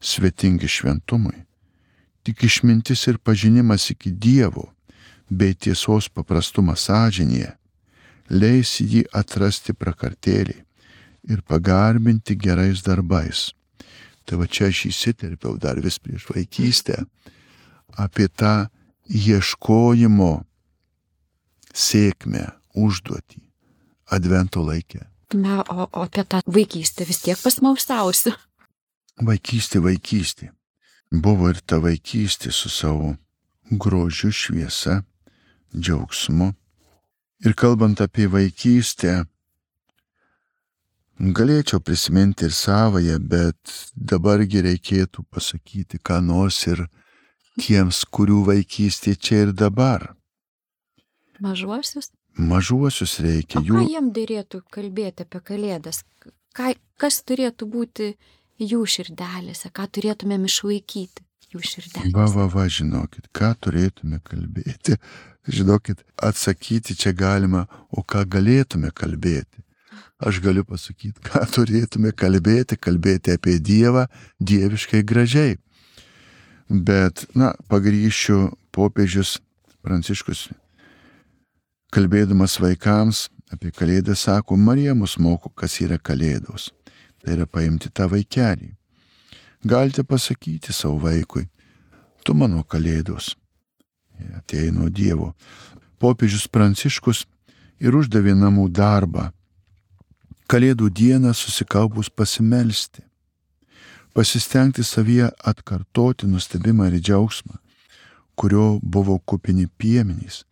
svetingi 0.00 0.68
šventumui, 0.68 1.46
tik 2.22 2.44
išmintis 2.44 3.06
ir 3.08 3.20
pažinimas 3.24 3.88
iki 3.94 4.12
Dievo 4.12 4.68
bei 5.30 5.56
tiesos 5.56 6.08
paprastumas 6.12 6.84
sąžinėje 6.88 7.54
leis 8.28 8.78
jį 8.80 9.06
atrasti 9.16 9.72
prakartėliai 9.72 10.67
ir 11.26 11.42
pagarbinti 11.42 12.36
gerais 12.38 12.82
darbais. 12.86 13.50
Tai 14.28 14.42
va 14.42 14.46
čia 14.46 14.68
aš 14.68 14.86
įsiterpiau 14.90 15.56
dar 15.58 15.80
vis 15.80 15.98
prieš 15.98 16.28
vaikystę 16.28 17.00
apie 17.96 18.28
tą 18.28 18.68
ieškojimo 19.08 20.32
sėkmę, 21.72 22.44
užduotį 22.76 23.40
advento 24.12 24.62
laikė. 24.64 25.06
Na, 25.34 25.62
o, 25.68 25.88
o 25.92 26.04
apie 26.04 26.24
tą 26.24 26.40
vaikystę 26.46 27.04
vis 27.08 27.20
tiek 27.24 27.40
pasmaustausiu. 27.40 28.32
Vaikystė, 29.20 29.82
vaikystė. 29.84 30.52
Buvo 31.12 31.50
ir 31.52 31.60
ta 31.64 31.80
vaikystė 31.80 32.52
su 32.52 32.70
savo 32.72 33.14
grožiu, 33.70 34.30
šviesa, 34.32 35.02
džiaugsmu. 35.76 36.52
Ir 37.44 37.54
kalbant 37.54 38.00
apie 38.00 38.28
vaikystę, 38.30 39.24
galėčiau 41.18 41.80
prisiminti 41.82 42.46
ir 42.46 42.54
savoje, 42.54 43.18
bet 43.18 43.74
dabargi 43.94 44.62
reikėtų 44.64 45.24
pasakyti, 45.30 45.98
ką 45.98 46.20
nors 46.22 46.60
ir 46.70 46.86
tiems, 47.58 48.04
kurių 48.06 48.44
vaikystė 48.52 49.16
čia 49.18 49.42
ir 49.46 49.52
dabar. 49.52 50.12
Mažuosius? 51.42 52.12
Mažuosius 52.38 53.18
reikia. 53.22 53.58
O 53.60 53.66
jų... 53.66 53.78
Ką 53.78 53.86
jiem 53.90 54.10
dėrėtų 54.14 54.62
kalbėti 54.74 55.26
apie 55.26 55.40
kalėdas? 55.42 56.04
Ką, 56.54 56.72
kas 56.98 57.22
turėtų 57.26 57.66
būti 57.70 58.12
jų 58.62 58.84
širdelėse? 58.86 59.70
Ką 59.74 59.88
turėtumėm 59.90 60.46
išlaikyti 60.46 61.26
jų 61.54 61.62
širdelėse? 61.62 62.14
Va, 62.14 62.28
va, 62.34 62.46
va, 62.52 62.66
žinokit, 62.70 63.26
ką 63.34 63.54
turėtume 63.58 64.22
kalbėti. 64.26 64.98
Žinokit, 65.48 66.02
atsakyti 66.20 66.94
čia 66.98 67.14
galima, 67.16 67.64
o 67.90 68.04
ką 68.06 68.26
galėtume 68.28 68.92
kalbėti. 68.94 69.64
Aš 70.18 70.40
galiu 70.42 70.64
pasakyti, 70.66 71.22
ką 71.28 71.44
turėtume 71.54 72.12
kalbėti, 72.12 72.78
kalbėti 72.78 73.36
apie 73.38 73.58
Dievą 73.62 74.06
dieviškai 74.40 75.04
gražiai. 75.06 75.58
Bet, 76.68 77.24
na, 77.38 77.54
pagryšiu 77.70 78.50
popiežius 78.74 79.38
Pranciškus 79.80 80.48
kalbėdamas 81.94 82.58
vaikams 82.60 83.28
apie 83.52 83.70
kalėdą 83.72 84.16
sako, 84.18 84.58
Marija 84.60 84.94
mus 84.94 85.16
moko, 85.18 85.48
kas 85.48 85.78
yra 85.80 85.96
kalėdos. 85.98 86.68
Tai 87.22 87.34
yra 87.34 87.46
paimti 87.48 87.88
tą 87.88 88.08
vaikelį. 88.12 88.74
Galite 89.64 90.04
pasakyti 90.04 90.74
savo 90.74 91.00
vaikui, 91.02 91.48
tu 92.24 92.34
mano 92.34 92.62
kalėdos. 92.62 93.32
Atėjo 94.38 94.74
nuo 94.74 94.90
Dievo. 94.90 95.32
Popiežius 95.98 96.46
Pranciškus 96.50 97.24
ir 97.82 97.96
uždavė 97.96 98.36
namų 98.38 98.68
darbą. 98.74 99.30
Kalėdų 100.48 100.88
dieną 100.88 101.34
susikaupus 101.36 102.08
pasimelsti. 102.08 103.02
Pasistengti 104.16 104.80
savyje 104.84 105.28
atkartoti 105.44 106.26
nustebimą 106.26 106.88
ir 106.88 107.02
džiaugsmą, 107.04 107.58
kurio 108.34 108.78
buvo 108.82 109.18
kupini 109.18 109.66
piemenys 109.68 110.46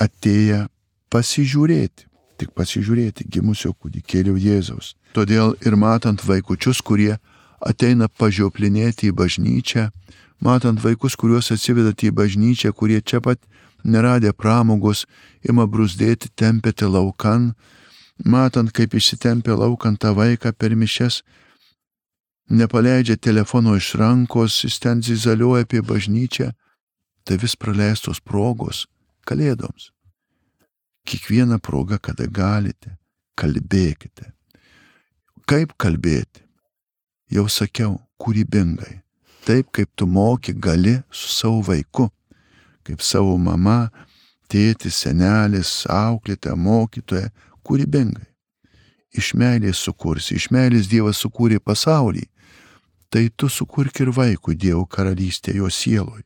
atėję 0.00 0.66
pasižiūrėti, 1.12 2.06
tik 2.40 2.54
pasižiūrėti 2.56 3.26
gimusio 3.28 3.74
kūdikėlio 3.74 4.36
Jėzaus. 4.40 4.94
Todėl 5.12 5.52
ir 5.66 5.76
matant 5.76 6.22
vaikučius, 6.24 6.80
kurie 6.80 7.18
ateina 7.60 8.08
pažioplinėti 8.08 9.10
į 9.10 9.16
bažnyčią, 9.20 9.90
matant 10.40 10.80
vaikus, 10.80 11.18
kuriuos 11.20 11.50
atsivedat 11.52 12.06
į 12.06 12.14
bažnyčią, 12.16 12.72
kurie 12.72 13.02
čia 13.02 13.20
pat 13.20 13.42
neradę 13.84 14.32
pramogos, 14.32 15.04
ima 15.44 15.66
brusdėti, 15.66 16.32
tempėte 16.36 16.88
laukan, 16.88 17.52
matant, 18.24 18.72
kaip 18.72 18.94
išsitempia 18.94 19.56
laukan 19.56 19.96
tą 19.96 20.14
vaiką 20.16 20.52
per 20.52 20.74
mišes, 20.76 21.22
nepaleidžia 22.50 23.16
telefono 23.16 23.76
iš 23.76 23.94
rankos, 24.00 24.62
jis 24.64 24.78
ten 24.82 25.02
zizaliuoja 25.02 25.64
apie 25.64 25.82
bažnyčią, 25.82 26.50
tai 27.24 27.36
vis 27.38 27.56
praleistos 27.56 28.20
progos 28.20 28.86
Kalėdoms. 29.26 29.90
Kiekvieną 31.06 31.60
progą, 31.62 31.98
kada 32.02 32.26
galite, 32.26 32.96
kalbėkite. 33.38 34.32
Kaip 35.46 35.74
kalbėti? 35.78 36.42
Jau 37.30 37.46
sakiau, 37.48 37.98
kūrybingai. 38.18 39.00
Taip, 39.46 39.70
kaip 39.76 39.90
tu 39.94 40.06
moki, 40.06 40.52
gali 40.52 40.98
su 41.10 41.30
savo 41.30 41.60
vaiku. 41.68 42.08
Kaip 42.86 43.04
savo 43.04 43.36
mama, 43.38 43.90
tėtis, 44.50 44.98
senelis, 45.04 45.84
auklėtė, 45.90 46.56
mokytoja, 46.56 47.30
kūrybingai. 47.70 48.26
Iš 49.14 49.32
meilės 49.38 49.80
sukursi, 49.86 50.36
iš 50.38 50.50
meilės 50.54 50.90
Dievas 50.90 51.22
sukūrė 51.22 51.58
pasaulį. 51.62 52.26
Tai 53.10 53.24
tu 53.34 53.48
sukurk 53.50 54.02
ir 54.02 54.12
vaikui 54.14 54.54
Dievo 54.54 54.84
karalystė 54.86 55.56
jo 55.56 55.70
sieloj. 55.70 56.22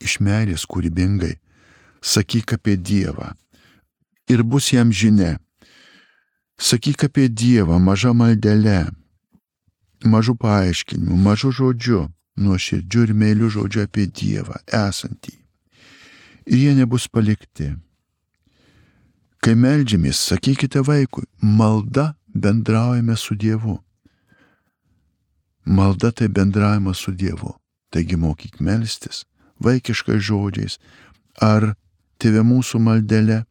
Iš 0.00 0.18
meilės 0.20 0.66
kūrybingai 0.68 1.36
sakyk 2.06 2.52
apie 2.56 2.76
Dievą. 2.76 3.32
Ir 4.28 4.42
bus 4.42 4.72
jam 4.72 4.92
žinia. 4.92 5.38
Sakyk 6.58 7.04
apie 7.08 7.28
Dievą 7.28 7.78
mažą 7.78 8.14
maldelę, 8.16 8.86
mažų 10.04 10.36
paaiškinimų, 10.40 11.16
mažų 11.26 11.50
žodžių, 11.58 12.00
nuoširdžių 12.40 13.02
ir 13.06 13.12
mėlių 13.22 13.50
žodžių 13.56 13.82
apie 13.84 14.06
Dievą 14.06 14.60
esantį. 14.66 15.36
Ir 16.46 16.58
jie 16.62 16.72
nebus 16.78 17.08
palikti. 17.08 17.74
Kai 19.46 19.52
melžiamės, 19.54 20.18
sakykite 20.26 20.80
vaikui, 20.82 21.22
malda 21.38 22.16
bendraujame 22.34 23.14
su 23.14 23.36
Dievu. 23.38 23.76
Malda 25.70 26.08
tai 26.10 26.26
bendravimas 26.26 26.98
su 26.98 27.12
Dievu. 27.14 27.52
Taigi 27.94 28.18
mokyk 28.18 28.56
melstis 28.58 29.20
vaikiškais 29.62 30.24
žodžiais 30.26 30.80
ar 31.38 31.76
tėvė 32.18 32.42
mūsų 32.42 32.80
maldelę 32.88 33.44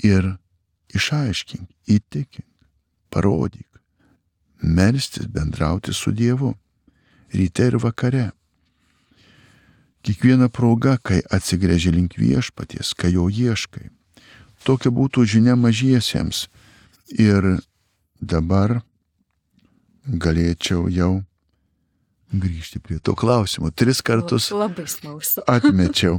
ir 0.00 0.30
išaiškink, 0.96 1.68
įtikink, 1.92 2.48
parodyk, 3.12 3.68
melstis, 4.62 5.28
bendrauti 5.28 5.92
su 5.92 6.14
Dievu, 6.16 6.54
ryte 7.36 7.68
ir 7.68 7.76
vakare. 7.84 8.30
Kiekviena 10.00 10.48
proga, 10.48 10.96
kai 10.96 11.20
atsigrėži 11.28 11.92
link 11.92 12.16
viešpaties, 12.16 12.94
kai 12.96 13.12
jo 13.12 13.28
ieškai. 13.28 13.90
Tokia 14.66 14.90
būtų 14.90 15.24
žinia 15.30 15.54
mažiesiems. 15.54 16.46
Ir 17.14 17.60
dabar 18.18 18.80
galėčiau 20.06 20.88
jau 20.90 21.12
grįžti 22.34 22.82
prie 22.82 22.98
to 22.98 23.14
klausimo. 23.14 23.70
Tris 23.70 24.02
kartus 24.02 24.50
atmečiau 25.56 26.18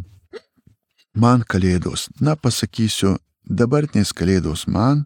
man 1.18 1.44
kalėdos, 1.44 2.08
na 2.22 2.38
pasakysiu, 2.40 3.18
dabartinės 3.44 4.14
kalėdos 4.16 4.68
man, 4.68 5.06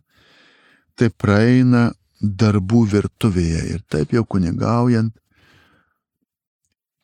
tai 0.95 1.09
praeina 1.09 1.91
darbų 2.21 2.83
virtuvėje 2.91 3.61
ir 3.73 3.83
taip 3.89 4.13
jau 4.13 4.23
kunigaujant 4.27 5.13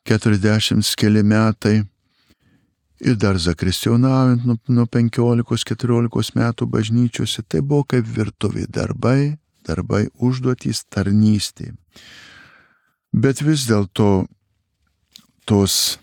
40 0.08 0.96
keli 1.00 1.24
metai 1.24 1.82
ir 3.00 3.16
dar 3.16 3.38
zakristionaujant 3.38 4.45
nuo, 4.45 4.58
nuo 4.68 4.86
15-14 4.86 6.38
metų 6.38 6.68
bažnyčiose, 6.72 7.43
tai 7.43 7.62
buvo 7.62 7.86
kaip 7.93 8.08
virtuvė 8.08 8.66
darbai, 8.70 9.38
darbai 9.68 10.08
užduotys 10.18 10.86
tarnystė. 10.89 11.74
Bet 13.14 13.41
vis 13.41 13.68
dėlto 13.70 14.28
tos 15.48 15.98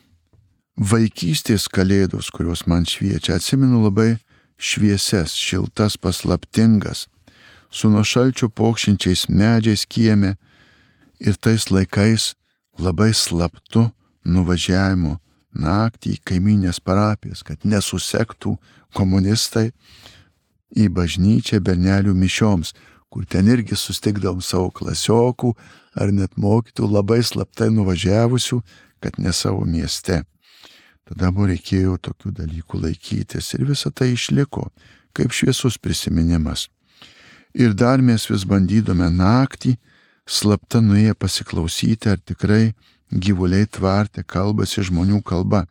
vaikystės 0.74 1.68
kalėdos, 1.70 2.30
kurios 2.34 2.64
man 2.66 2.86
šviečia, 2.88 3.38
atsimenu 3.38 3.82
labai 3.84 4.16
švieses, 4.58 5.34
šiltas, 5.34 5.98
paslaptingas, 6.00 7.06
su 7.70 7.90
nuošalčio 7.90 8.48
pokšinčiais 8.54 9.26
medžiais 9.28 9.84
kieme 9.86 10.36
ir 11.18 11.36
tais 11.36 11.70
laikais 11.70 12.34
labai 12.78 13.12
slaptu 13.14 13.88
nuvažiavimu 14.24 15.18
naktį 15.54 16.16
į 16.16 16.22
kaiminės 16.30 16.80
parapijas, 16.80 17.42
kad 17.46 17.64
nesusektų 17.64 18.56
komunistai 18.94 19.70
į 20.74 20.88
bažnyčią 20.90 21.60
bernelių 21.64 22.14
mišioms, 22.18 22.74
kur 23.08 23.26
ten 23.30 23.48
irgi 23.48 23.76
sustikdavom 23.78 24.42
savo 24.42 24.72
klasiokų 24.74 25.54
ar 25.94 26.10
net 26.10 26.34
mokytų 26.36 26.88
labai 26.90 27.22
slaptai 27.22 27.70
nuvažiavusių, 27.70 28.60
kad 29.00 29.18
ne 29.18 29.32
savo 29.32 29.64
mieste. 29.64 30.24
Tada 31.04 31.30
buvo 31.30 31.50
reikėjo 31.52 31.98
tokių 32.02 32.32
dalykų 32.40 32.80
laikytis 32.80 33.52
ir 33.54 33.66
visa 33.68 33.90
tai 33.90 34.14
išliko. 34.16 34.70
kaip 35.14 35.30
šviesus 35.30 35.78
prisiminimas. 35.78 36.68
Ir 37.54 37.70
dar 37.70 38.02
mes 38.02 38.26
vis 38.26 38.42
bandydome 38.42 39.06
naktį, 39.14 39.76
slapta 40.26 40.80
nuėję 40.82 41.14
pasiklausyti, 41.14 42.10
ar 42.10 42.18
tikrai 42.18 42.74
gyvuliai 43.14 43.66
tvartė 43.70 44.24
kalbasi 44.26 44.82
žmonių 44.88 45.22
kalba. 45.22 45.64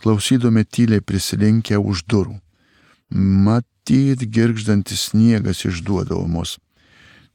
Klausydome 0.00 0.64
tyliai 0.64 1.02
prisilinkę 1.04 1.76
už 1.78 2.04
durų. 2.08 2.38
Matyt, 3.10 4.22
girgždantis 4.24 5.10
sniegas 5.10 5.64
išduodavo 5.66 6.24
mus. 6.30 6.56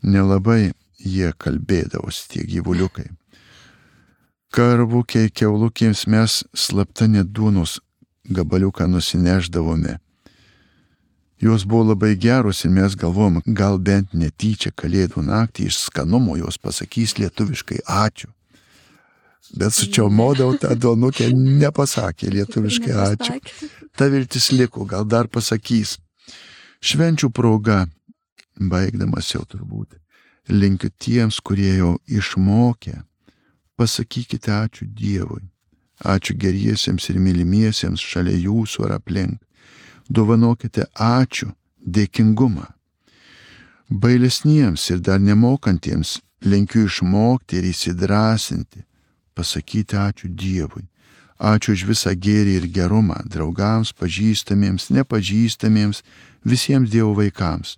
Nelabai 0.01 0.71
jie 0.97 1.33
kalbėdavosi 1.38 2.29
tie 2.31 2.45
gyvuliukai. 2.47 3.11
Karvukiai 4.55 5.29
keulukėms 5.29 6.05
mes 6.07 6.41
slapta 6.55 7.09
neduonos 7.11 7.79
gabaliuką 8.31 8.88
nusineždavome. 8.88 9.99
Jos 11.41 11.65
buvo 11.67 11.91
labai 11.91 12.15
geros 12.15 12.63
ir 12.63 12.71
mes 12.71 12.95
galvom, 12.95 13.41
gal 13.45 13.77
bent 13.77 14.13
netyčia 14.15 14.71
kalėdų 14.71 15.25
naktį 15.27 15.67
iš 15.67 15.81
skanumo 15.89 16.38
jos 16.39 16.57
pasakys 16.57 17.17
lietuviškai 17.19 17.83
ačiū. 17.83 18.31
Bet 19.54 19.76
sučiaumodau 19.78 20.58
tą 20.60 20.74
donukę, 20.76 21.30
nepasakė 21.62 22.32
lietuviškai 22.34 22.96
ačiū. 23.06 23.38
Ta 23.96 24.10
viltis 24.12 24.50
liko, 24.52 24.86
gal 24.89 25.06
dar 25.06 25.30
pasakys. 25.30 25.98
Švenčių 26.82 27.30
proga, 27.32 27.86
baigdamas 28.60 29.30
jau 29.34 29.46
turbūt, 29.46 29.96
linkiu 30.50 30.89
tiems, 31.00 31.39
kurie 31.39 31.78
jau 31.78 31.96
išmokė, 32.08 33.00
pasakykite 33.78 34.52
ačiū 34.52 34.89
Dievui. 34.89 35.46
Ačiū 36.04 36.36
geriesiems 36.36 37.08
ir 37.14 37.22
mylimiesiems 37.24 38.02
šalia 38.04 38.36
jūsų 38.36 38.89
ar 38.89 38.98
aplink 38.98 39.39
dovanokite 40.10 40.86
ačiū, 40.93 41.52
dėkingumą. 41.80 42.66
Bailesniems 43.89 44.89
ir 44.89 45.00
dar 45.00 45.20
nemokantiems 45.20 46.20
linkiu 46.41 46.86
išmokti 46.89 47.60
ir 47.60 47.70
įsidrasinti, 47.70 48.84
pasakyti 49.36 49.97
ačiū 49.99 50.31
Dievui. 50.31 50.88
Ačiū 51.36 51.75
už 51.75 51.83
visą 51.91 52.13
gėrį 52.15 52.53
ir 52.61 52.67
gerumą 52.71 53.19
draugams, 53.27 53.91
pažįstamiems, 53.91 54.88
nepažįstamiems, 54.95 56.03
visiems 56.47 56.89
Dievo 56.89 57.11
vaikams. 57.19 57.75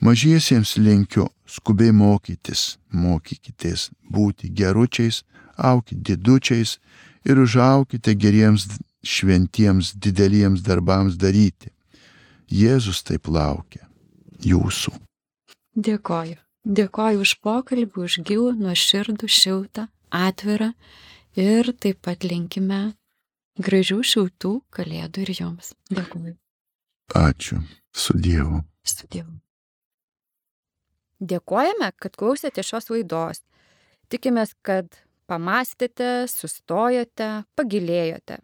Mažiesiems 0.00 0.76
linkiu 0.76 1.28
skubiai 1.48 1.92
mokytis, 1.92 2.76
mokykitės 2.92 3.90
būti 4.04 4.52
geručiais, 4.52 5.24
aukite 5.56 6.16
didučiais 6.16 6.78
ir 7.24 7.40
užaukite 7.40 8.14
geriems 8.14 8.68
šventiems 9.04 9.94
dideliems 9.96 10.62
darbams 10.64 11.16
daryti. 11.16 11.72
Jėzus 12.50 13.04
taip 13.06 13.28
laukia 13.28 13.86
jūsų. 14.44 14.92
Dėkoju. 15.76 16.36
Dėkoju 16.64 17.22
už 17.24 17.32
pokalbį, 17.40 18.04
už 18.04 18.18
gilų, 18.26 18.52
nuoširdų, 18.60 19.28
šiltą, 19.28 19.86
atvirą 20.10 20.72
ir 21.38 21.72
taip 21.80 22.00
pat 22.06 22.24
linkime 22.24 22.80
gražių 23.60 24.00
šiltų 24.06 24.54
kalėdų 24.74 25.26
ir 25.26 25.34
jums. 25.40 25.74
Dėkoju. 25.90 26.34
Ačiū. 27.16 27.60
Su 27.92 28.14
Dievu. 28.18 28.62
Su 28.86 29.06
Dievu. 29.10 29.40
Dėkojame, 31.20 31.90
kad 32.00 32.14
klausėte 32.16 32.62
šios 32.64 32.88
laidos. 32.88 33.42
Tikimės, 34.10 34.54
kad 34.64 34.88
pamastėte, 35.28 36.26
sustojote, 36.30 37.44
pagilėjote. 37.58 38.40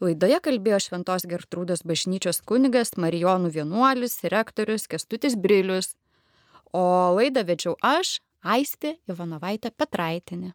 Laidoje 0.00 0.38
kalbėjo 0.40 0.78
Šventos 0.80 1.26
Gertrūdos 1.28 1.84
bažnyčios 1.84 2.40
kunigas 2.48 2.94
Marijonų 2.96 3.50
vienuolis, 3.58 4.16
rektorius 4.32 4.88
Kestutis 4.88 5.36
Brilius, 5.36 5.92
o 6.72 7.12
laidą 7.18 7.44
vedžiau 7.44 7.76
aš, 7.84 8.18
Aistė 8.40 8.94
Ivanovaitė 9.04 9.68
Petraitinė. 9.76 10.54